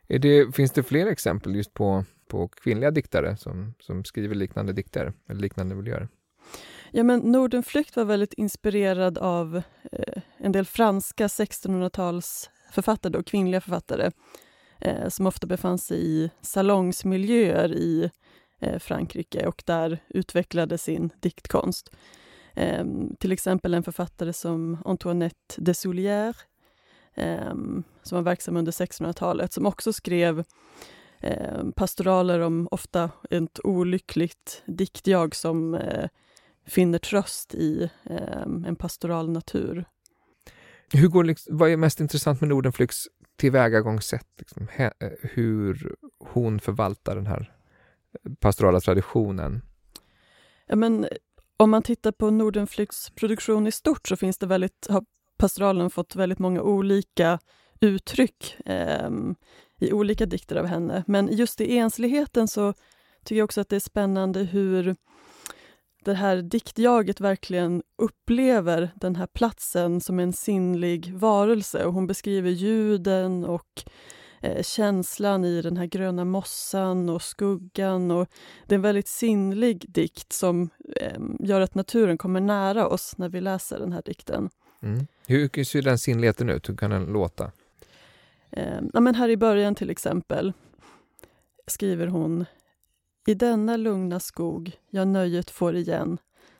det, 0.06 0.56
finns 0.56 0.72
det 0.72 0.82
fler 0.82 1.06
exempel 1.06 1.54
just 1.54 1.74
på, 1.74 2.04
på 2.28 2.48
kvinnliga 2.48 2.90
diktare 2.90 3.36
som, 3.36 3.74
som 3.80 4.04
skriver 4.04 4.34
liknande 4.34 4.72
dikter, 4.72 5.12
eller 5.28 5.40
liknande 5.40 5.74
miljöer? 5.74 6.08
Ja, 6.90 7.02
men 7.02 7.20
Nordenflykt 7.20 7.96
var 7.96 8.04
väldigt 8.04 8.32
inspirerad 8.32 9.18
av 9.18 9.62
eh, 9.92 10.22
en 10.38 10.52
del 10.52 10.66
franska 10.66 11.26
1600-tals 11.26 12.50
författare, 12.72 13.12
då, 13.12 13.22
kvinnliga 13.22 13.60
författare, 13.60 14.10
eh, 14.80 15.08
som 15.08 15.26
ofta 15.26 15.46
befann 15.46 15.78
sig 15.78 15.98
i 16.06 16.30
salongsmiljöer 16.40 17.72
i 17.72 18.10
Frankrike 18.78 19.46
och 19.46 19.62
där 19.66 19.98
utvecklade 20.08 20.78
sin 20.78 21.10
diktkonst. 21.20 21.90
Eh, 22.56 22.84
till 23.18 23.32
exempel 23.32 23.74
en 23.74 23.82
författare 23.82 24.32
som 24.32 24.78
Antoinette 24.84 25.54
de 25.56 25.74
Soulière 25.74 26.36
eh, 27.14 27.54
som 28.02 28.16
var 28.16 28.22
verksam 28.22 28.56
under 28.56 28.72
1600-talet, 28.72 29.52
som 29.52 29.66
också 29.66 29.92
skrev 29.92 30.44
eh, 31.20 31.70
pastoraler 31.76 32.40
om 32.40 32.68
ofta 32.70 33.10
ett 33.30 33.60
olyckligt 33.64 34.62
diktjag 34.66 35.34
som 35.34 35.74
eh, 35.74 36.08
finner 36.66 36.98
tröst 36.98 37.54
i 37.54 37.90
ehm, 38.04 38.64
en 38.64 38.76
pastoral 38.76 39.30
natur. 39.30 39.84
Hur 40.92 41.08
går, 41.08 41.24
liksom, 41.24 41.56
vad 41.56 41.70
är 41.70 41.76
mest 41.76 42.00
intressant 42.00 42.40
med 42.40 42.48
Nordenflyks 42.48 42.96
tillvägagångssätt? 43.36 44.28
Liksom, 44.38 44.68
hur 45.20 45.94
hon 46.18 46.60
förvaltar 46.60 47.16
den 47.16 47.26
här 47.26 47.52
pastorala 48.40 48.80
traditionen? 48.80 49.62
Ja, 50.66 50.76
men, 50.76 51.06
om 51.56 51.70
man 51.70 51.82
tittar 51.82 52.12
på 52.12 52.30
Nordenflygs 52.30 53.10
produktion 53.10 53.66
i 53.66 53.72
stort 53.72 54.08
så 54.08 54.16
finns 54.16 54.38
det 54.38 54.46
väldigt, 54.46 54.86
har 54.90 55.04
pastoralen 55.38 55.90
fått 55.90 56.16
väldigt 56.16 56.38
många 56.38 56.62
olika 56.62 57.38
uttryck 57.80 58.56
eh, 58.66 59.10
i 59.80 59.92
olika 59.92 60.26
dikter 60.26 60.56
av 60.56 60.66
henne. 60.66 61.04
Men 61.06 61.28
just 61.32 61.60
i 61.60 61.78
ensligheten 61.78 62.48
så 62.48 62.74
tycker 63.24 63.38
jag 63.38 63.44
också 63.44 63.60
att 63.60 63.68
det 63.68 63.76
är 63.76 63.80
spännande 63.80 64.40
hur 64.42 64.96
det 66.04 66.14
här 66.14 66.36
diktjaget 66.36 67.20
verkligen 67.20 67.82
upplever 67.98 68.90
den 68.94 69.16
här 69.16 69.26
platsen 69.26 70.00
som 70.00 70.20
en 70.20 70.32
sinnlig 70.32 71.14
varelse. 71.14 71.84
Och 71.84 71.92
hon 71.92 72.06
beskriver 72.06 72.50
ljuden 72.50 73.44
och 73.44 73.84
eh, 74.40 74.62
känslan 74.62 75.44
i 75.44 75.62
den 75.62 75.76
här 75.76 75.86
gröna 75.86 76.24
mossan 76.24 77.08
och 77.08 77.22
skuggan. 77.22 78.10
Och 78.10 78.28
det 78.66 78.74
är 78.74 78.76
en 78.76 78.82
väldigt 78.82 79.08
sinnlig 79.08 79.84
dikt 79.88 80.32
som 80.32 80.70
eh, 80.96 81.20
gör 81.40 81.60
att 81.60 81.74
naturen 81.74 82.18
kommer 82.18 82.40
nära 82.40 82.88
oss 82.88 83.18
när 83.18 83.28
vi 83.28 83.40
läser 83.40 83.78
den 83.78 83.92
här 83.92 84.02
dikten. 84.04 84.50
Mm. 84.82 85.06
Hur 85.26 85.64
ser 85.64 85.82
den 85.82 85.98
sinnligheten 85.98 86.48
ut? 86.48 86.68
Hur 86.68 86.76
kan 86.76 86.90
den 86.90 87.04
låta? 87.04 87.52
Eh, 88.50 88.80
ja, 88.92 89.00
men 89.00 89.14
här 89.14 89.28
i 89.28 89.36
början 89.36 89.74
till 89.74 89.90
exempel 89.90 90.52
skriver 91.66 92.06
hon 92.06 92.44
i 93.26 93.34
denna 93.34 93.76
lugna 93.76 94.20
skog 94.20 94.72
jag 94.90 95.08
nöjet 95.08 95.50
får 95.50 95.76
igen 95.76 96.18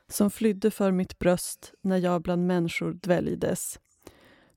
som 0.09 0.31
flydde 0.31 0.71
för 0.71 0.91
mitt 0.91 1.19
bröst 1.19 1.73
när 1.83 1.97
jag 1.97 2.23
bland 2.23 2.47
människor 2.47 2.93
dväljdes. 2.93 3.79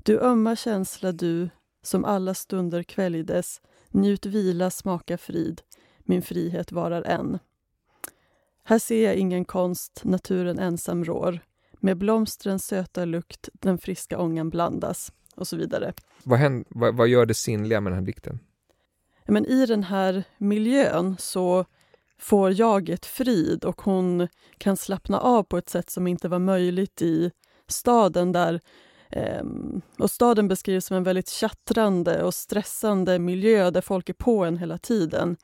Du 0.04 0.20
ömma 0.20 0.56
känsla 0.56 1.12
du, 1.12 1.50
som 1.90 2.06
alla 2.06 2.34
stunder 2.34 2.84
kväljdes 2.84 3.62
njut 3.90 4.26
vila, 4.26 4.70
smaka 4.70 5.18
frid, 5.18 5.62
min 6.00 6.22
frihet 6.22 6.72
varar 6.72 7.02
än. 7.02 7.40
Här 8.64 8.80
ser 8.80 9.06
jag 9.06 9.16
ingen 9.16 9.46
konst, 9.46 10.02
naturen 10.04 10.60
ensam 10.60 11.06
rår 11.06 11.40
med 11.80 11.98
blomstrens 11.98 12.66
söta 12.66 13.06
lukt 13.06 13.50
den 13.54 13.78
friska 13.78 14.20
ångan 14.20 14.50
blandas 14.50 15.12
och 15.36 15.48
så 15.48 15.58
vidare. 15.58 15.94
Vad, 16.24 16.40
händer, 16.40 16.66
vad, 16.70 16.96
vad 16.96 17.08
gör 17.08 17.26
det 17.26 17.34
sinnliga 17.34 17.82
med 17.82 17.92
den 17.92 18.00
här 18.00 18.06
dikten? 18.06 18.40
Men 19.26 19.46
I 19.46 19.66
den 19.66 19.84
här 19.84 20.24
miljön 20.38 21.16
så 21.20 21.66
får 22.18 22.52
jaget 22.52 23.06
frid 23.06 23.66
och 23.66 23.82
hon 23.82 24.28
kan 24.58 24.78
slappna 24.78 25.20
av 25.20 25.44
på 25.44 25.58
ett 25.58 25.70
sätt 25.70 25.90
som 25.90 26.08
inte 26.08 26.28
var 26.28 26.40
möjligt 26.40 27.02
i 27.02 27.32
staden 27.68 28.32
där 28.32 28.60
Ehm, 29.12 29.82
och 30.00 30.12
staden 30.12 30.48
beskrivs 30.48 30.86
som 30.86 30.98
en 30.98 31.04
väldigt 31.04 31.30
tjattrande 31.30 32.24
och 32.24 32.34
stressande 32.34 33.20
miljö 33.20 33.72
där 33.72 33.82
folk 33.82 34.10
är 34.10 34.14
på 34.14 34.46
en 34.46 34.58
hela 34.58 34.78
tiden. 34.78 35.38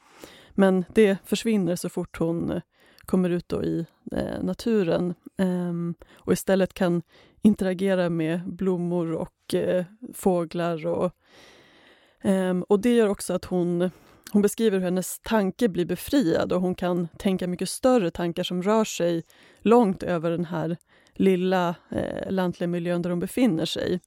Men 0.52 0.86
det 0.94 1.18
försvinner 1.26 1.76
så 1.76 1.90
fort 1.90 2.20
hon 2.20 2.52
eh, 2.52 2.62
kommer 3.06 3.30
ut 3.30 3.54
i 3.54 3.86
eh, 4.12 4.44
naturen 4.44 5.14
ehm, 5.38 5.96
och 6.14 6.34
istället 6.34 6.74
kan 6.74 7.02
interagera 7.42 8.10
med 8.10 8.54
blommor 8.54 9.14
och 9.14 9.54
eh, 9.54 9.86
fåglar. 10.14 10.88
Och, 10.88 11.12
ehm, 12.22 12.64
och 12.64 12.80
det 12.80 12.96
gör 12.96 13.10
också 13.10 13.34
att 13.34 13.46
hon 13.46 13.90
hon 14.32 14.42
beskriver 14.42 14.78
hur 14.78 14.86
hennes 14.86 15.20
tanke 15.20 15.70
blir 15.70 15.86
befriad 15.86 16.54
och 16.54 16.62
hon 16.62 16.76
kan 16.76 17.08
tänka 17.18 17.48
mycket 17.48 17.70
större 17.70 18.12
tankar 18.12 18.44
som 18.44 18.64
rör 18.64 18.84
sig 18.84 19.24
långt 19.60 20.04
över 20.04 20.32
den 20.32 20.46
här 20.46 20.78
lilla 21.16 21.76
eh, 21.92 22.32
lantliga 22.32 22.68
miljön 22.68 23.02
där 23.02 23.10
hon 23.10 23.20
befinner 23.20 23.66
sig 23.66 24.00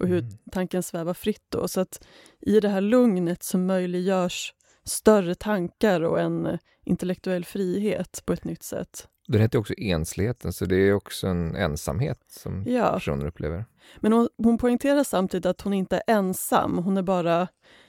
och 0.00 0.08
hur 0.08 0.18
mm. 0.18 0.32
tanken 0.52 0.82
svävar 0.82 1.14
fritt. 1.14 1.44
Då. 1.48 1.68
Så 1.68 1.80
att 1.80 2.06
i 2.40 2.60
det 2.60 2.68
här 2.68 2.80
lugnet 2.80 3.42
så 3.42 3.58
möjliggörs 3.58 4.54
större 4.84 5.34
tankar 5.34 6.00
och 6.00 6.20
en 6.20 6.46
eh, 6.46 6.58
intellektuell 6.84 7.44
frihet 7.44 8.22
på 8.26 8.32
ett 8.32 8.44
nytt 8.44 8.62
sätt. 8.62 9.08
Den 9.26 9.40
heter 9.40 9.58
också 9.58 9.74
ensligheten, 9.78 10.52
så 10.52 10.64
det 10.64 10.76
är 10.76 10.92
också 10.92 11.26
en 11.26 11.56
ensamhet 11.56 12.18
som 12.28 12.64
ja. 12.66 12.92
personer 12.92 13.26
upplever. 13.26 13.64
Men 14.00 14.12
hon, 14.12 14.28
hon 14.36 14.58
poängterar 14.58 15.04
samtidigt 15.04 15.46
att 15.46 15.60
hon 15.60 15.74
inte 15.74 15.96
är 15.96 16.14
ensam, 16.14 16.78
hon 16.78 16.96
är 16.96 17.02
bara 17.02 17.48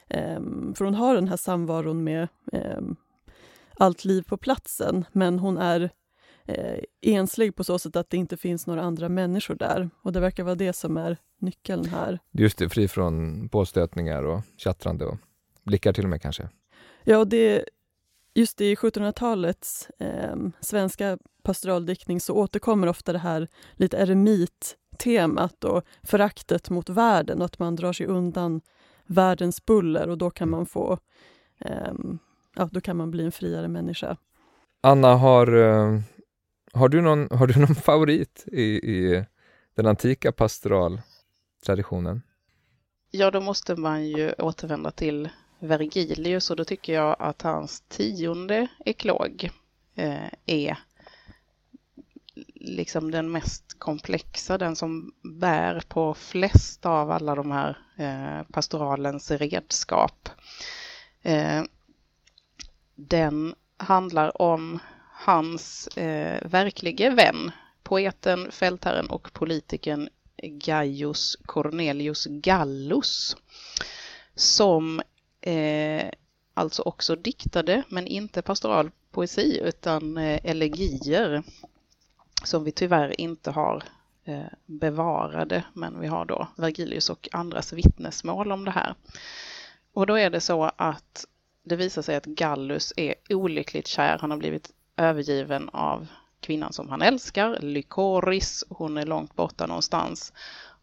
Um, 0.10 0.74
för 0.78 0.86
hon 0.86 0.96
har 0.96 1.16
den 1.16 1.28
här 1.28 1.38
samvaron 1.38 2.04
med 2.04 2.28
um, 2.52 2.96
allt 3.78 4.06
liv 4.06 4.22
på 4.22 4.38
platsen, 4.38 5.06
men 5.12 5.40
hon 5.40 5.58
är 5.58 5.90
uh, 6.50 6.80
enslig 7.02 7.56
på 7.56 7.64
så 7.64 7.80
sätt 7.80 7.96
att 7.96 8.10
det 8.10 8.18
inte 8.18 8.38
finns 8.38 8.68
några 8.68 8.82
andra 8.82 9.10
människor 9.10 9.56
där. 9.56 9.90
Och 10.02 10.12
det 10.12 10.20
verkar 10.20 10.44
vara 10.44 10.56
det 10.56 10.74
som 10.74 10.98
är 10.98 11.18
nyckeln 11.40 11.86
här. 11.86 12.20
Just 12.32 12.58
det, 12.58 12.70
fri 12.70 12.88
från 12.88 13.50
påstötningar 13.50 14.24
och 14.24 14.42
tjattrande 14.58 15.06
och 15.06 15.18
blickar 15.64 15.94
till 15.94 16.04
och 16.04 16.10
med 16.10 16.22
kanske. 16.22 16.50
Ja, 17.04 17.18
och 17.18 17.28
det, 17.28 17.66
just 18.34 18.62
i 18.62 18.76
1700-talets 18.76 19.90
eh, 20.00 20.36
svenska 20.60 21.18
pastoraldiktning 21.44 22.20
så 22.20 22.36
återkommer 22.36 22.88
ofta 22.88 23.14
det 23.14 23.20
här 23.20 23.48
lite 23.74 23.98
eremit-temat 23.98 25.64
och 25.64 25.84
föraktet 26.04 26.70
mot 26.70 26.90
världen 26.90 27.40
och 27.40 27.46
att 27.46 27.60
man 27.60 27.76
drar 27.76 27.94
sig 27.94 28.06
undan 28.06 28.62
världens 29.06 29.66
buller 29.66 30.10
och 30.10 30.18
då 30.18 30.30
kan 30.30 30.50
man 30.50 30.66
få 30.66 31.00
um, 31.60 32.20
ja, 32.56 32.70
då 32.72 32.82
kan 32.82 32.98
man 32.98 33.12
bli 33.12 33.26
en 33.26 33.32
friare 33.32 33.68
människa. 33.68 34.18
Anna, 34.82 35.16
har, 35.16 35.56
uh, 35.56 36.00
har, 36.76 36.90
du, 36.90 37.02
någon, 37.02 37.28
har 37.32 37.48
du 37.48 37.60
någon 37.60 37.76
favorit 37.86 38.46
i, 38.48 38.64
i 38.64 39.26
den 39.76 39.86
antika 39.86 40.32
pastoraltraditionen? 40.32 42.22
Ja, 43.12 43.32
då 43.32 43.42
måste 43.42 43.76
man 43.76 44.08
ju 44.08 44.34
återvända 44.34 44.92
till 44.92 45.30
Vergilius 45.60 46.50
och 46.50 46.56
då 46.56 46.66
tycker 46.66 46.94
jag 46.94 47.16
att 47.20 47.42
hans 47.42 47.82
tionde 47.82 48.68
eklog 48.86 49.50
eh, 49.96 50.30
är 50.46 50.78
liksom 52.56 53.12
den 53.12 53.32
mest 53.32 53.80
komplexa, 53.80 54.58
den 54.58 54.76
som 54.76 55.14
bär 55.40 55.84
på 55.88 56.14
flest 56.14 56.86
av 56.86 57.12
alla 57.12 57.36
de 57.36 57.52
här 57.52 57.78
eh, 57.96 58.54
pastoralens 58.54 59.32
redskap. 59.32 60.30
Eh, 61.22 61.64
den 62.96 63.56
handlar 63.78 64.42
om 64.42 64.80
hans 65.26 65.88
eh, 65.88 66.48
verklige 66.48 67.10
vän, 67.10 67.52
poeten, 67.84 68.52
fältherren 68.52 69.10
och 69.10 69.34
politikern 69.34 70.10
Gaius 70.44 71.38
Cornelius 71.46 72.26
Gallus, 72.26 73.38
som 74.36 75.02
eh, 75.42 76.10
alltså 76.54 76.82
också 76.82 77.16
diktade, 77.16 77.84
men 77.90 78.08
inte 78.08 78.42
pastoral 78.42 78.92
poesi 79.12 79.60
utan 79.64 80.18
eh, 80.18 80.40
elegier 80.44 81.44
som 82.44 82.64
vi 82.64 82.72
tyvärr 82.72 83.22
inte 83.22 83.52
har 83.52 83.84
eh, 84.26 84.46
bevarade, 84.66 85.64
men 85.74 86.00
vi 86.00 86.08
har 86.08 86.26
då 86.26 86.48
Vergilius 86.58 87.10
och 87.10 87.30
andras 87.32 87.74
vittnesmål 87.74 88.52
om 88.52 88.66
det 88.66 88.72
här. 88.72 88.96
Och 89.94 90.08
då 90.08 90.18
är 90.18 90.30
det 90.30 90.42
så 90.42 90.72
att 90.76 91.26
det 91.64 91.76
visar 91.76 92.02
sig 92.02 92.16
att 92.16 92.26
Gallus 92.26 92.94
är 92.98 93.16
olyckligt 93.30 93.88
kär. 93.88 94.18
Han 94.22 94.32
har 94.32 94.38
blivit 94.38 94.72
övergiven 94.98 95.70
av 95.70 96.08
kvinnan 96.40 96.74
som 96.74 96.90
han 96.90 97.02
älskar, 97.02 97.60
Lykoris. 97.62 98.64
Hon 98.70 98.98
är 98.98 99.06
långt 99.06 99.36
borta 99.36 99.66
någonstans. 99.66 100.34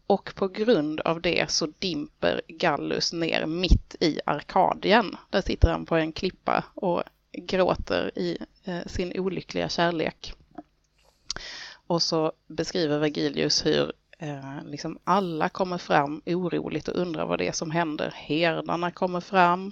Och 0.07 0.35
på 0.35 0.47
grund 0.47 0.99
av 0.99 1.21
det 1.21 1.51
så 1.51 1.67
dimper 1.79 2.41
Gallus 2.47 3.13
ner 3.13 3.45
mitt 3.45 3.95
i 3.99 4.19
Arkadien. 4.25 5.17
Där 5.29 5.41
sitter 5.41 5.69
han 5.69 5.85
på 5.85 5.95
en 5.95 6.11
klippa 6.11 6.63
och 6.75 7.03
gråter 7.31 8.11
i 8.15 8.37
eh, 8.63 8.85
sin 8.85 9.19
olyckliga 9.19 9.69
kärlek. 9.69 10.33
Och 11.87 12.01
så 12.01 12.31
beskriver 12.47 12.99
Vergilius 12.99 13.65
hur 13.65 13.93
eh, 14.23 14.63
liksom 14.65 14.99
alla 15.03 15.49
kommer 15.49 15.77
fram 15.77 16.21
oroligt 16.25 16.87
och 16.87 16.95
undrar 16.95 17.25
vad 17.25 17.39
det 17.39 17.47
är 17.47 17.51
som 17.51 17.71
händer. 17.71 18.13
Herdarna 18.15 18.91
kommer 18.91 19.19
fram, 19.19 19.71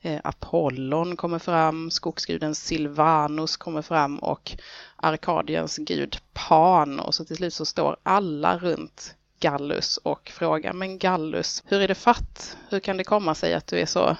eh, 0.00 0.20
Apollon 0.24 1.16
kommer 1.16 1.38
fram, 1.38 1.90
skogsguden 1.90 2.54
Silvanus 2.54 3.56
kommer 3.56 3.82
fram 3.82 4.18
och 4.18 4.56
Arkadiens 4.96 5.76
gud 5.76 6.18
Pan. 6.32 7.00
Och 7.00 7.14
så 7.14 7.24
till 7.24 7.36
slut 7.36 7.54
så 7.54 7.64
står 7.64 7.96
alla 8.02 8.58
runt 8.58 9.14
Gallus 9.40 9.96
och 9.96 10.28
frågar, 10.28 10.72
men 10.72 10.98
Gallus, 10.98 11.62
hur 11.66 11.80
är 11.80 11.88
det 11.88 11.94
fatt? 11.94 12.56
Hur 12.68 12.80
kan 12.80 12.96
det 12.96 13.04
komma 13.04 13.34
sig 13.34 13.54
att 13.54 13.66
du 13.66 13.80
är 13.80 13.86
så, 13.86 14.16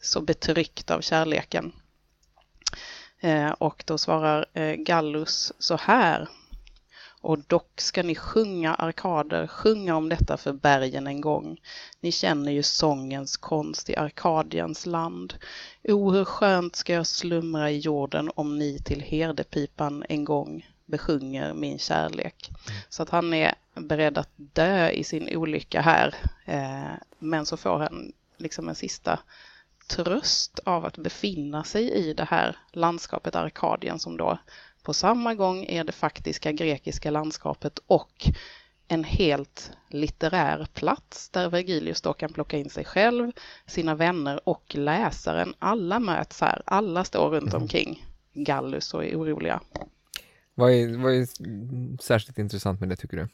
så 0.00 0.20
betryckt 0.20 0.90
av 0.90 1.00
kärleken? 1.00 1.72
Eh, 3.20 3.50
och 3.50 3.84
då 3.86 3.98
svarar 3.98 4.46
eh, 4.52 4.74
Gallus 4.74 5.52
så 5.58 5.76
här, 5.76 6.28
och 7.20 7.38
dock 7.46 7.80
ska 7.80 8.02
ni 8.02 8.14
sjunga 8.14 8.74
arkader, 8.74 9.46
sjunga 9.46 9.96
om 9.96 10.08
detta 10.08 10.36
för 10.36 10.52
bergen 10.52 11.06
en 11.06 11.20
gång. 11.20 11.60
Ni 12.00 12.12
känner 12.12 12.52
ju 12.52 12.62
sångens 12.62 13.36
konst 13.36 13.90
i 13.90 13.96
Arkadiens 13.96 14.86
land. 14.86 15.34
O, 15.82 16.10
hur 16.10 16.24
skönt 16.24 16.76
ska 16.76 16.92
jag 16.92 17.06
slumra 17.06 17.70
i 17.70 17.78
jorden 17.78 18.30
om 18.34 18.58
ni 18.58 18.78
till 18.78 19.00
herdepipan 19.00 20.04
en 20.08 20.24
gång 20.24 20.66
besjunger 20.86 21.54
min 21.54 21.78
kärlek. 21.78 22.50
Så 22.88 23.02
att 23.02 23.10
han 23.10 23.34
är 23.34 23.54
beredd 23.74 24.18
att 24.18 24.30
dö 24.36 24.90
i 24.90 25.04
sin 25.04 25.36
olycka 25.36 25.80
här. 25.80 26.14
Eh, 26.44 26.92
men 27.18 27.46
så 27.46 27.56
får 27.56 27.78
han 27.78 28.12
liksom 28.36 28.68
en 28.68 28.74
sista 28.74 29.18
tröst 29.88 30.58
av 30.64 30.84
att 30.84 30.98
befinna 30.98 31.64
sig 31.64 31.90
i 31.90 32.14
det 32.14 32.24
här 32.24 32.56
landskapet 32.72 33.36
Arkadien 33.36 33.98
som 33.98 34.16
då 34.16 34.38
på 34.82 34.94
samma 34.94 35.34
gång 35.34 35.64
är 35.64 35.84
det 35.84 35.92
faktiska 35.92 36.52
grekiska 36.52 37.10
landskapet 37.10 37.78
och 37.86 38.30
en 38.88 39.04
helt 39.04 39.72
litterär 39.88 40.66
plats 40.74 41.28
där 41.28 41.48
Vergilius 41.48 42.02
då 42.02 42.12
kan 42.12 42.32
plocka 42.32 42.56
in 42.56 42.70
sig 42.70 42.84
själv, 42.84 43.32
sina 43.66 43.94
vänner 43.94 44.48
och 44.48 44.74
läsaren. 44.74 45.54
Alla 45.58 46.00
möts 46.00 46.40
här, 46.40 46.62
alla 46.66 47.04
står 47.04 47.30
runt 47.30 47.52
mm. 47.52 47.62
omkring 47.62 48.06
Gallus 48.32 48.94
och 48.94 49.04
är 49.04 49.16
oroliga. 49.16 49.60
Vad 50.54 50.72
är, 50.72 51.02
vad 51.02 51.14
är 51.14 51.26
särskilt 52.02 52.38
intressant 52.38 52.80
med 52.80 52.88
det 52.88 52.96
tycker 52.96 53.16
du? 53.16 53.28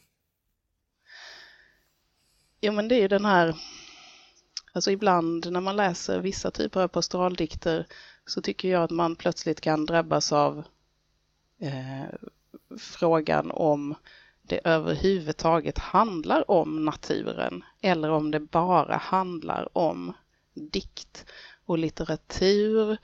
Jo 2.61 2.73
men 2.73 2.87
det 2.87 2.95
är 2.95 3.01
ju 3.01 3.07
den 3.07 3.25
här, 3.25 3.55
alltså 4.73 4.91
ibland 4.91 5.51
när 5.51 5.61
man 5.61 5.75
läser 5.75 6.19
vissa 6.19 6.51
typer 6.51 6.81
av 6.81 6.87
pastoraldikter 6.87 7.87
så 8.25 8.41
tycker 8.41 8.69
jag 8.69 8.83
att 8.83 8.91
man 8.91 9.15
plötsligt 9.15 9.61
kan 9.61 9.85
drabbas 9.85 10.31
av 10.31 10.63
eh, 11.59 12.05
frågan 12.77 13.51
om 13.51 13.95
det 14.41 14.59
överhuvudtaget 14.63 15.77
handlar 15.77 16.51
om 16.51 16.85
naturen 16.85 17.63
eller 17.81 18.09
om 18.09 18.31
det 18.31 18.39
bara 18.39 18.97
handlar 18.97 19.77
om 19.77 20.13
dikt 20.53 21.25
och 21.65 21.77
litteratur 21.77 22.97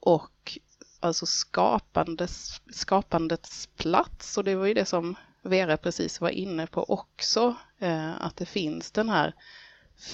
och 0.00 0.58
alltså 1.00 1.26
skapandets, 1.26 2.62
skapandets 2.72 3.68
plats. 3.76 4.38
Och 4.38 4.44
det 4.44 4.54
var 4.54 4.66
ju 4.66 4.74
det 4.74 4.84
som 4.84 5.16
Vera 5.46 5.76
precis 5.76 6.20
var 6.20 6.28
inne 6.28 6.66
på 6.66 6.84
också, 6.84 7.54
eh, 7.78 8.22
att 8.22 8.36
det 8.36 8.46
finns 8.46 8.90
den 8.90 9.08
här 9.08 9.34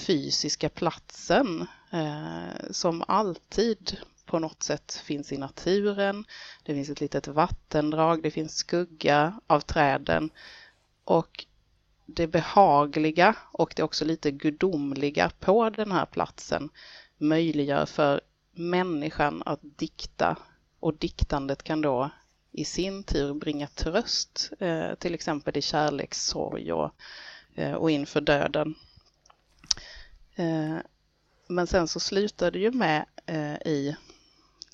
fysiska 0.05 0.69
platsen 0.69 1.67
eh, 1.91 2.71
som 2.71 3.03
alltid 3.07 3.97
på 4.31 4.39
något 4.39 4.63
sätt 4.63 5.01
finns 5.05 5.31
i 5.31 5.37
naturen. 5.37 6.25
Det 6.63 6.73
finns 6.73 6.89
ett 6.89 7.01
litet 7.01 7.27
vattendrag, 7.27 8.23
det 8.23 8.31
finns 8.31 8.55
skugga 8.55 9.39
av 9.47 9.59
träden 9.59 10.29
och 11.03 11.45
det 12.05 12.27
behagliga 12.27 13.35
och 13.51 13.73
det 13.75 13.83
också 13.83 14.05
lite 14.05 14.31
gudomliga 14.31 15.31
på 15.39 15.69
den 15.69 15.91
här 15.91 16.05
platsen 16.05 16.69
möjliggör 17.17 17.85
för 17.85 18.21
människan 18.51 19.43
att 19.45 19.59
dikta 19.61 20.37
och 20.79 20.93
diktandet 20.93 21.63
kan 21.63 21.81
då 21.81 22.09
i 22.51 22.65
sin 22.65 23.03
tur 23.03 23.33
bringa 23.33 23.67
tröst, 23.67 24.51
eh, 24.59 24.95
till 24.95 25.13
exempel 25.13 25.57
i 25.57 25.61
kärlekssorg 25.61 26.73
och, 26.73 26.91
eh, 27.55 27.73
och 27.73 27.91
inför 27.91 28.21
döden. 28.21 28.75
Eh, 30.35 30.77
men 31.47 31.67
sen 31.67 31.87
så 31.87 31.99
slutar 31.99 32.51
det 32.51 32.59
ju 32.59 32.71
med 32.71 33.05
i 33.65 33.95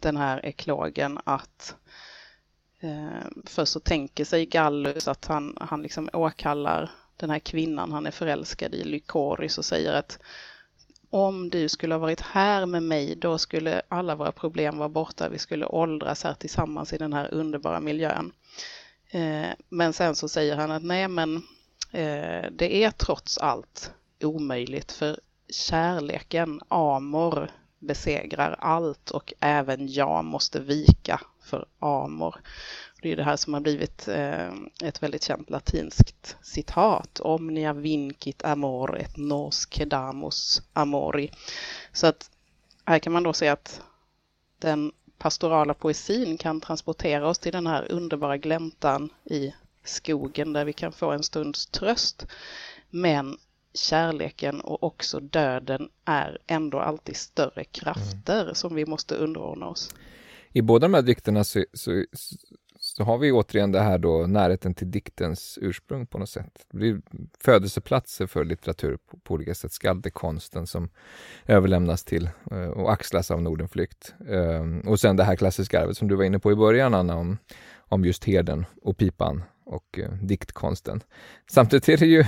den 0.02 0.18
här 0.18 0.46
eklogen 0.46 1.20
att 1.24 1.76
eh, 2.80 3.28
först 3.46 3.72
så 3.72 3.80
tänker 3.80 4.26
sig 4.26 4.46
Gallus 4.46 5.08
att 5.08 5.26
han, 5.26 5.58
han 5.60 5.82
liksom 5.82 6.10
åkallar 6.14 6.92
den 7.18 7.30
här 7.30 7.40
kvinnan 7.40 7.92
han 7.92 8.06
är 8.06 8.12
förälskad 8.12 8.76
i, 8.76 8.84
Lykoris, 8.84 9.58
och 9.58 9.66
säger 9.66 9.94
att 9.94 10.20
om 11.10 11.50
du 11.50 11.70
skulle 11.70 11.94
ha 11.94 12.00
varit 12.00 12.22
här 12.22 12.66
med 12.66 12.84
mig, 12.84 13.16
då 13.16 13.38
skulle 13.38 13.82
alla 13.88 14.16
våra 14.16 14.32
problem 14.32 14.78
vara 14.78 14.90
borta. 14.90 15.30
Vi 15.30 15.38
skulle 15.38 15.66
åldras 15.66 16.24
här 16.24 16.34
tillsammans 16.34 16.94
i 16.94 16.98
den 16.98 17.14
här 17.14 17.34
underbara 17.34 17.80
miljön. 17.80 18.32
Eh, 19.10 19.50
men 19.70 19.94
sen 19.94 20.16
så 20.16 20.30
säger 20.30 20.56
han 20.56 20.72
att 20.72 20.84
nej, 20.84 21.08
men 21.08 21.36
eh, 21.92 22.46
det 22.52 22.84
är 22.84 22.92
trots 22.92 23.38
allt 23.38 23.92
omöjligt 24.24 24.92
för 24.92 25.20
kärleken, 25.50 26.62
amor, 26.68 27.52
besegrar 27.80 28.56
allt 28.60 29.12
och 29.12 29.34
även 29.40 29.88
jag 29.88 30.26
måste 30.26 30.60
vika 30.60 31.22
för 31.42 31.66
amor. 31.80 32.36
Det 33.02 33.12
är 33.12 33.16
det 33.16 33.24
här 33.24 33.36
som 33.36 33.54
har 33.54 33.62
blivit 33.62 34.08
eh, 34.08 34.54
ett 34.84 35.04
väldigt 35.04 35.24
känt 35.24 35.50
latinskt 35.50 36.38
citat. 36.42 37.20
Omnia 37.20 37.74
vincit 37.74 38.44
amor 38.44 38.98
et 38.98 39.18
nos 39.18 39.66
quedamus 39.66 40.62
amori. 40.74 41.32
Så 41.94 42.08
att 42.08 42.32
här 42.86 43.00
kan 43.00 43.14
man 43.14 43.24
då 43.24 43.34
se 43.34 43.48
att 43.48 43.82
den 44.60 44.92
pastorala 45.18 45.74
poesin 45.74 46.38
kan 46.38 46.62
transportera 46.62 47.28
oss 47.28 47.40
till 47.40 47.52
den 47.52 47.68
här 47.68 47.92
underbara 47.92 48.38
gläntan 48.38 49.10
i 49.24 49.54
skogen 49.84 50.54
där 50.54 50.66
vi 50.66 50.74
kan 50.74 50.92
få 50.92 51.12
en 51.12 51.24
stunds 51.24 51.66
tröst. 51.66 52.26
Men 52.90 53.38
kärleken 53.74 54.62
och 54.62 54.84
också 54.84 55.20
döden 55.20 55.90
är 56.06 56.38
ändå 56.48 56.80
alltid 56.80 57.16
större 57.16 57.64
krafter 57.64 58.44
mm. 58.44 58.56
som 58.56 58.76
vi 58.76 58.86
måste 58.86 59.16
underordna 59.16 59.68
oss. 59.68 59.90
I 60.52 60.62
båda 60.62 60.88
de 60.88 60.94
här 60.94 61.02
dikterna 61.02 61.44
så, 61.44 61.66
så, 61.74 62.04
så 62.80 63.04
har 63.04 63.18
vi 63.18 63.32
återigen 63.32 63.72
det 63.72 63.80
här 63.80 63.98
då 63.98 64.28
närheten 64.28 64.74
till 64.74 64.92
diktens 64.92 65.60
ursprung 65.62 66.08
på 66.08 66.18
något 66.18 66.30
sätt. 66.30 66.66
Det 66.72 66.78
blir 66.78 67.02
födelseplatser 67.40 68.28
för 68.28 68.46
litteratur 68.46 68.98
på, 68.98 69.18
på 69.18 69.34
olika 69.34 69.56
sätt. 69.56 69.72
Skaldekonsten 69.72 70.68
som 70.68 70.90
överlämnas 71.46 72.04
till 72.04 72.30
uh, 72.52 72.70
och 72.70 72.92
axlas 72.92 73.32
av 73.32 73.42
Nordenflykt. 73.42 74.14
Uh, 74.30 74.90
och 74.90 75.00
sen 75.00 75.16
det 75.16 75.24
här 75.24 75.36
klassiska 75.36 75.82
arvet 75.82 75.98
som 75.98 76.08
du 76.08 76.16
var 76.16 76.24
inne 76.24 76.40
på 76.40 76.52
i 76.52 76.56
början 76.56 76.94
Anna, 76.94 77.16
om, 77.16 77.38
om 77.80 78.06
just 78.06 78.24
herden 78.24 78.66
och 78.82 78.98
pipan 78.98 79.44
och 79.66 80.00
uh, 80.00 80.14
diktkonsten. 80.14 81.02
Samtidigt 81.52 81.90
är 81.90 81.98
det 81.98 82.06
ju 82.06 82.26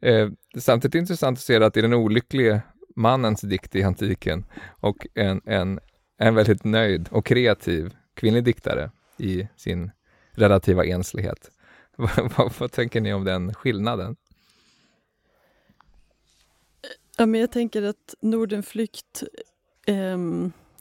Eh, 0.00 0.28
samtidigt 0.58 0.94
intressant 0.94 1.38
att 1.38 1.44
se 1.44 1.56
att 1.56 1.74
det 1.74 1.80
är 1.80 1.82
den 1.82 1.94
olycklige 1.94 2.62
mannens 2.96 3.40
dikt 3.40 3.74
i 3.74 3.82
antiken 3.82 4.44
och 4.80 5.06
en, 5.14 5.40
en, 5.44 5.80
en 6.18 6.34
väldigt 6.34 6.64
nöjd 6.64 7.08
och 7.10 7.26
kreativ 7.26 7.94
kvinnlig 8.14 8.44
diktare 8.44 8.90
i 9.16 9.48
sin 9.56 9.90
relativa 10.32 10.84
enslighet. 10.84 11.50
vad, 11.96 12.32
vad, 12.36 12.52
vad 12.58 12.72
tänker 12.72 13.00
ni 13.00 13.12
om 13.12 13.24
den 13.24 13.54
skillnaden? 13.54 14.16
Ja, 17.16 17.26
men 17.26 17.40
jag 17.40 17.52
tänker 17.52 17.82
att 17.82 18.14
Nordenflykt 18.20 19.22
eh, 19.86 20.18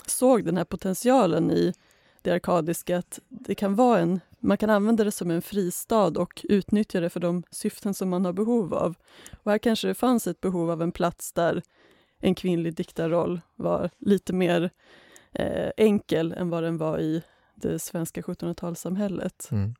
såg 0.05 0.45
den 0.45 0.57
här 0.57 0.65
potentialen 0.65 1.51
i 1.51 1.74
det 2.22 2.32
arkadiska, 2.32 2.97
att 2.97 3.20
det 3.30 3.55
kan 3.55 3.76
vara 3.76 3.99
en, 3.99 4.20
man 4.39 4.57
kan 4.57 4.69
använda 4.69 5.03
det 5.03 5.11
som 5.11 5.31
en 5.31 5.41
fristad 5.41 6.19
och 6.19 6.45
utnyttja 6.49 6.99
det 6.99 7.09
för 7.09 7.19
de 7.19 7.43
syften 7.51 7.93
som 7.93 8.09
man 8.09 8.25
har 8.25 8.33
behov 8.33 8.73
av. 8.73 8.95
Och 9.43 9.51
här 9.51 9.57
kanske 9.57 9.87
det 9.87 9.93
fanns 9.93 10.27
ett 10.27 10.41
behov 10.41 10.71
av 10.71 10.81
en 10.81 10.91
plats 10.91 11.33
där 11.33 11.61
en 12.19 12.35
kvinnlig 12.35 12.75
diktarroll 12.75 13.41
var 13.55 13.89
lite 13.97 14.33
mer 14.33 14.69
eh, 15.31 15.71
enkel 15.77 16.31
än 16.31 16.49
vad 16.49 16.63
den 16.63 16.77
var 16.77 16.99
i 16.99 17.23
det 17.55 17.79
svenska 17.79 18.21
1700-talssamhället. 18.21 19.51
Mm. 19.51 19.75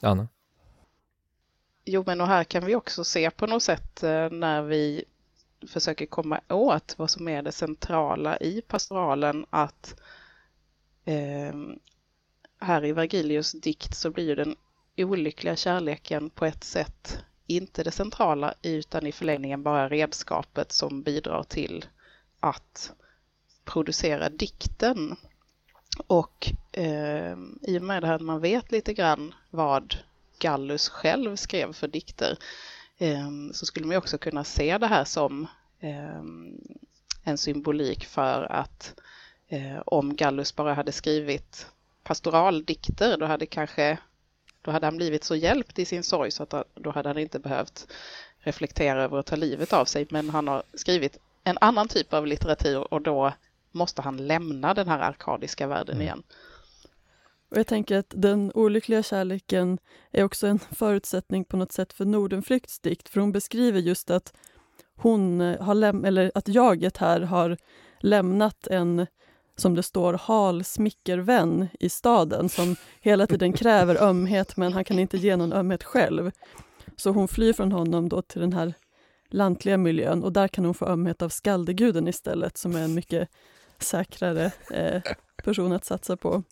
Anna? 0.00 0.28
Jo, 1.84 2.04
men 2.06 2.20
och 2.20 2.26
här 2.26 2.44
kan 2.44 2.66
vi 2.66 2.74
också 2.74 3.04
se 3.04 3.30
på 3.30 3.46
något 3.46 3.62
sätt 3.62 4.02
eh, 4.02 4.30
när 4.30 4.62
vi 4.62 5.04
försöker 5.68 6.06
komma 6.06 6.40
åt 6.48 6.94
vad 6.98 7.10
som 7.10 7.28
är 7.28 7.42
det 7.42 7.52
centrala 7.52 8.36
i 8.36 8.62
pastoralen 8.62 9.46
att 9.50 10.00
eh, 11.04 11.54
här 12.60 12.84
i 12.84 12.92
Vergilius 12.92 13.52
dikt 13.52 13.96
så 13.96 14.10
blir 14.10 14.36
den 14.36 14.56
olyckliga 14.96 15.56
kärleken 15.56 16.30
på 16.30 16.46
ett 16.46 16.64
sätt 16.64 17.18
inte 17.46 17.82
det 17.82 17.90
centrala 17.90 18.54
utan 18.62 19.06
i 19.06 19.12
förlängningen 19.12 19.62
bara 19.62 19.88
redskapet 19.88 20.72
som 20.72 21.02
bidrar 21.02 21.42
till 21.42 21.84
att 22.40 22.92
producera 23.64 24.28
dikten. 24.28 25.16
Och 26.06 26.52
eh, 26.72 27.36
i 27.62 27.78
och 27.78 27.82
med 27.82 28.02
det 28.02 28.06
här 28.06 28.14
att 28.14 28.20
man 28.20 28.40
vet 28.40 28.72
lite 28.72 28.94
grann 28.94 29.34
vad 29.50 29.96
Gallus 30.38 30.88
själv 30.88 31.36
skrev 31.36 31.72
för 31.72 31.88
dikter 31.88 32.38
eh, 32.98 33.30
så 33.52 33.66
skulle 33.66 33.86
man 33.86 33.96
också 33.96 34.18
kunna 34.18 34.44
se 34.44 34.78
det 34.78 34.86
här 34.86 35.04
som 35.04 35.46
eh, 35.80 36.22
en 37.24 37.38
symbolik 37.38 38.04
för 38.04 38.52
att 38.52 38.94
eh, 39.48 39.78
om 39.86 40.16
Gallus 40.16 40.56
bara 40.56 40.74
hade 40.74 40.92
skrivit 40.92 41.66
pastoraldikter 42.10 43.16
då 43.16 43.26
hade 43.26 43.46
kanske 43.46 43.98
då 44.62 44.70
hade 44.70 44.86
han 44.86 44.96
blivit 44.96 45.24
så 45.24 45.36
hjälpt 45.36 45.78
i 45.78 45.84
sin 45.84 46.02
sorg 46.02 46.30
så 46.30 46.42
att 46.42 46.54
då 46.74 46.90
hade 46.90 47.08
han 47.08 47.18
inte 47.18 47.38
behövt 47.38 47.92
reflektera 48.38 49.02
över 49.02 49.18
att 49.18 49.26
ta 49.26 49.36
livet 49.36 49.72
av 49.72 49.84
sig. 49.84 50.06
Men 50.10 50.30
han 50.30 50.48
har 50.48 50.62
skrivit 50.74 51.18
en 51.44 51.58
annan 51.60 51.88
typ 51.88 52.12
av 52.12 52.26
litteratur 52.26 52.94
och 52.94 53.02
då 53.02 53.32
måste 53.72 54.02
han 54.02 54.26
lämna 54.26 54.74
den 54.74 54.88
här 54.88 54.98
arkadiska 54.98 55.66
världen 55.66 55.94
mm. 55.94 56.02
igen. 56.02 56.22
Och 57.50 57.56
jag 57.56 57.66
tänker 57.66 57.98
att 57.98 58.12
den 58.16 58.52
olyckliga 58.54 59.02
kärleken 59.02 59.78
är 60.10 60.24
också 60.24 60.46
en 60.46 60.58
förutsättning 60.58 61.44
på 61.44 61.56
något 61.56 61.72
sätt 61.72 61.92
för 61.92 62.04
Nordenflykts 62.04 62.80
dikt, 62.80 63.08
för 63.08 63.20
hon 63.20 63.32
beskriver 63.32 63.80
just 63.80 64.10
att 64.10 64.32
hon 64.96 65.40
har 65.40 65.74
läm- 65.74 66.06
eller 66.06 66.32
att 66.34 66.48
jaget 66.48 66.96
här 66.96 67.20
har 67.20 67.56
lämnat 68.00 68.66
en, 68.66 69.06
som 69.60 69.74
det 69.74 69.82
står, 69.82 70.12
hal 70.12 70.64
smickervän 70.64 71.68
i 71.80 71.88
staden 71.88 72.48
som 72.48 72.76
hela 73.00 73.26
tiden 73.26 73.52
kräver 73.52 74.02
ömhet 74.02 74.56
men 74.56 74.72
han 74.72 74.84
kan 74.84 74.98
inte 74.98 75.16
ge 75.16 75.36
någon 75.36 75.52
ömhet 75.52 75.84
själv. 75.84 76.30
Så 76.96 77.10
hon 77.10 77.28
flyr 77.28 77.52
från 77.52 77.72
honom 77.72 78.08
då 78.08 78.22
till 78.22 78.40
den 78.40 78.52
här 78.52 78.74
lantliga 79.30 79.76
miljön 79.76 80.24
och 80.24 80.32
där 80.32 80.48
kan 80.48 80.64
hon 80.64 80.74
få 80.74 80.86
ömhet 80.86 81.22
av 81.22 81.28
skaldeguden 81.28 82.08
istället 82.08 82.58
som 82.58 82.76
är 82.76 82.80
en 82.80 82.94
mycket 82.94 83.28
säkrare 83.78 84.52
eh, 84.70 85.02
person 85.44 85.72
att 85.72 85.84
satsa 85.84 86.16
på. 86.16 86.42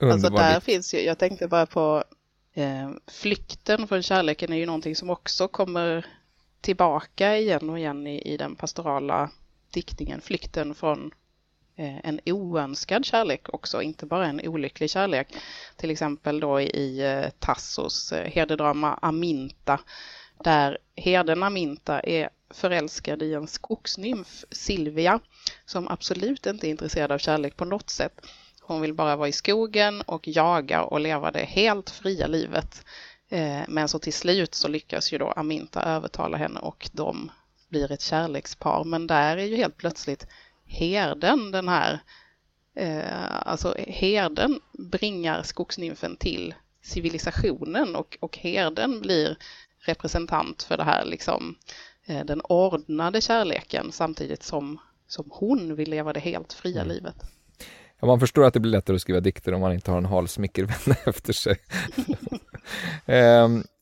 Alltså 0.00 0.28
där 0.28 0.60
finns 0.60 0.94
ju, 0.94 1.00
jag 1.00 1.18
tänkte 1.18 1.48
bara 1.48 1.66
på 1.66 2.04
eh, 2.54 2.90
flykten 3.06 3.88
från 3.88 4.02
kärleken 4.02 4.52
är 4.52 4.56
ju 4.56 4.66
någonting 4.66 4.96
som 4.96 5.10
också 5.10 5.48
kommer 5.48 6.06
tillbaka 6.60 7.36
igen 7.36 7.70
och 7.70 7.78
igen 7.78 8.06
i, 8.06 8.32
i 8.32 8.36
den 8.36 8.56
pastorala 8.56 9.30
diktningen, 9.70 10.20
flykten 10.20 10.74
från 10.74 11.10
eh, 11.76 11.98
en 12.04 12.20
oönskad 12.26 13.04
kärlek 13.04 13.54
också, 13.54 13.82
inte 13.82 14.06
bara 14.06 14.26
en 14.26 14.40
olycklig 14.48 14.90
kärlek. 14.90 15.28
Till 15.76 15.90
exempel 15.90 16.40
då 16.40 16.60
i 16.60 17.00
eh, 17.00 17.30
Tassos 17.38 18.12
eh, 18.12 18.30
herdedrama 18.30 18.94
Aminta, 18.94 19.80
där 20.44 20.78
herden 20.96 21.42
Aminta 21.42 22.00
är 22.00 22.30
förälskad 22.50 23.22
i 23.22 23.34
en 23.34 23.46
skogsnymf, 23.46 24.44
Silvia, 24.50 25.20
som 25.64 25.88
absolut 25.88 26.46
inte 26.46 26.68
är 26.68 26.70
intresserad 26.70 27.12
av 27.12 27.18
kärlek 27.18 27.56
på 27.56 27.64
något 27.64 27.90
sätt. 27.90 28.26
Hon 28.60 28.80
vill 28.80 28.94
bara 28.94 29.16
vara 29.16 29.28
i 29.28 29.32
skogen 29.32 30.00
och 30.00 30.28
jaga 30.28 30.82
och 30.82 31.00
leva 31.00 31.30
det 31.30 31.44
helt 31.44 31.90
fria 31.90 32.26
livet. 32.26 32.84
Men 33.68 33.88
så 33.88 33.98
till 33.98 34.12
slut 34.12 34.54
så 34.54 34.68
lyckas 34.68 35.12
ju 35.12 35.18
då 35.18 35.30
Aminta 35.30 35.82
övertala 35.82 36.36
henne 36.36 36.60
och 36.60 36.90
de 36.92 37.30
blir 37.70 37.92
ett 37.92 38.00
kärlekspar. 38.00 38.84
Men 38.84 39.06
där 39.06 39.36
är 39.36 39.44
ju 39.44 39.56
helt 39.56 39.76
plötsligt 39.76 40.26
herden 40.64 41.50
den 41.50 41.68
här, 41.68 42.00
eh, 42.74 43.48
alltså 43.48 43.74
herden 43.78 44.60
bringar 44.72 45.42
skogsnymfen 45.42 46.16
till 46.16 46.54
civilisationen 46.82 47.96
och, 47.96 48.18
och 48.20 48.38
herden 48.38 49.00
blir 49.00 49.36
representant 49.80 50.62
för 50.62 50.76
det 50.76 50.84
här 50.84 51.04
liksom 51.04 51.54
eh, 52.06 52.24
den 52.24 52.40
ordnade 52.40 53.20
kärleken 53.20 53.92
samtidigt 53.92 54.42
som, 54.42 54.78
som 55.06 55.24
hon 55.30 55.74
vill 55.74 55.90
leva 55.90 56.12
det 56.12 56.20
helt 56.20 56.52
fria 56.52 56.82
mm. 56.82 56.94
livet. 56.94 57.16
Ja, 58.00 58.06
man 58.06 58.20
förstår 58.20 58.44
att 58.44 58.54
det 58.54 58.60
blir 58.60 58.72
lättare 58.72 58.94
att 58.94 59.02
skriva 59.02 59.20
dikter 59.20 59.54
om 59.54 59.60
man 59.60 59.72
inte 59.72 59.90
har 59.90 59.98
en 59.98 60.04
hal 60.04 60.28
smickervän 60.28 60.96
efter 61.04 61.32
sig. 61.32 61.56
um, 63.06 63.64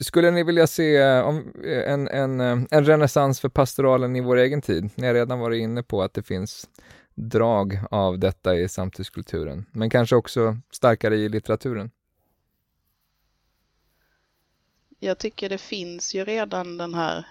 skulle 0.00 0.30
ni 0.30 0.42
vilja 0.42 0.66
se 0.66 0.96
eh, 0.96 1.28
eh, 1.64 1.92
en, 1.92 2.08
en, 2.08 2.40
eh, 2.40 2.58
en 2.70 2.84
renässans 2.84 3.40
för 3.40 3.48
pastoralen 3.48 4.16
i 4.16 4.20
vår 4.20 4.36
egen 4.36 4.62
tid? 4.62 4.90
Ni 4.94 5.06
har 5.06 5.14
redan 5.14 5.38
varit 5.38 5.62
inne 5.62 5.82
på 5.82 6.02
att 6.02 6.14
det 6.14 6.22
finns 6.22 6.68
drag 7.14 7.78
av 7.90 8.18
detta 8.18 8.56
i 8.56 8.68
samtidskulturen, 8.68 9.66
men 9.72 9.90
kanske 9.90 10.16
också 10.16 10.56
starkare 10.70 11.16
i 11.16 11.28
litteraturen? 11.28 11.90
Jag 14.98 15.18
tycker 15.18 15.48
det 15.48 15.58
finns 15.58 16.14
ju 16.14 16.24
redan 16.24 16.76
den 16.76 16.94
här 16.94 17.26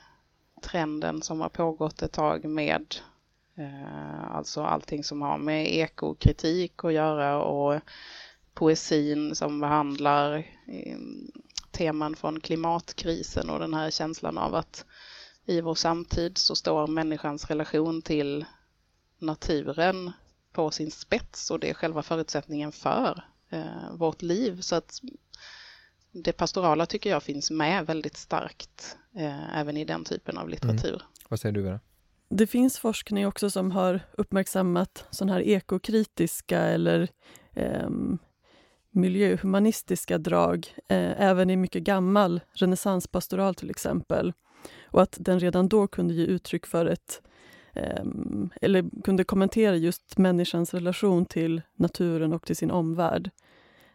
trenden 0.63 1.21
som 1.21 1.41
har 1.41 1.49
pågått 1.49 2.01
ett 2.01 2.11
tag 2.11 2.45
med 2.45 2.95
eh, 3.57 4.35
alltså 4.35 4.63
allting 4.63 5.03
som 5.03 5.21
har 5.21 5.37
med 5.37 5.75
ekokritik 5.75 6.83
att 6.83 6.93
göra 6.93 7.43
och 7.43 7.81
poesin 8.53 9.35
som 9.35 9.59
behandlar 9.59 10.37
eh, 10.67 10.97
teman 11.73 12.15
från 12.15 12.39
klimatkrisen 12.39 13.49
och 13.49 13.59
den 13.59 13.73
här 13.73 13.91
känslan 13.91 14.37
av 14.37 14.55
att 14.55 14.85
i 15.45 15.61
vår 15.61 15.75
samtid 15.75 16.37
så 16.37 16.55
står 16.55 16.87
människans 16.87 17.45
relation 17.45 18.01
till 18.01 18.45
naturen 19.19 20.11
på 20.53 20.71
sin 20.71 20.91
spets 20.91 21.51
och 21.51 21.59
det 21.59 21.69
är 21.69 21.73
själva 21.73 22.03
förutsättningen 22.03 22.71
för 22.71 23.23
eh, 23.49 23.95
vårt 23.95 24.21
liv. 24.21 24.61
Så 24.61 24.75
att 24.75 25.01
det 26.11 26.31
pastorala 26.31 26.85
tycker 26.85 27.09
jag 27.09 27.23
finns 27.23 27.51
med 27.51 27.85
väldigt 27.85 28.17
starkt 28.17 28.97
eh, 29.15 29.57
även 29.57 29.77
i 29.77 29.85
den 29.85 30.03
typen 30.03 30.37
av 30.37 30.49
litteratur. 30.49 30.93
Mm. 30.93 31.01
Vad 31.29 31.39
säger 31.39 31.53
du 31.53 31.61
Vera? 31.61 31.79
Det 32.29 32.47
finns 32.47 32.79
forskning 32.79 33.27
också 33.27 33.49
som 33.49 33.71
har 33.71 33.99
uppmärksammat 34.17 35.05
sådana 35.11 35.33
här 35.33 35.41
ekokritiska 35.41 36.59
eller 36.59 37.09
eh, 37.53 37.89
miljöhumanistiska 38.93 40.17
drag, 40.17 40.67
eh, 40.89 41.21
även 41.21 41.49
i 41.49 41.55
mycket 41.55 41.83
gammal 41.83 42.41
renässanspastoral 42.53 43.55
till 43.55 43.69
exempel. 43.69 44.33
Och 44.83 45.01
att 45.01 45.17
den 45.19 45.39
redan 45.39 45.67
då 45.67 45.87
kunde 45.87 46.13
ge 46.13 46.25
uttryck 46.25 46.65
för 46.65 46.85
ett 46.85 47.21
eh, 47.73 48.03
eller 48.61 49.01
kunde 49.03 49.23
kommentera 49.23 49.75
just 49.75 50.17
människans 50.17 50.73
relation 50.73 51.25
till 51.25 51.61
naturen 51.75 52.33
och 52.33 52.45
till 52.45 52.55
sin 52.55 52.71
omvärld. 52.71 53.31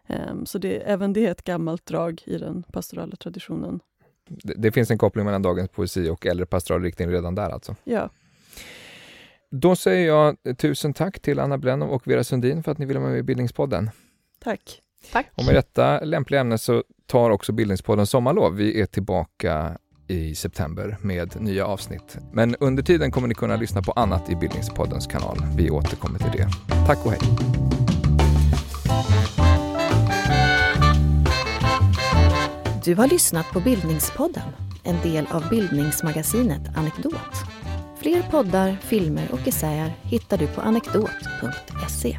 Ehm, 0.07 0.47
så 0.47 0.59
det, 0.59 0.77
även 0.77 1.13
det 1.13 1.27
är 1.27 1.31
ett 1.31 1.45
gammalt 1.45 1.87
drag 1.87 2.23
i 2.25 2.39
den 2.39 2.63
pastorala 2.63 3.17
traditionen. 3.17 3.81
Det, 4.29 4.55
det 4.57 4.73
finns 4.73 4.91
en 4.91 4.99
koppling 4.99 5.25
mellan 5.25 5.43
dagens 5.43 5.69
poesi 5.69 6.09
och 6.09 6.27
äldre 6.27 6.47
pastoral 6.47 6.83
riktning 6.83 7.09
redan 7.09 7.35
där 7.35 7.51
alltså? 7.51 7.77
Ja. 7.85 8.11
Då 9.51 9.77
säger 9.77 10.07
jag 10.07 10.37
tusen 10.59 10.95
tack 10.95 11.21
till 11.21 11.39
Anna 11.39 11.59
Brennow 11.59 11.91
och 11.91 12.09
Vera 12.09 12.25
Sundin 12.25 12.63
för 12.63 12.73
att 12.73 12.79
ni 12.79 12.87
ville 12.87 13.01
vara 13.01 13.11
med 13.11 13.19
i 13.19 13.23
Bildningspodden. 13.23 13.91
Tack. 14.39 14.83
Tack. 15.13 15.31
Och 15.35 15.45
med 15.45 15.55
detta 15.55 16.01
lämpliga 16.01 16.41
ämne 16.41 16.59
så 16.59 16.83
tar 17.07 17.31
också 17.31 17.53
Bildningspodden 17.53 18.07
sommarlov. 18.07 18.55
Vi 18.55 18.81
är 18.81 18.87
tillbaka 18.87 19.79
i 20.09 20.35
september 20.35 20.97
med 21.01 21.41
nya 21.41 21.67
avsnitt. 21.67 22.19
Men 22.33 22.57
under 22.61 22.83
tiden 22.83 23.11
kommer 23.11 23.29
ni 23.29 23.35
kunna 23.35 23.57
lyssna 23.57 23.83
på 23.83 23.93
annat 23.93 24.31
i 24.31 24.37
Bildningspoddens 24.37 25.07
kanal. 25.07 25.39
Vi 25.57 25.71
återkommer 25.71 26.19
till 26.19 26.31
det. 26.33 26.49
Tack 26.87 27.07
och 27.07 27.13
hej! 27.13 27.21
Du 32.85 32.95
har 32.95 33.09
lyssnat 33.09 33.47
på 33.53 33.61
Bildningspodden, 33.61 34.49
en 34.85 34.97
del 35.03 35.27
av 35.31 35.49
bildningsmagasinet 35.49 36.77
Anekdot. 36.77 37.15
Fler 38.01 38.23
poddar, 38.23 38.77
filmer 38.83 39.29
och 39.33 39.49
essäer 39.49 39.93
hittar 40.03 40.39
du 40.39 40.47
på 40.47 40.61
anekdot.se. 40.61 42.19